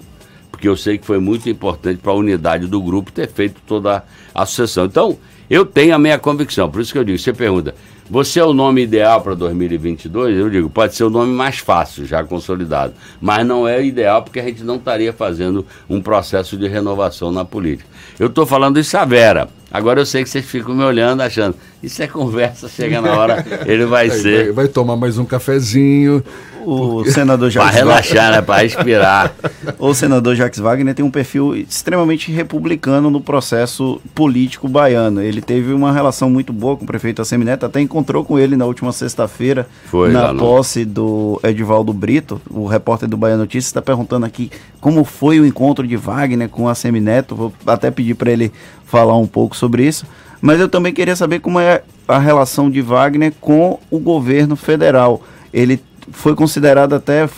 [0.51, 4.03] porque eu sei que foi muito importante para a unidade do grupo ter feito toda
[4.33, 4.85] a sucessão.
[4.85, 5.17] Então,
[5.49, 7.73] eu tenho a minha convicção, por isso que eu digo: você pergunta,
[8.11, 10.37] você é o nome ideal para 2022?
[10.37, 12.93] Eu digo, pode ser o nome mais fácil, já consolidado.
[13.21, 17.45] Mas não é ideal porque a gente não estaria fazendo um processo de renovação na
[17.45, 17.87] política.
[18.19, 19.49] Eu estou falando isso a Vera.
[19.71, 23.45] Agora eu sei que vocês ficam me olhando achando, isso é conversa, chega na hora,
[23.65, 24.45] ele vai ser.
[24.47, 26.21] Vai, vai tomar mais um cafezinho.
[26.65, 28.41] O senador Jacques Para relaxar, né?
[28.41, 29.33] Para respirar.
[29.77, 35.21] O senador Jacques Wagner tem um perfil extremamente republicano no processo político baiano.
[35.21, 38.65] Ele teve uma relação muito boa com o prefeito Assemineto, até encontrou com ele na
[38.65, 39.67] última sexta-feira,
[40.11, 42.39] na posse do Edivaldo Brito.
[42.49, 46.67] O repórter do Bahia Notícias está perguntando aqui como foi o encontro de Wagner com
[46.67, 47.35] a Semineto.
[47.35, 48.51] Vou até pedir para ele
[48.85, 50.05] falar um pouco sobre isso.
[50.41, 55.21] Mas eu também queria saber como é a relação de Wagner com o governo federal.
[55.53, 55.79] Ele
[56.11, 57.29] foi considerado até,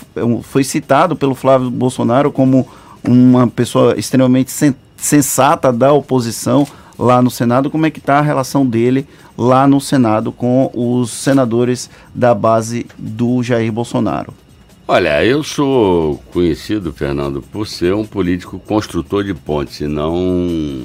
[0.44, 2.68] foi citado pelo Flávio Bolsonaro como
[3.04, 4.52] uma pessoa extremamente
[4.98, 6.66] sensata da oposição
[6.98, 7.70] lá no Senado.
[7.70, 9.08] Como é que está a relação dele
[9.38, 14.34] lá no Senado com os senadores da base do Jair Bolsonaro?
[14.88, 20.82] Olha, eu sou conhecido, Fernando, por ser um político construtor de pontes e não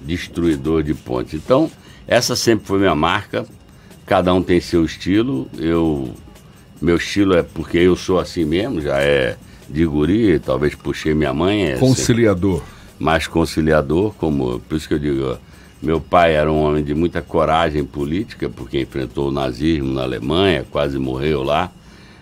[0.00, 1.34] destruidor de pontes.
[1.34, 1.70] Então,
[2.06, 3.44] essa sempre foi minha marca.
[4.06, 5.48] Cada um tem seu estilo.
[5.58, 6.14] Eu
[6.80, 9.36] meu estilo é porque eu sou assim mesmo, já é
[9.68, 11.72] de guri, talvez puxei minha mãe.
[11.72, 12.62] É conciliador.
[12.98, 14.60] mais conciliador, como.
[14.60, 15.38] Por isso que eu digo,
[15.82, 20.64] meu pai era um homem de muita coragem política, porque enfrentou o nazismo na Alemanha,
[20.70, 21.70] quase morreu lá.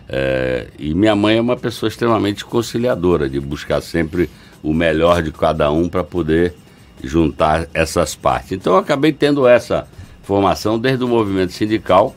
[0.08, 4.28] É, e minha mãe é uma pessoa extremamente conciliadora, de buscar sempre
[4.62, 6.54] o melhor de cada um para poder
[7.02, 8.52] juntar essas partes.
[8.52, 9.86] Então eu acabei tendo essa
[10.22, 12.14] formação desde o movimento sindical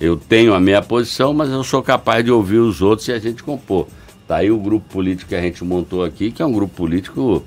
[0.00, 3.18] eu tenho a minha posição, mas eu sou capaz de ouvir os outros e a
[3.18, 3.88] gente compor.
[4.26, 7.42] Tá aí o grupo político que a gente montou aqui, que é um grupo político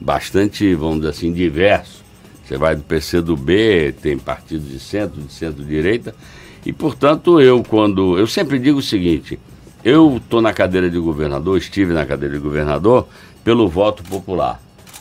[0.00, 2.02] bastante, vamos dizer assim, diverso.
[2.44, 6.14] Você vai do PC do B, tem partidos de centro, de centro-direita.
[6.64, 8.18] E, portanto, eu quando.
[8.18, 9.38] Eu sempre digo o seguinte:
[9.84, 13.08] eu estou na cadeira de governador, estive na cadeira de governador
[13.42, 14.60] pelo voto popular.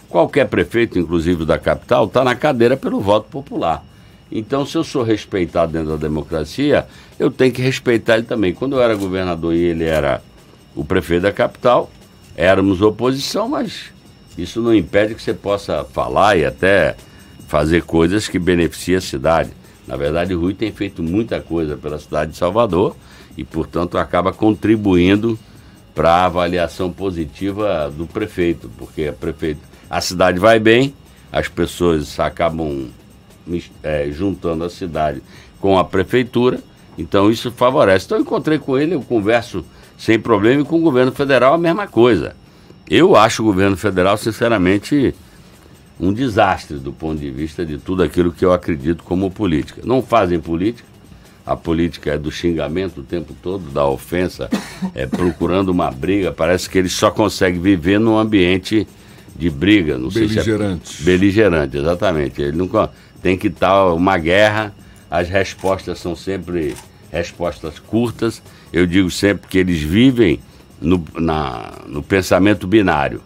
[0.10, 3.84] Qualquer prefeito, inclusive da capital, está na cadeira pelo voto popular.
[4.32, 6.88] Então, se eu sou respeitado dentro da democracia,
[7.20, 8.54] eu tenho que respeitar ele também.
[8.54, 10.22] Quando eu era governador e ele era
[10.74, 11.92] o prefeito da capital,
[12.36, 13.92] éramos oposição, mas
[14.38, 16.96] isso não impede que você possa falar e até
[17.48, 19.52] fazer coisas que beneficiem a cidade.
[19.86, 22.96] Na verdade, o Rui tem feito muita coisa pela cidade de Salvador
[23.38, 25.38] e, portanto, acaba contribuindo
[25.94, 29.60] para a avaliação positiva do prefeito, porque a, prefeito,
[29.90, 30.94] a cidade vai bem,
[31.30, 32.90] as pessoas acabam
[33.84, 35.22] é, juntando a cidade
[35.60, 36.60] com a prefeitura,
[36.98, 38.06] então isso favorece.
[38.06, 39.66] Então eu encontrei com ele, eu converso
[39.98, 42.36] sem problema e com o governo federal a mesma coisa.
[42.90, 45.16] Eu acho o governo federal, sinceramente,
[46.00, 49.82] um desastre do ponto de vista de tudo aquilo que eu acredito como política.
[49.86, 50.90] Não fazem política,
[51.46, 54.50] a política é do xingamento o tempo todo, da ofensa,
[54.96, 56.32] é procurando uma briga.
[56.32, 58.88] Parece que eles só conseguem viver num ambiente
[59.36, 59.98] de briga.
[59.98, 60.88] Não beligerante.
[60.88, 62.42] Sei se é, beligerante, exatamente.
[62.42, 62.90] Ele nunca
[63.22, 64.74] tem que estar uma guerra,
[65.10, 66.76] as respostas são sempre
[67.12, 68.42] respostas curtas.
[68.72, 70.40] Eu digo sempre que eles vivem
[70.80, 73.22] no, na, no pensamento binário.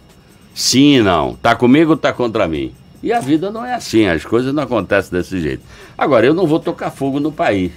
[0.53, 1.35] Sim e não.
[1.35, 2.73] Tá comigo ou tá contra mim?
[3.03, 5.61] E a vida não é assim, as coisas não acontecem desse jeito.
[5.95, 7.71] Agora, eu não vou tocar fogo no país.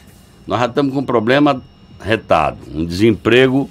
[0.46, 1.62] Nós já estamos com um problema
[2.00, 3.68] retado, um desemprego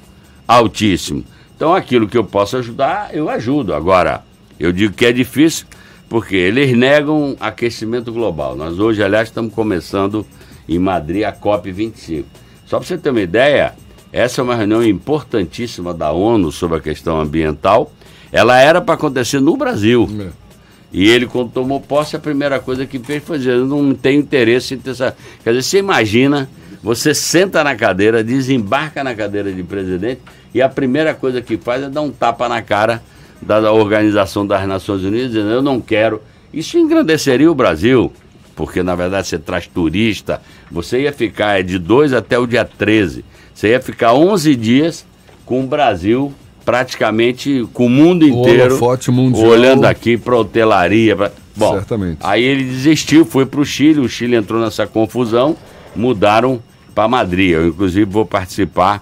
[0.48, 1.24] altíssimo.
[1.56, 3.74] Então, aquilo que eu posso ajudar, eu ajudo.
[3.74, 4.24] Agora,
[4.60, 5.65] eu digo que é difícil,
[6.10, 8.56] porque eles negam aquecimento global.
[8.56, 10.26] Nós hoje, aliás, estamos começando
[10.68, 12.24] em Madrid a COP25.
[12.66, 13.74] Só para você ter uma ideia,
[14.12, 17.92] essa é uma reunião importantíssima da ONU sobre a questão ambiental.
[18.32, 20.10] Ela era para acontecer no Brasil.
[20.20, 20.48] É.
[20.92, 24.20] E ele, quando tomou posse, a primeira coisa que fez foi dizer: eu não tenho
[24.20, 25.16] interesse em ter essa.
[25.44, 26.50] Quer dizer, você imagina,
[26.82, 30.22] você senta na cadeira, desembarca na cadeira de presidente,
[30.54, 33.02] e a primeira coisa que faz é dar um tapa na cara
[33.41, 36.22] da Organização das Nações Unidas, dizendo eu não quero.
[36.53, 38.11] Isso engrandeceria o Brasil,
[38.55, 40.41] porque na verdade você traz turista,
[40.72, 43.23] você ia ficar de 2 até o dia 13,
[43.53, 45.05] você ia ficar 11 dias
[45.45, 46.34] com o Brasil
[46.65, 48.77] praticamente com o mundo inteiro
[49.11, 49.45] mundial.
[49.47, 51.15] olhando aqui para hotelaria.
[51.15, 51.31] Pra...
[51.55, 52.18] Bom, Certamente.
[52.22, 55.55] aí ele desistiu, foi para o Chile, o Chile entrou nessa confusão,
[55.95, 56.61] mudaram
[56.93, 57.51] para Madrid.
[57.51, 59.01] Eu, inclusive, vou participar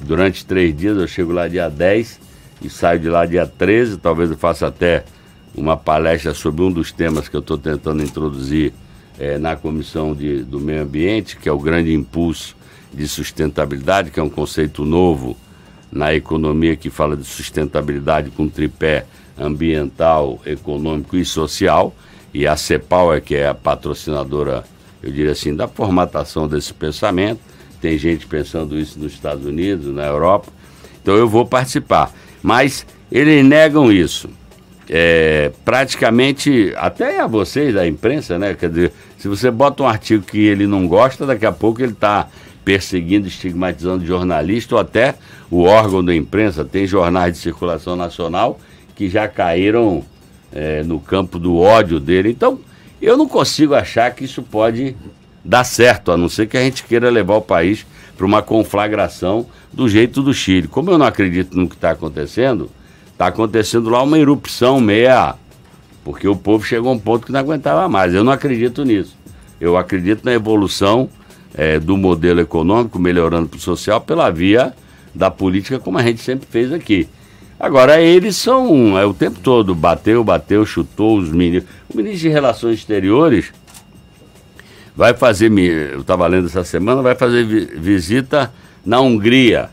[0.00, 0.96] durante três dias.
[0.96, 2.20] Eu chego lá dia 10
[2.62, 3.98] e saio de lá dia 13.
[3.98, 5.04] Talvez eu faça até
[5.54, 8.72] uma palestra sobre um dos temas que eu estou tentando introduzir
[9.18, 12.56] é, na Comissão de, do Meio Ambiente, que é o grande impulso
[12.92, 15.36] de sustentabilidade, que é um conceito novo
[15.90, 19.04] na economia que fala de sustentabilidade com tripé
[19.38, 21.94] ambiental, econômico e social.
[22.32, 24.64] E a CEPAL é que é a patrocinadora,
[25.02, 27.40] eu diria assim, da formatação desse pensamento.
[27.80, 30.52] Tem gente pensando isso nos Estados Unidos, na Europa.
[31.02, 32.12] Então eu vou participar.
[32.42, 34.28] Mas eles negam isso.
[34.88, 38.54] É, praticamente, até a vocês da imprensa, né?
[38.54, 41.92] Quer dizer, se você bota um artigo que ele não gosta, daqui a pouco ele
[41.92, 42.28] está
[42.64, 45.14] perseguindo, estigmatizando jornalista ou até
[45.50, 46.64] o órgão da imprensa.
[46.64, 48.58] Tem jornais de circulação nacional
[48.94, 50.04] que já caíram
[50.52, 52.30] é, no campo do ódio dele.
[52.30, 52.58] Então,
[53.00, 54.96] eu não consigo achar que isso pode
[55.44, 57.86] dar certo, a não ser que a gente queira levar o país
[58.20, 60.68] para uma conflagração do jeito do Chile.
[60.68, 62.70] Como eu não acredito no que está acontecendo,
[63.10, 65.36] está acontecendo lá uma erupção meia.
[66.04, 68.12] Porque o povo chegou a um ponto que não aguentava mais.
[68.12, 69.16] Eu não acredito nisso.
[69.58, 71.08] Eu acredito na evolução
[71.54, 74.74] é, do modelo econômico, melhorando para o social, pela via
[75.14, 77.08] da política, como a gente sempre fez aqui.
[77.58, 81.72] Agora, eles são é, o tempo todo, bateu, bateu, chutou os ministros.
[81.88, 83.50] O ministro de Relações Exteriores
[84.96, 88.52] vai fazer, eu estava lendo essa semana, vai fazer vi visita
[88.84, 89.70] na Hungria,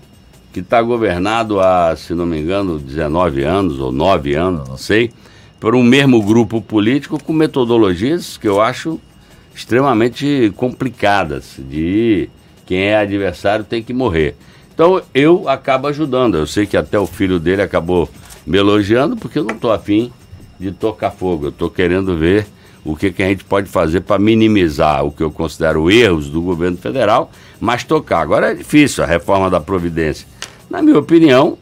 [0.54, 5.12] que está governado há, se não me engano, 19 anos ou 9 anos, não sei,
[5.60, 9.00] por um mesmo grupo político com metodologias que eu acho
[9.56, 12.30] extremamente complicadas, de
[12.66, 14.36] quem é adversário tem que morrer.
[14.74, 16.38] Então eu acabo ajudando.
[16.38, 18.08] Eu sei que até o filho dele acabou
[18.46, 20.12] me elogiando, porque eu não estou afim
[20.60, 21.46] de tocar fogo.
[21.46, 22.46] Eu estou querendo ver
[22.88, 26.42] o que, que a gente pode fazer para minimizar o que eu considero erros do
[26.42, 28.22] governo federal, mas tocar.
[28.22, 30.26] Agora é difícil a reforma da Providência.
[30.70, 31.58] Na minha opinião,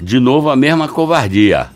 [0.00, 1.68] de novo a mesma covardia.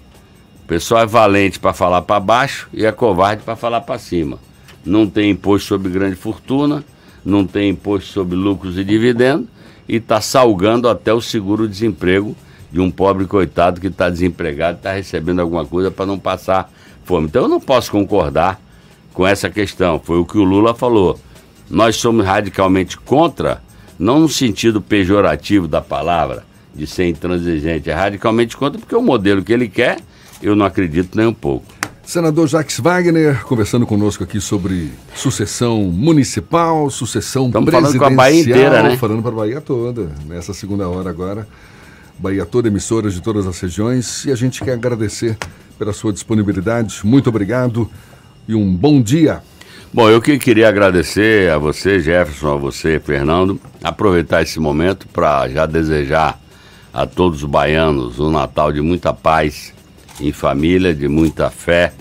[0.65, 4.41] O pessoal é valente para falar para baixo e é covarde para falar para cima.
[4.85, 6.85] Não tem imposto sobre grande fortuna,
[7.25, 9.47] não tem imposto sobre lucros e dividendos
[9.89, 12.35] e está salgando até o seguro-desemprego
[12.73, 16.69] de um pobre coitado que está desempregado, está recebendo alguma coisa para não passar
[17.05, 17.27] fome.
[17.27, 18.61] Então eu não posso concordar
[19.13, 20.01] com essa questão.
[20.03, 21.19] Foi o que o Lula falou.
[21.71, 23.63] Nós somos radicalmente contra,
[23.99, 26.45] não no sentido pejorativo da palavra,
[26.75, 29.99] de ser intransigente, é radicalmente contra porque o modelo que ele quer,
[30.43, 31.65] eu não acredito nem um pouco.
[32.05, 38.01] Senador Jacques Wagner, conversando conosco aqui sobre sucessão municipal, sucessão Estamos presidencial.
[38.01, 38.97] falando com a Bahia inteira, né?
[38.99, 41.49] Falando para a Bahia toda, nessa segunda hora agora.
[42.19, 44.25] Bahia toda, emissoras de todas as regiões.
[44.27, 45.39] E a gente quer agradecer
[45.79, 47.01] pela sua disponibilidade.
[47.05, 47.91] Muito obrigado
[48.47, 49.43] e um bom dia.
[49.93, 55.49] Bom, eu que queria agradecer a você, Jefferson, a você, Fernando, aproveitar esse momento para
[55.49, 56.41] já desejar
[56.93, 59.73] a todos os baianos um Natal de muita paz
[60.21, 61.93] em família, de muita fé,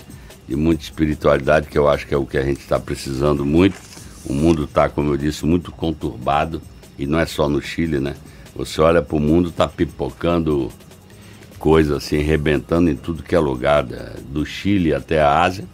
[0.48, 3.76] de muita espiritualidade, que eu acho que é o que a gente está precisando muito.
[4.24, 6.60] O mundo está, como eu disse, muito conturbado,
[6.98, 8.14] e não é só no Chile, né?
[8.56, 10.70] Você olha para o mundo, está pipocando
[11.64, 13.86] coisas assim, rebentando em tudo que é lugar,
[14.28, 15.64] do Chile até a Ásia.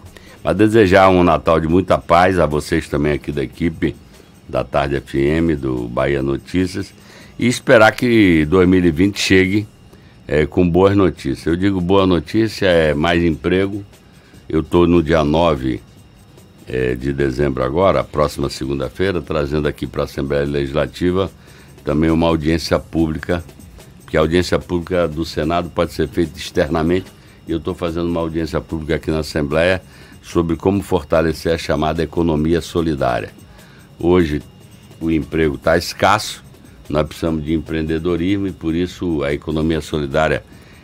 [0.40, 3.96] Mas desejar um Natal de muita paz a vocês também aqui da equipe
[4.48, 6.94] da Tarde FM, do Bahia Notícias,
[7.36, 9.66] e esperar que 2020 chegue
[10.28, 11.44] é, com boas notícias.
[11.44, 13.84] Eu digo boa notícia é mais emprego.
[14.48, 15.80] Eu estou no dia 9
[16.68, 21.28] é, de dezembro agora, próxima segunda-feira, trazendo aqui para a Assembleia Legislativa
[21.84, 23.42] também uma audiência pública,
[24.10, 27.06] que a audiência pública do Senado pode ser feita externamente.
[27.48, 29.80] Eu estou fazendo uma audiência pública aqui na Assembleia
[30.20, 33.30] sobre como fortalecer a chamada economia solidária.
[34.00, 34.42] Hoje
[35.00, 36.42] o emprego está escasso,
[36.88, 40.42] nós precisamos de empreendedorismo e por isso a economia solidária,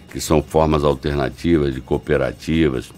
[0.08, 2.92] que são formas alternativas de cooperativas,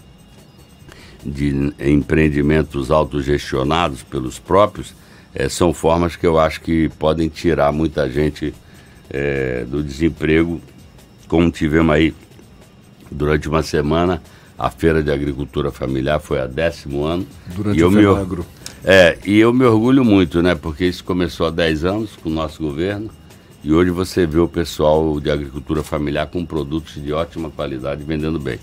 [1.25, 4.93] de empreendimentos autogestionados pelos próprios,
[5.33, 8.53] é, são formas que eu acho que podem tirar muita gente
[9.09, 10.61] é, do desemprego,
[11.27, 12.13] como tivemos aí
[13.11, 14.21] durante uma semana.
[14.57, 17.25] A Feira de Agricultura Familiar foi a décimo ano.
[17.55, 18.45] Durante e o eu me, Fenagro.
[18.83, 20.53] é, e eu me orgulho muito, né?
[20.53, 23.09] Porque isso começou há 10 anos com o nosso governo.
[23.63, 28.39] E hoje você vê o pessoal de agricultura familiar com produtos de ótima qualidade vendendo
[28.39, 28.59] bem.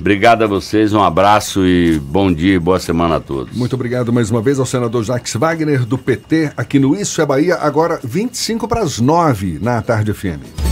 [0.00, 3.56] Obrigado a vocês, um abraço e bom dia e boa semana a todos.
[3.56, 7.26] Muito obrigado mais uma vez ao senador Jacques Wagner, do PT, aqui no Isso é
[7.26, 10.71] Bahia, agora 25 para as 9 na Tarde FM.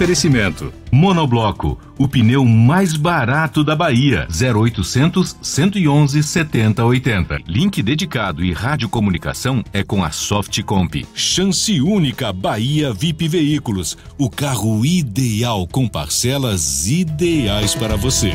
[0.00, 0.72] Oferecimento.
[0.90, 4.26] Monobloco, o pneu mais barato da Bahia.
[4.30, 7.36] 0800 111 7080.
[7.46, 11.06] Link dedicado e radiocomunicação é com a Softcomp.
[11.14, 13.98] Chance única Bahia VIP Veículos.
[14.16, 18.32] O carro ideal com parcelas ideais para você.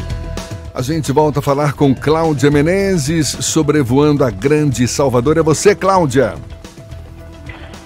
[0.71, 5.39] A gente volta a falar com Cláudia Menezes, sobrevoando a grande Salvador.
[5.39, 6.35] É você, Cláudia.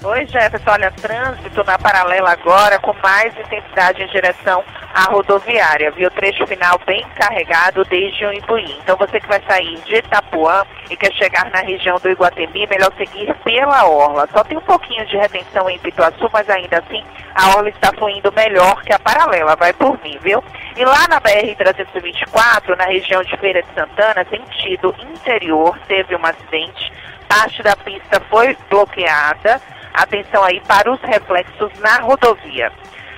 [0.02, 0.72] Oi, Jefferson.
[0.72, 4.64] Olha, trânsito na paralela agora com mais intensidade em direção
[4.94, 6.10] à rodoviária, viu?
[6.10, 8.78] Trecho final bem carregado desde o Imbuí.
[8.82, 12.94] Então, você que vai sair de Itapuã e quer chegar na região do Iguatemi, melhor
[12.98, 14.26] seguir pela Orla.
[14.32, 17.04] Só tem um pouquinho de retenção em Pituaçu, mas ainda assim
[17.36, 19.58] a Orla está fluindo melhor que a paralela.
[19.58, 20.42] Vai por mim, viu?
[20.78, 26.90] E lá na BR-324, na região de Feira de Santana, sentido interior, teve um acidente.
[27.28, 29.62] Parte da pista foi bloqueada
[29.94, 32.72] Atenção aí para os reflexos na rodovia.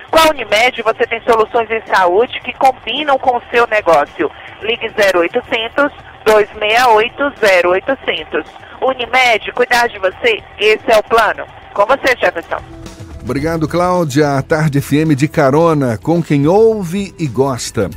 [0.10, 4.30] Com a Unimed, você tem soluções em saúde que combinam com o seu negócio.
[4.62, 5.92] Ligue 0800
[6.26, 8.46] 268 0800.
[8.82, 11.46] Unimed, cuidar de você, esse é o plano.
[11.74, 12.62] Com você, Jefferson.
[13.24, 14.38] Obrigado, Cláudia.
[14.38, 17.90] A Tarde FM de carona com quem ouve e gosta.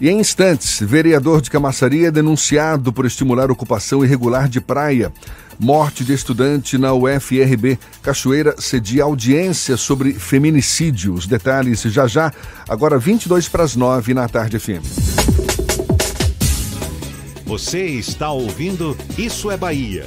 [0.00, 5.12] E em instantes, vereador de Camaçaria é denunciado por estimular ocupação irregular de praia.
[5.58, 7.76] Morte de estudante na UFRB.
[8.00, 11.14] Cachoeira cedia audiência sobre feminicídio.
[11.14, 12.32] Os detalhes já já,
[12.68, 14.86] agora 22 para as 9 na tarde FM.
[17.44, 20.06] Você está ouvindo Isso é Bahia.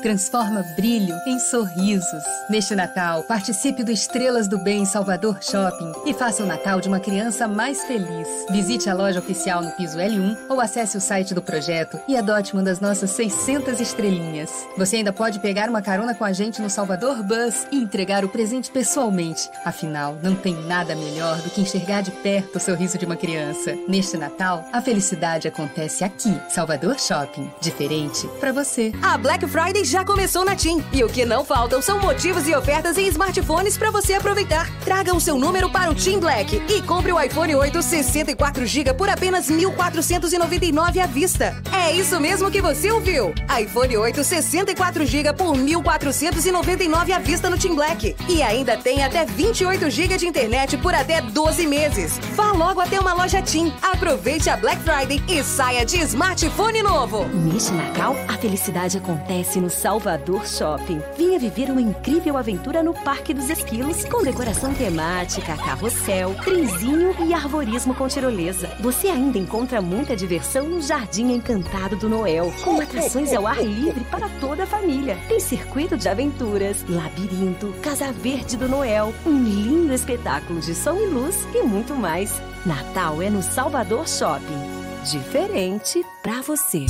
[0.00, 2.22] transforma brilho em sorrisos.
[2.48, 7.00] Neste Natal, participe do Estrelas do Bem Salvador Shopping e faça o Natal de uma
[7.00, 8.28] criança mais feliz.
[8.50, 12.52] Visite a loja oficial no piso L1 ou acesse o site do projeto e adote
[12.52, 14.50] uma das nossas 600 estrelinhas.
[14.76, 18.28] Você ainda pode pegar uma carona com a gente no Salvador Bus e entregar o
[18.28, 19.48] presente pessoalmente.
[19.64, 23.74] Afinal, não tem nada melhor do que enxergar de perto o sorriso de uma criança.
[23.88, 27.50] Neste Natal, a felicidade acontece aqui, Salvador Shopping.
[27.60, 28.92] Diferente para você.
[29.02, 30.84] A Black Friday Friday já começou na TIM.
[30.92, 34.70] E o que não faltam são motivos e ofertas em smartphones para você aproveitar.
[34.84, 39.08] Traga o seu número para o TIM Black e compre o iPhone 8 64GB por
[39.08, 41.56] apenas 1.499 à vista.
[41.72, 43.32] É isso mesmo que você ouviu.
[43.58, 48.14] iPhone 8 64GB por 1.499 à vista no TIM Black.
[48.28, 52.18] E ainda tem até 28GB de internet por até 12 meses.
[52.34, 53.72] Vá logo até uma loja TIM.
[53.80, 57.24] Aproveite a Black Friday e saia de smartphone novo.
[57.28, 61.00] Neste Natal, a felicidade acontece no Salvador Shopping.
[61.16, 67.32] Venha viver uma incrível aventura no Parque dos Esquilos, com decoração temática, carrossel, trenzinho e
[67.32, 68.68] arborismo com tirolesa.
[68.80, 74.04] Você ainda encontra muita diversão no Jardim Encantado do Noel, com atrações ao ar livre
[74.10, 75.16] para toda a família.
[75.28, 81.06] Tem circuito de aventuras, labirinto, Casa Verde do Noel, um lindo espetáculo de som e
[81.06, 82.42] luz e muito mais.
[82.66, 84.82] Natal é no Salvador Shopping.
[85.04, 86.86] Diferente para você.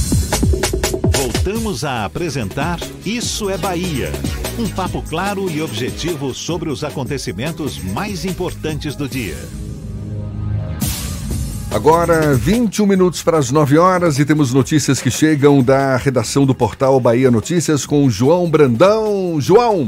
[1.23, 4.11] Voltamos a apresentar Isso é Bahia.
[4.59, 9.37] Um papo claro e objetivo sobre os acontecimentos mais importantes do dia.
[11.73, 16.57] Agora, 21 minutos para as 9 horas e temos notícias que chegam da redação do
[16.57, 19.41] portal Bahia Notícias com João Brandão.
[19.41, 19.87] João!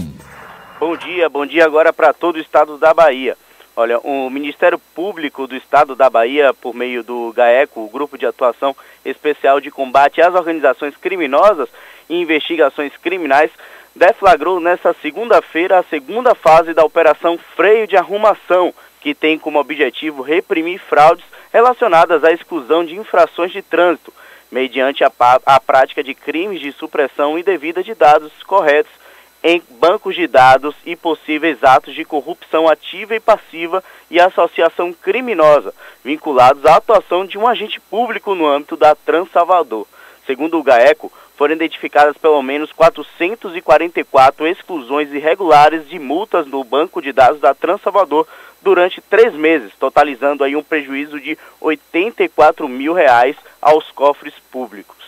[0.78, 3.36] Bom dia, bom dia agora para todo o estado da Bahia.
[3.76, 8.24] Olha, o Ministério Público do Estado da Bahia, por meio do GAECO, o Grupo de
[8.24, 8.74] Atuação
[9.04, 11.68] Especial de Combate às Organizações Criminosas
[12.08, 13.50] e Investigações Criminais,
[13.92, 20.22] deflagrou nesta segunda-feira a segunda fase da Operação Freio de Arrumação, que tem como objetivo
[20.22, 24.12] reprimir fraudes relacionadas à exclusão de infrações de trânsito,
[24.52, 25.10] mediante a,
[25.44, 29.03] a prática de crimes de supressão indevida de dados corretos
[29.46, 35.74] em bancos de dados e possíveis atos de corrupção ativa e passiva e associação criminosa,
[36.02, 39.86] vinculados à atuação de um agente público no âmbito da Transalvador.
[40.26, 47.12] Segundo o GAECO, foram identificadas pelo menos 444 exclusões irregulares de multas no banco de
[47.12, 48.26] dados da Transalvador
[48.62, 55.03] durante três meses, totalizando aí um prejuízo de 84 mil reais aos cofres públicos.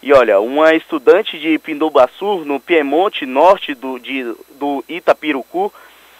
[0.00, 4.22] E olha, uma estudante de Pindobaçu, no Piemonte Norte do, de,
[4.52, 5.72] do Itapirucu,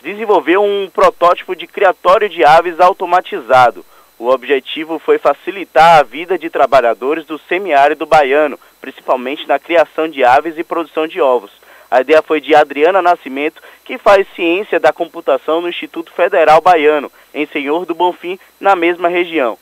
[0.03, 3.85] desenvolveu um protótipo de criatório de aves automatizado.
[4.19, 10.25] O objetivo foi facilitar a vida de trabalhadores do semiárido baiano, principalmente na criação de
[10.25, 11.53] aves e produção de ovos.
[11.89, 17.11] A ideia foi de Adriana Nascimento, que faz ciência da computação no Instituto Federal Baiano,
[17.33, 19.57] em Senhor do Bonfim, na mesma região.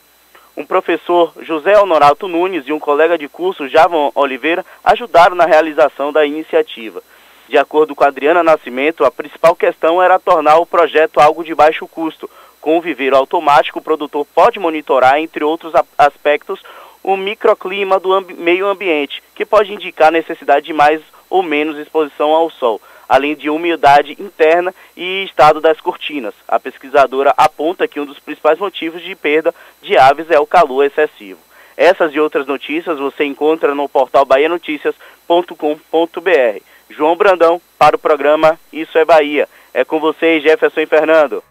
[0.56, 6.10] Um professor, José Honorato Nunes, e um colega de curso, Javon Oliveira, ajudaram na realização
[6.10, 7.02] da iniciativa.
[7.46, 11.86] De acordo com Adriana Nascimento, a principal questão era tornar o projeto algo de baixo
[11.86, 12.28] custo.
[12.58, 16.62] Com o viveiro automático, o produtor pode monitorar, entre outros aspectos,
[17.04, 22.50] o microclima do meio ambiente, que pode indicar necessidade de mais ou menos exposição ao
[22.50, 26.34] sol, além de umidade interna e estado das cortinas.
[26.46, 30.84] A pesquisadora aponta que um dos principais motivos de perda de aves é o calor
[30.84, 31.38] excessivo.
[31.76, 36.60] Essas e outras notícias você encontra no portal bahianoticias.com.br.
[36.88, 39.48] João Brandão para o programa Isso é Bahia.
[39.74, 41.42] É com vocês, Jefferson e Fernando.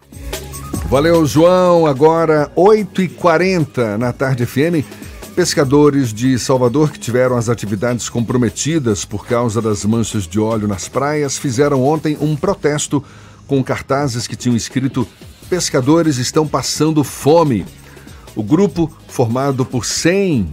[0.88, 1.86] Valeu, João.
[1.86, 5.15] Agora 8h40 na tarde FM.
[5.36, 10.88] Pescadores de Salvador que tiveram as atividades comprometidas por causa das manchas de óleo nas
[10.88, 13.04] praias fizeram ontem um protesto
[13.46, 15.06] com cartazes que tinham escrito
[15.50, 17.66] Pescadores estão passando fome.
[18.34, 20.50] O grupo, formado por 100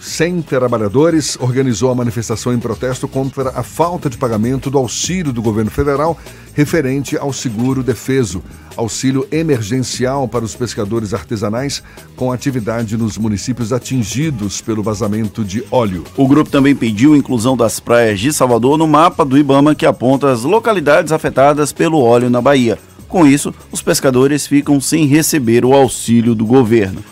[0.00, 5.42] 100 trabalhadores organizou a manifestação em protesto contra a falta de pagamento do auxílio do
[5.42, 6.18] governo federal
[6.54, 8.42] referente ao seguro defeso,
[8.76, 11.82] auxílio emergencial para os pescadores artesanais
[12.16, 16.04] com atividade nos municípios atingidos pelo vazamento de óleo.
[16.16, 20.30] O grupo também pediu inclusão das praias de Salvador no mapa do Ibama que aponta
[20.32, 22.78] as localidades afetadas pelo óleo na Bahia.
[23.08, 27.02] Com isso, os pescadores ficam sem receber o auxílio do governo.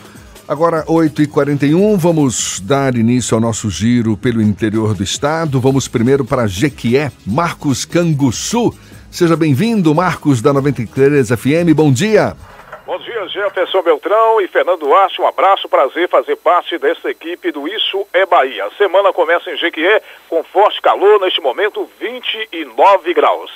[0.49, 5.61] Agora, 8h41, vamos dar início ao nosso giro pelo interior do estado.
[5.61, 8.73] Vamos primeiro para Jequié, Marcos Canguçu.
[9.11, 11.75] Seja bem-vindo, Marcos, da 93 FM.
[11.75, 12.37] Bom dia.
[12.87, 15.21] Bom dia, Jefferson Beltrão e Fernando Duarte.
[15.21, 18.67] Um abraço, prazer fazer parte dessa equipe do Isso é Bahia.
[18.67, 23.51] A semana começa em Jequié com forte calor, neste momento 29 graus.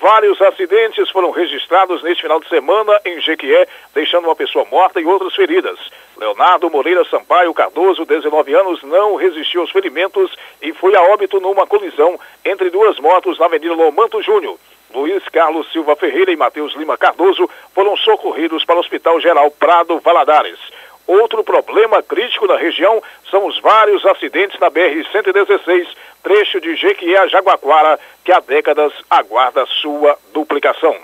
[0.00, 5.06] Vários acidentes foram registrados neste final de semana em Jequié, deixando uma pessoa morta e
[5.06, 5.78] outras feridas.
[6.16, 10.30] Leonardo Moreira Sampaio Cardoso, 19 anos, não resistiu aos ferimentos
[10.60, 14.58] e foi a óbito numa colisão entre duas motos na Avenida Lomanto Júnior.
[14.94, 19.98] Luiz Carlos Silva Ferreira e Matheus Lima Cardoso foram socorridos para o Hospital Geral Prado
[19.98, 20.58] Valadares.
[21.06, 25.86] Outro problema crítico na região são os vários acidentes na BR-116,
[26.22, 30.96] trecho de Jequié a Jaguaquara, que há décadas aguarda sua duplicação.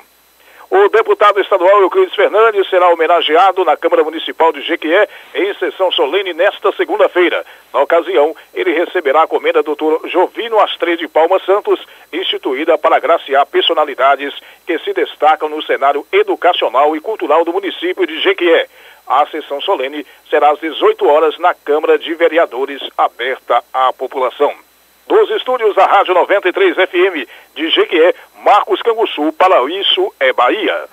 [0.71, 6.33] O deputado estadual Euclides Fernandes será homenageado na Câmara Municipal de Jequié em sessão solene
[6.33, 7.45] nesta segunda-feira.
[7.75, 10.07] Na ocasião, ele receberá a comenda do Dr.
[10.07, 14.33] Jovino Astre de Palma Santos, instituída para agraciar personalidades
[14.65, 18.69] que se destacam no cenário educacional e cultural do município de Jequié.
[19.11, 24.53] A sessão solene será às 18 horas na Câmara de Vereadores, aberta à população.
[25.09, 28.15] Dos estúdios da Rádio 93 FM de Jequié,
[28.45, 30.85] Marcos Canguçu, para Isso é Bahia.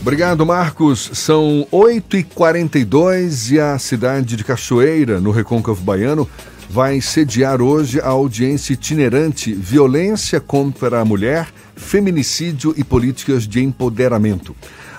[0.00, 1.08] Obrigado, Marcos.
[1.14, 6.28] São 8h42 e a cidade de Cachoeira, no Recôncavo Baiano,
[6.68, 11.46] vai sediar hoje a audiência itinerante Violência contra a Mulher,
[11.76, 14.56] Feminicídio e Políticas de Empoderamento.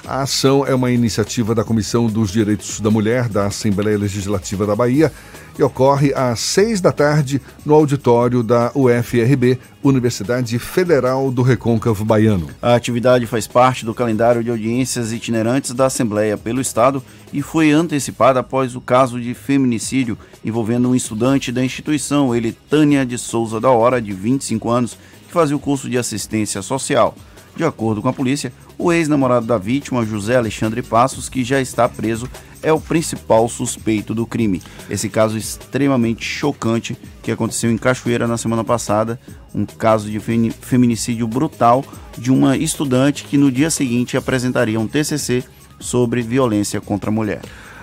[0.08, 4.76] A ação é uma iniciativa da Comissão dos Direitos da Mulher da Assembleia Legislativa da
[4.76, 5.12] Bahia
[5.58, 12.50] e ocorre às seis da tarde no auditório da UFRB, Universidade Federal do Recôncavo Baiano.
[12.62, 17.02] A atividade faz parte do calendário de audiências itinerantes da Assembleia pelo Estado
[17.34, 23.04] e foi antecipada após o caso de feminicídio envolvendo um estudante da instituição, ele Tânia
[23.04, 24.96] de Souza da Hora, de 25 anos,
[25.26, 27.16] que fazia o curso de assistência social.
[27.56, 31.88] De acordo com a polícia, o ex-namorado da vítima, José Alexandre Passos, que já está
[31.88, 32.30] preso,
[32.62, 34.62] é o principal suspeito do crime.
[34.90, 39.20] Esse caso extremamente chocante que aconteceu em Cachoeira na semana passada,
[39.54, 41.86] um caso de feminicídio brutal
[42.18, 45.44] de uma estudante que no dia seguinte apresentaria um TCC
[45.80, 47.42] sobre violência contra a mulher.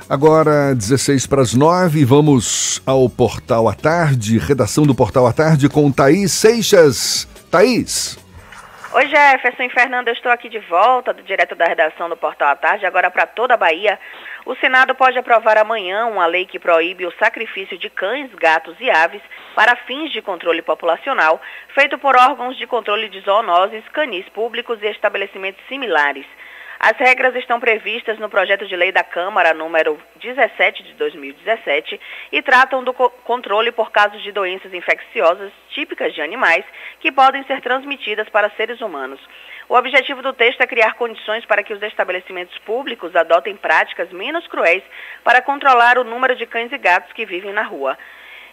[0.08, 5.68] Agora, 16 para as 9, vamos ao Portal à Tarde, redação do Portal à Tarde
[5.70, 7.26] com Thaís Seixas.
[7.50, 8.21] Thaís.
[8.94, 12.54] Oi, Jefferson e Fernando, eu estou aqui de volta, direto da redação do Portal à
[12.54, 13.98] Tarde, agora para toda a Bahia.
[14.44, 18.90] O Senado pode aprovar amanhã uma lei que proíbe o sacrifício de cães, gatos e
[18.90, 19.22] aves
[19.54, 24.86] para fins de controle populacional, feito por órgãos de controle de zoonoses, canis públicos e
[24.88, 26.26] estabelecimentos similares.
[26.84, 32.00] As regras estão previstas no projeto de lei da Câmara número 17 de 2017
[32.32, 36.64] e tratam do co controle por casos de doenças infecciosas típicas de animais
[36.98, 39.20] que podem ser transmitidas para seres humanos.
[39.68, 44.44] O objetivo do texto é criar condições para que os estabelecimentos públicos adotem práticas menos
[44.48, 44.82] cruéis
[45.22, 47.96] para controlar o número de cães e gatos que vivem na rua.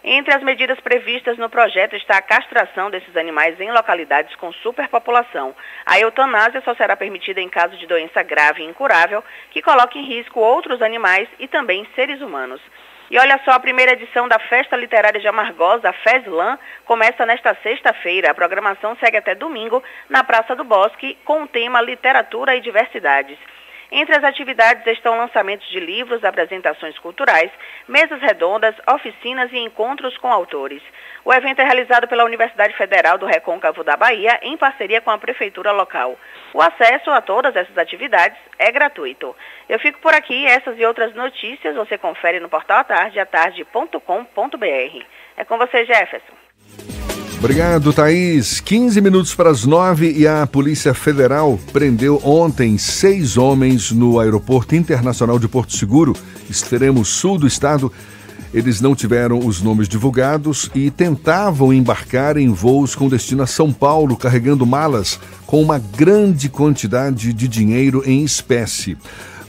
[0.02, 5.54] Entre as medidas previstas no projeto está a castração desses animais em localidades com superpopulação.
[5.84, 10.06] A eutanásia só será permitida em caso de doença grave e incurável que coloque em
[10.06, 12.62] risco outros animais e também seres humanos.
[13.10, 18.30] E olha só, a primeira edição da Festa Literária de Amargosa, FESLAN, começa nesta sexta-feira.
[18.30, 23.36] A programação segue até domingo na Praça do Bosque com o tema Literatura e Diversidades.
[23.92, 27.50] Entre as atividades estão lançamentos de livros, apresentações culturais,
[27.88, 30.82] mesas redondas, oficinas e encontros com autores.
[31.24, 35.18] O evento é realizado pela Universidade Federal do Recôncavo da Bahia, em parceria com a
[35.18, 36.16] Prefeitura local.
[36.54, 39.34] O acesso a todas essas atividades é gratuito.
[39.68, 40.46] Eu fico por aqui.
[40.46, 45.04] Essas e outras notícias você confere no portal atardeatarde.com.br.
[45.36, 46.49] É com você, Jefferson.
[47.40, 48.60] Obrigado, Thaís.
[48.60, 54.76] 15 minutos para as 9 e a Polícia Federal prendeu ontem seis homens no Aeroporto
[54.76, 56.14] Internacional de Porto Seguro,
[56.50, 57.90] extremo sul do estado.
[58.52, 63.72] Eles não tiveram os nomes divulgados e tentavam embarcar em voos com destino a São
[63.72, 68.98] Paulo, carregando malas com uma grande quantidade de dinheiro em espécie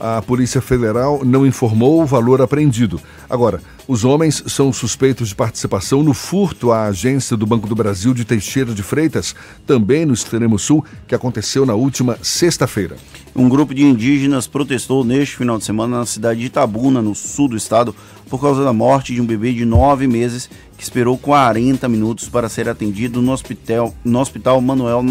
[0.01, 2.99] a Polícia Federal não informou o valor apreendido.
[3.29, 8.13] Agora, os homens são suspeitos de participação no furto à agência do Banco do Brasil
[8.13, 9.35] de Teixeira de Freitas,
[9.65, 12.95] também no extremo sul, que aconteceu na última sexta-feira.
[13.35, 17.47] Um grupo de indígenas protestou neste final de semana na cidade de Itabuna, no sul
[17.47, 17.95] do estado,
[18.29, 20.49] por causa da morte de um bebê de nove meses
[20.81, 25.03] que esperou 40 minutos para ser atendido no hospital, no hospital Manuel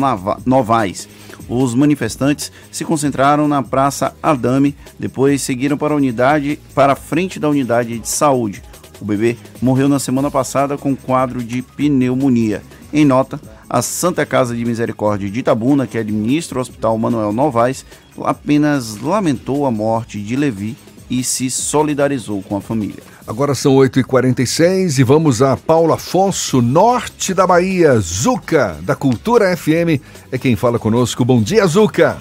[0.44, 1.09] Novaes.
[1.48, 7.38] Os manifestantes se concentraram na Praça Adame, depois seguiram para a unidade, para a frente
[7.38, 8.64] da unidade de saúde.
[9.01, 12.64] O bebê morreu na semana passada com quadro de pneumonia.
[12.92, 17.86] Em nota, a Santa Casa de Misericórdia de Itabuna, que administra o Hospital Manuel Novaes,
[18.24, 20.76] apenas lamentou a morte de Levi
[21.09, 23.10] e se solidarizou com a família.
[23.31, 27.93] Agora são 8h46 e vamos a Paulo Afonso, norte da Bahia.
[28.01, 30.02] Zuca, da Cultura FM,
[30.32, 31.24] é quem fala conosco.
[31.24, 32.16] Bom dia, Zuca.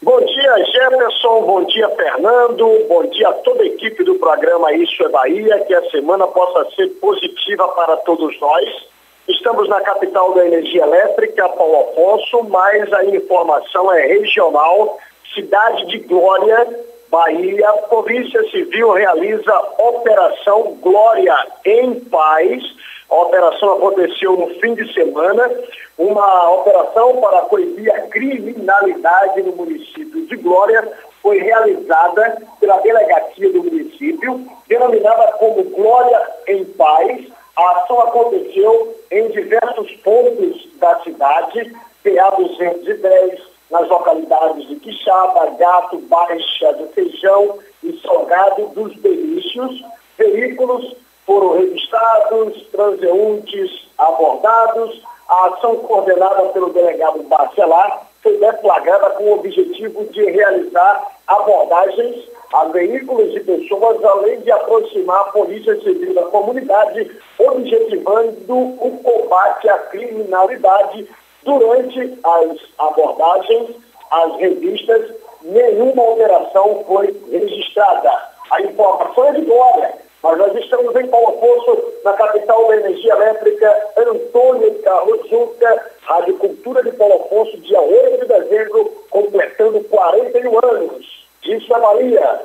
[0.00, 1.42] Bom dia, Jefferson.
[1.42, 2.64] Bom dia, Fernando.
[2.88, 5.58] Bom dia a toda a equipe do programa Isso é Bahia.
[5.66, 8.86] Que a semana possa ser positiva para todos nós.
[9.26, 14.96] Estamos na capital da energia elétrica, Paulo Afonso, mas a informação é regional.
[15.34, 16.68] Cidade de Glória,
[17.12, 22.62] Bahia, Polícia Civil realiza Operação Glória em Paz.
[23.10, 25.50] A operação aconteceu no fim de semana,
[25.98, 30.90] uma operação para coibir a criminalidade no município de Glória
[31.20, 36.18] foi realizada pela delegacia do município, denominada como Glória
[36.48, 37.26] em Paz.
[37.58, 45.96] A ação aconteceu em diversos pontos da cidade, PA 210, nas localidades de Quixaba, Gato,
[46.02, 49.82] Baixa do Feijão e Salgado dos Belícios.
[50.18, 50.94] Veículos
[51.26, 55.02] foram registrados, transeuntes abordados.
[55.26, 62.64] A ação coordenada pelo delegado Bacelar foi deflagrada com o objetivo de realizar abordagens a
[62.64, 69.78] veículos e pessoas, além de aproximar a Polícia Civil da comunidade, objetivando o combate à
[69.78, 71.08] criminalidade
[71.44, 73.70] Durante as abordagens,
[74.10, 75.10] as revistas,
[75.42, 78.10] nenhuma alteração foi registrada.
[78.50, 83.12] A informação é de glória, mas nós estamos em Paulo Afonso, na capital da energia
[83.14, 90.58] elétrica, Antônio Carlos Juca, Rádio Cultura de Paulo Afonso, dia 8 de dezembro, completando 41
[90.64, 91.26] anos.
[91.44, 92.40] Isso é Maria.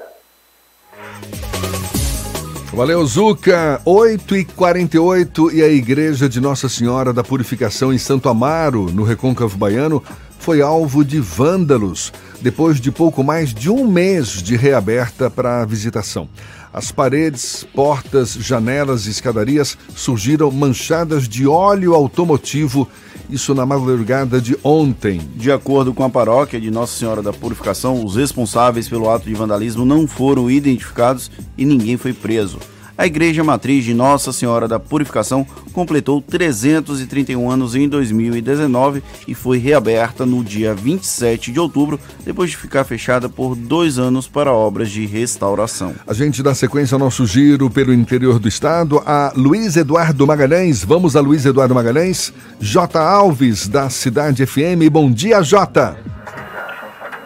[2.77, 3.81] Valeu, Zuca.
[3.83, 10.03] 8h48 e a Igreja de Nossa Senhora da Purificação em Santo Amaro, no Recôncavo Baiano,
[10.37, 15.65] foi alvo de vândalos depois de pouco mais de um mês de reaberta para a
[15.65, 16.29] visitação.
[16.77, 22.87] As paredes, portas, janelas e escadarias surgiram manchadas de óleo automotivo,
[23.31, 25.19] isso na madrugada de ontem.
[25.35, 29.33] De acordo com a paróquia de Nossa Senhora da Purificação, os responsáveis pelo ato de
[29.33, 32.59] vandalismo não foram identificados e ninguém foi preso
[32.98, 39.60] a Igreja Matriz de Nossa Senhora da Purificação completou 331 anos em 2019 e foi
[39.60, 44.90] reaberta no dia 27 de outubro, depois de ficar fechada por dois anos para obras
[44.90, 45.94] de restauração.
[46.07, 49.02] A gente dá sequência ao nosso giro pelo interior do estado.
[49.06, 50.84] A Luiz Eduardo Magalhães.
[50.84, 52.34] Vamos a Luiz Eduardo Magalhães.
[52.60, 52.99] J.
[52.99, 54.90] Alves, da Cidade FM.
[54.91, 55.98] Bom dia, J.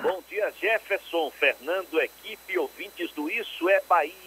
[0.04, 4.21] Bom dia, Jefferson, Fernando, equipe, ouvintes do Isso é Bahia.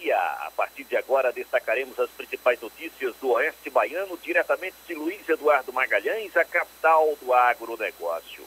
[0.95, 5.73] A partir de agora destacaremos as principais notícias do Oeste Baiano, diretamente de Luiz Eduardo
[5.73, 8.45] Magalhães, a capital do agronegócio.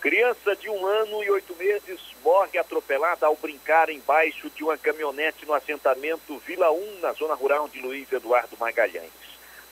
[0.00, 5.46] Criança de um ano e oito meses morre atropelada ao brincar embaixo de uma caminhonete
[5.46, 9.10] no assentamento Vila 1, na zona rural de Luiz Eduardo Magalhães.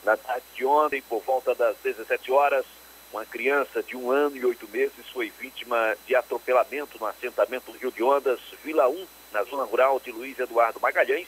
[0.03, 2.65] Na tarde de ontem, por volta das 17 horas,
[3.13, 7.93] uma criança de um ano e oito meses foi vítima de atropelamento no assentamento Rio
[7.93, 11.27] de Ondas, Vila 1, na zona rural de Luiz Eduardo Magalhães.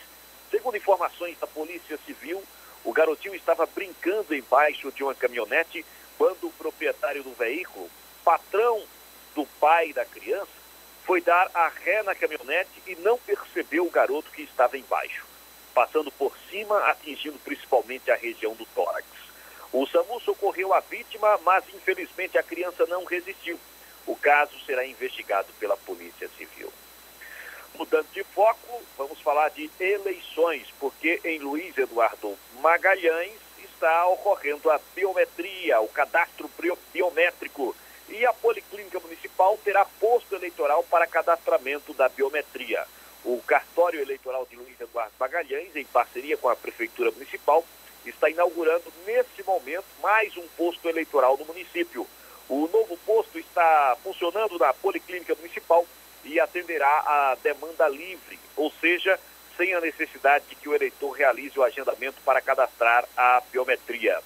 [0.48, 2.40] Segundo informações da Polícia Civil,
[2.84, 5.84] o garotinho estava brincando embaixo de uma caminhonete
[6.16, 7.90] quando o proprietário do veículo,
[8.24, 8.80] patrão
[9.34, 10.52] do pai da criança,
[11.04, 15.26] foi dar a ré na caminhonete e não percebeu o garoto que estava embaixo,
[15.74, 19.04] passando por cima, atingindo principalmente a região do tórax.
[19.72, 23.58] O SAMU socorreu a vítima, mas infelizmente a criança não resistiu.
[24.06, 26.72] O caso será investigado pela Polícia Civil.
[27.78, 34.80] Mudando de foco, vamos falar de eleições, porque em Luiz Eduardo Magalhães está ocorrendo a
[34.94, 36.50] biometria, o cadastro
[36.90, 37.76] biométrico.
[38.08, 42.86] E a Policlínica Municipal terá posto eleitoral para cadastramento da biometria.
[43.22, 47.62] O cartório eleitoral de Luiz Eduardo Magalhães, em parceria com a Prefeitura Municipal,
[48.06, 52.06] está inaugurando nesse momento mais um posto eleitoral no município.
[52.48, 55.84] O novo posto está funcionando na Policlínica Municipal
[56.26, 59.18] e atenderá a demanda livre, ou seja,
[59.56, 64.20] sem a necessidade de que o eleitor realize o agendamento para cadastrar a biometria.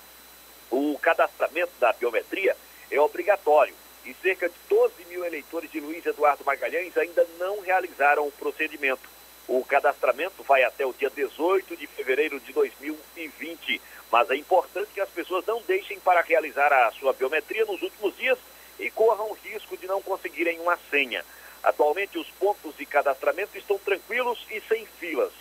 [0.71, 2.57] O cadastramento da biometria
[2.91, 3.75] é obrigatório
[4.05, 9.09] e cerca de 12 mil eleitores de Luiz Eduardo Magalhães ainda não realizaram o procedimento.
[9.47, 15.01] O cadastramento vai até o dia 18 de fevereiro de 2020, mas é importante que
[15.01, 18.39] as pessoas não deixem para realizar a sua biometria nos últimos dias
[18.79, 21.25] e corram o risco de não conseguirem uma senha.
[21.63, 25.33] Atualmente, os pontos de cadastramento estão tranquilos e sem filas.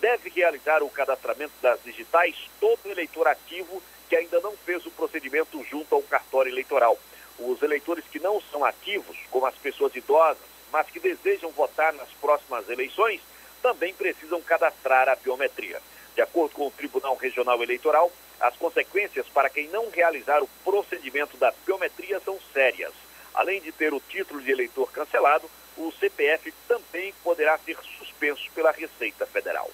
[0.00, 5.62] Deve realizar o cadastramento das digitais todo eleitor ativo que ainda não fez o procedimento
[5.64, 6.98] junto ao cartório eleitoral.
[7.38, 10.42] Os eleitores que não são ativos, como as pessoas idosas,
[10.72, 13.20] mas que desejam votar nas próximas eleições,
[13.62, 15.80] também precisam cadastrar a biometria.
[16.14, 21.36] De acordo com o Tribunal Regional Eleitoral, as consequências para quem não realizar o procedimento
[21.36, 22.92] da biometria são sérias.
[23.34, 28.70] Além de ter o título de eleitor cancelado, o CPF também poderá ser suspenso pela
[28.70, 29.70] Receita Federal.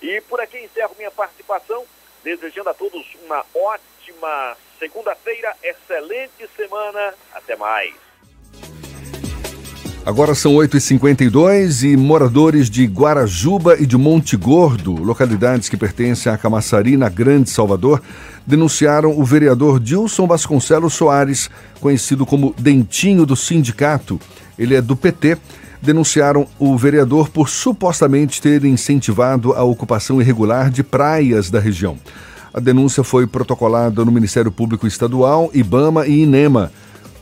[0.00, 1.84] E por aqui encerro minha participação,
[2.22, 7.14] desejando a todos uma ótima segunda-feira, excelente semana.
[7.34, 7.94] Até mais.
[10.04, 16.38] Agora são 8h52 e moradores de Guarajuba e de Monte Gordo, localidades que pertencem a
[16.38, 18.02] Camaçari, na Grande Salvador,
[18.46, 21.50] denunciaram o vereador Dilson Vasconcelos Soares,
[21.80, 24.18] conhecido como Dentinho do Sindicato.
[24.60, 25.38] Ele é do PT.
[25.80, 31.96] Denunciaram o vereador por supostamente ter incentivado a ocupação irregular de praias da região.
[32.52, 36.70] A denúncia foi protocolada no Ministério Público Estadual, IBAMA e INEMA.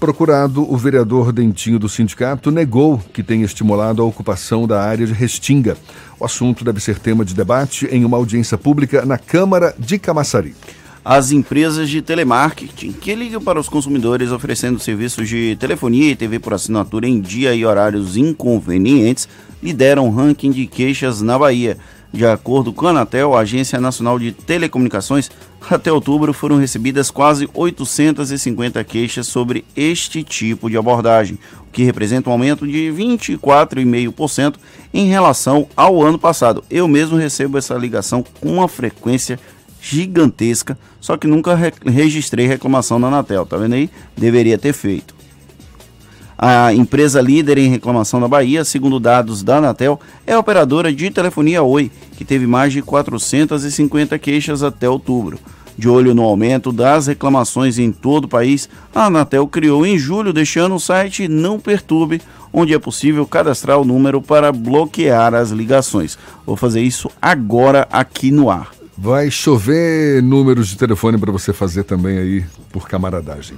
[0.01, 5.12] Procurado, o vereador Dentinho do sindicato negou que tenha estimulado a ocupação da área de
[5.12, 5.77] Restinga.
[6.19, 10.55] O assunto deve ser tema de debate em uma audiência pública na Câmara de Camaçari.
[11.05, 16.39] As empresas de telemarketing que ligam para os consumidores oferecendo serviços de telefonia e TV
[16.39, 19.29] por assinatura em dia e horários inconvenientes
[19.62, 21.79] lideram o ranking de queixas na Bahia.
[22.12, 25.31] De acordo com a Anatel, a Agência Nacional de Telecomunicações,
[25.69, 32.31] até outubro foram recebidas quase 850 queixas sobre este tipo de abordagem, o que representa
[32.31, 34.55] um aumento de 24,5%
[34.95, 36.65] em relação ao ano passado.
[36.70, 39.39] Eu mesmo recebo essa ligação com uma frequência
[39.81, 43.91] gigantesca, só que nunca re registrei reclamação na Anatel, tá vendo aí?
[44.17, 45.19] Deveria ter feito.
[46.41, 51.11] A empresa líder em reclamação na Bahia, segundo dados da Anatel, é a operadora de
[51.11, 55.39] telefonia Oi, que teve mais de 450 queixas até outubro.
[55.77, 60.33] De olho no aumento das reclamações em todo o país, a Anatel criou em julho
[60.33, 62.23] deste ano o site Não Perturbe,
[62.53, 66.17] onde é possível cadastrar o número para bloquear as ligações.
[66.47, 68.78] Vou fazer isso agora aqui no ar.
[69.01, 73.57] Vai chover números de telefone para você fazer também aí por camaradagem.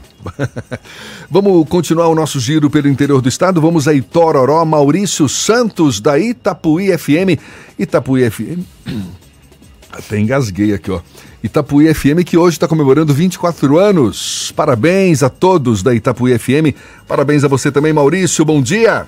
[1.30, 3.58] Vamos continuar o nosso giro pelo interior do estado.
[3.58, 7.40] Vamos a Itororó, Maurício Santos, da Itapuí FM.
[7.78, 8.60] Itapuí FM.
[9.90, 11.00] Até engasguei aqui, ó.
[11.42, 14.52] Itapuí FM que hoje está comemorando 24 anos.
[14.54, 16.76] Parabéns a todos da Itapuí FM.
[17.08, 18.44] Parabéns a você também, Maurício.
[18.44, 19.06] Bom dia.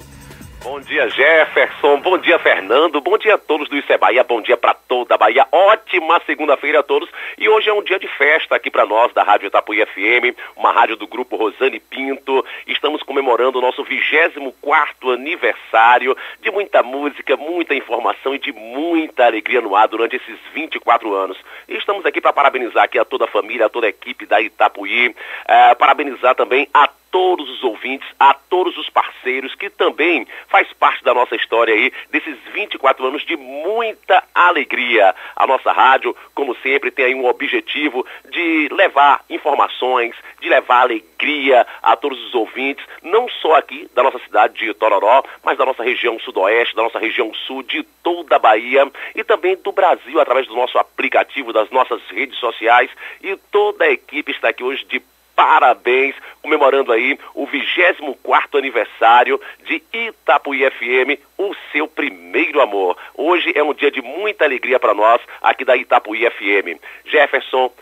[0.93, 2.01] Bom dia Jefferson.
[2.01, 3.01] Bom dia, Fernando.
[3.01, 4.23] Bom dia a todos do Isso é Bahia.
[4.23, 5.47] Bom dia para toda a Bahia.
[5.51, 7.09] Ótima segunda-feira a todos.
[7.39, 10.71] E hoje é um dia de festa aqui para nós da Rádio Itapuí FM, uma
[10.71, 12.45] rádio do grupo Rosane Pinto.
[12.67, 19.63] Estamos comemorando o nosso 24 aniversário de muita música, muita informação e de muita alegria
[19.63, 21.39] no ar durante esses 24 anos.
[21.71, 24.43] E estamos aqui para parabenizar aqui a toda a família, a toda a equipe da
[24.43, 25.17] Itapuí,
[25.49, 31.05] eh, parabenizar também a todos os ouvintes, a todos os parceiros que também faz parte
[31.05, 35.15] da nossa história aí, desses 24 anos de muita alegria.
[35.37, 41.67] A nossa rádio, como sempre, tem aí um objetivo de levar informações, de levar alegria
[41.83, 45.83] a todos os ouvintes, não só aqui da nossa cidade de Tororó, mas da nossa
[45.83, 50.47] região sudoeste, da nossa região sul, de toda a Bahia e também do Brasil, através
[50.47, 52.91] do nosso aplicativo, das nossas redes sociais.
[53.23, 55.01] E toda a equipe está aqui hoje de
[55.35, 62.97] parabéns, comemorando aí o 24 aniversário de Itapuí FM, o seu primeiro amor.
[63.15, 66.81] Hoje é um dia de muita alegria para nós aqui da Itapuí FM.
[67.05, 67.73] Jefferson,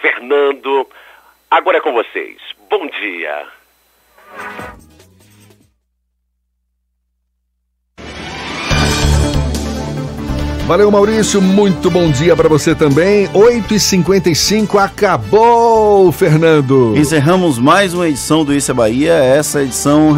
[0.00, 0.88] Fernando,
[1.50, 2.38] agora é com vocês.
[2.68, 3.46] Bom dia.
[10.72, 11.42] Valeu, Maurício.
[11.42, 13.28] Muito bom dia para você também.
[13.28, 16.94] 8h55 acabou, Fernando.
[16.96, 19.12] Encerramos mais uma edição do Isso é Bahia.
[19.12, 20.16] Essa edição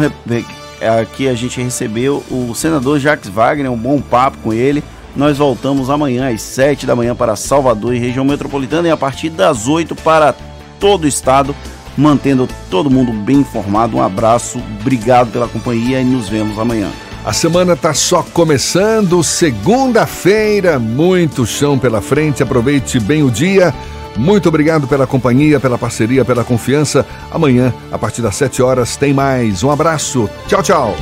[1.01, 4.81] aqui a gente recebeu o senador Jacques Wagner, um bom papo com ele.
[5.13, 9.31] Nós voltamos amanhã às 7 da manhã para Salvador e região metropolitana e a partir
[9.31, 10.33] das 8 para
[10.79, 11.53] todo o estado,
[11.97, 13.97] mantendo todo mundo bem informado.
[13.97, 16.89] Um abraço, obrigado pela companhia e nos vemos amanhã.
[17.25, 22.43] A semana tá só começando, segunda-feira, muito chão pela frente.
[22.43, 23.73] Aproveite bem o dia.
[24.15, 27.03] Muito obrigado pela companhia, pela parceria, pela confiança.
[27.31, 29.63] Amanhã, a partir das 7 horas, tem mais.
[29.63, 30.29] Um abraço.
[30.47, 30.95] Tchau, tchau.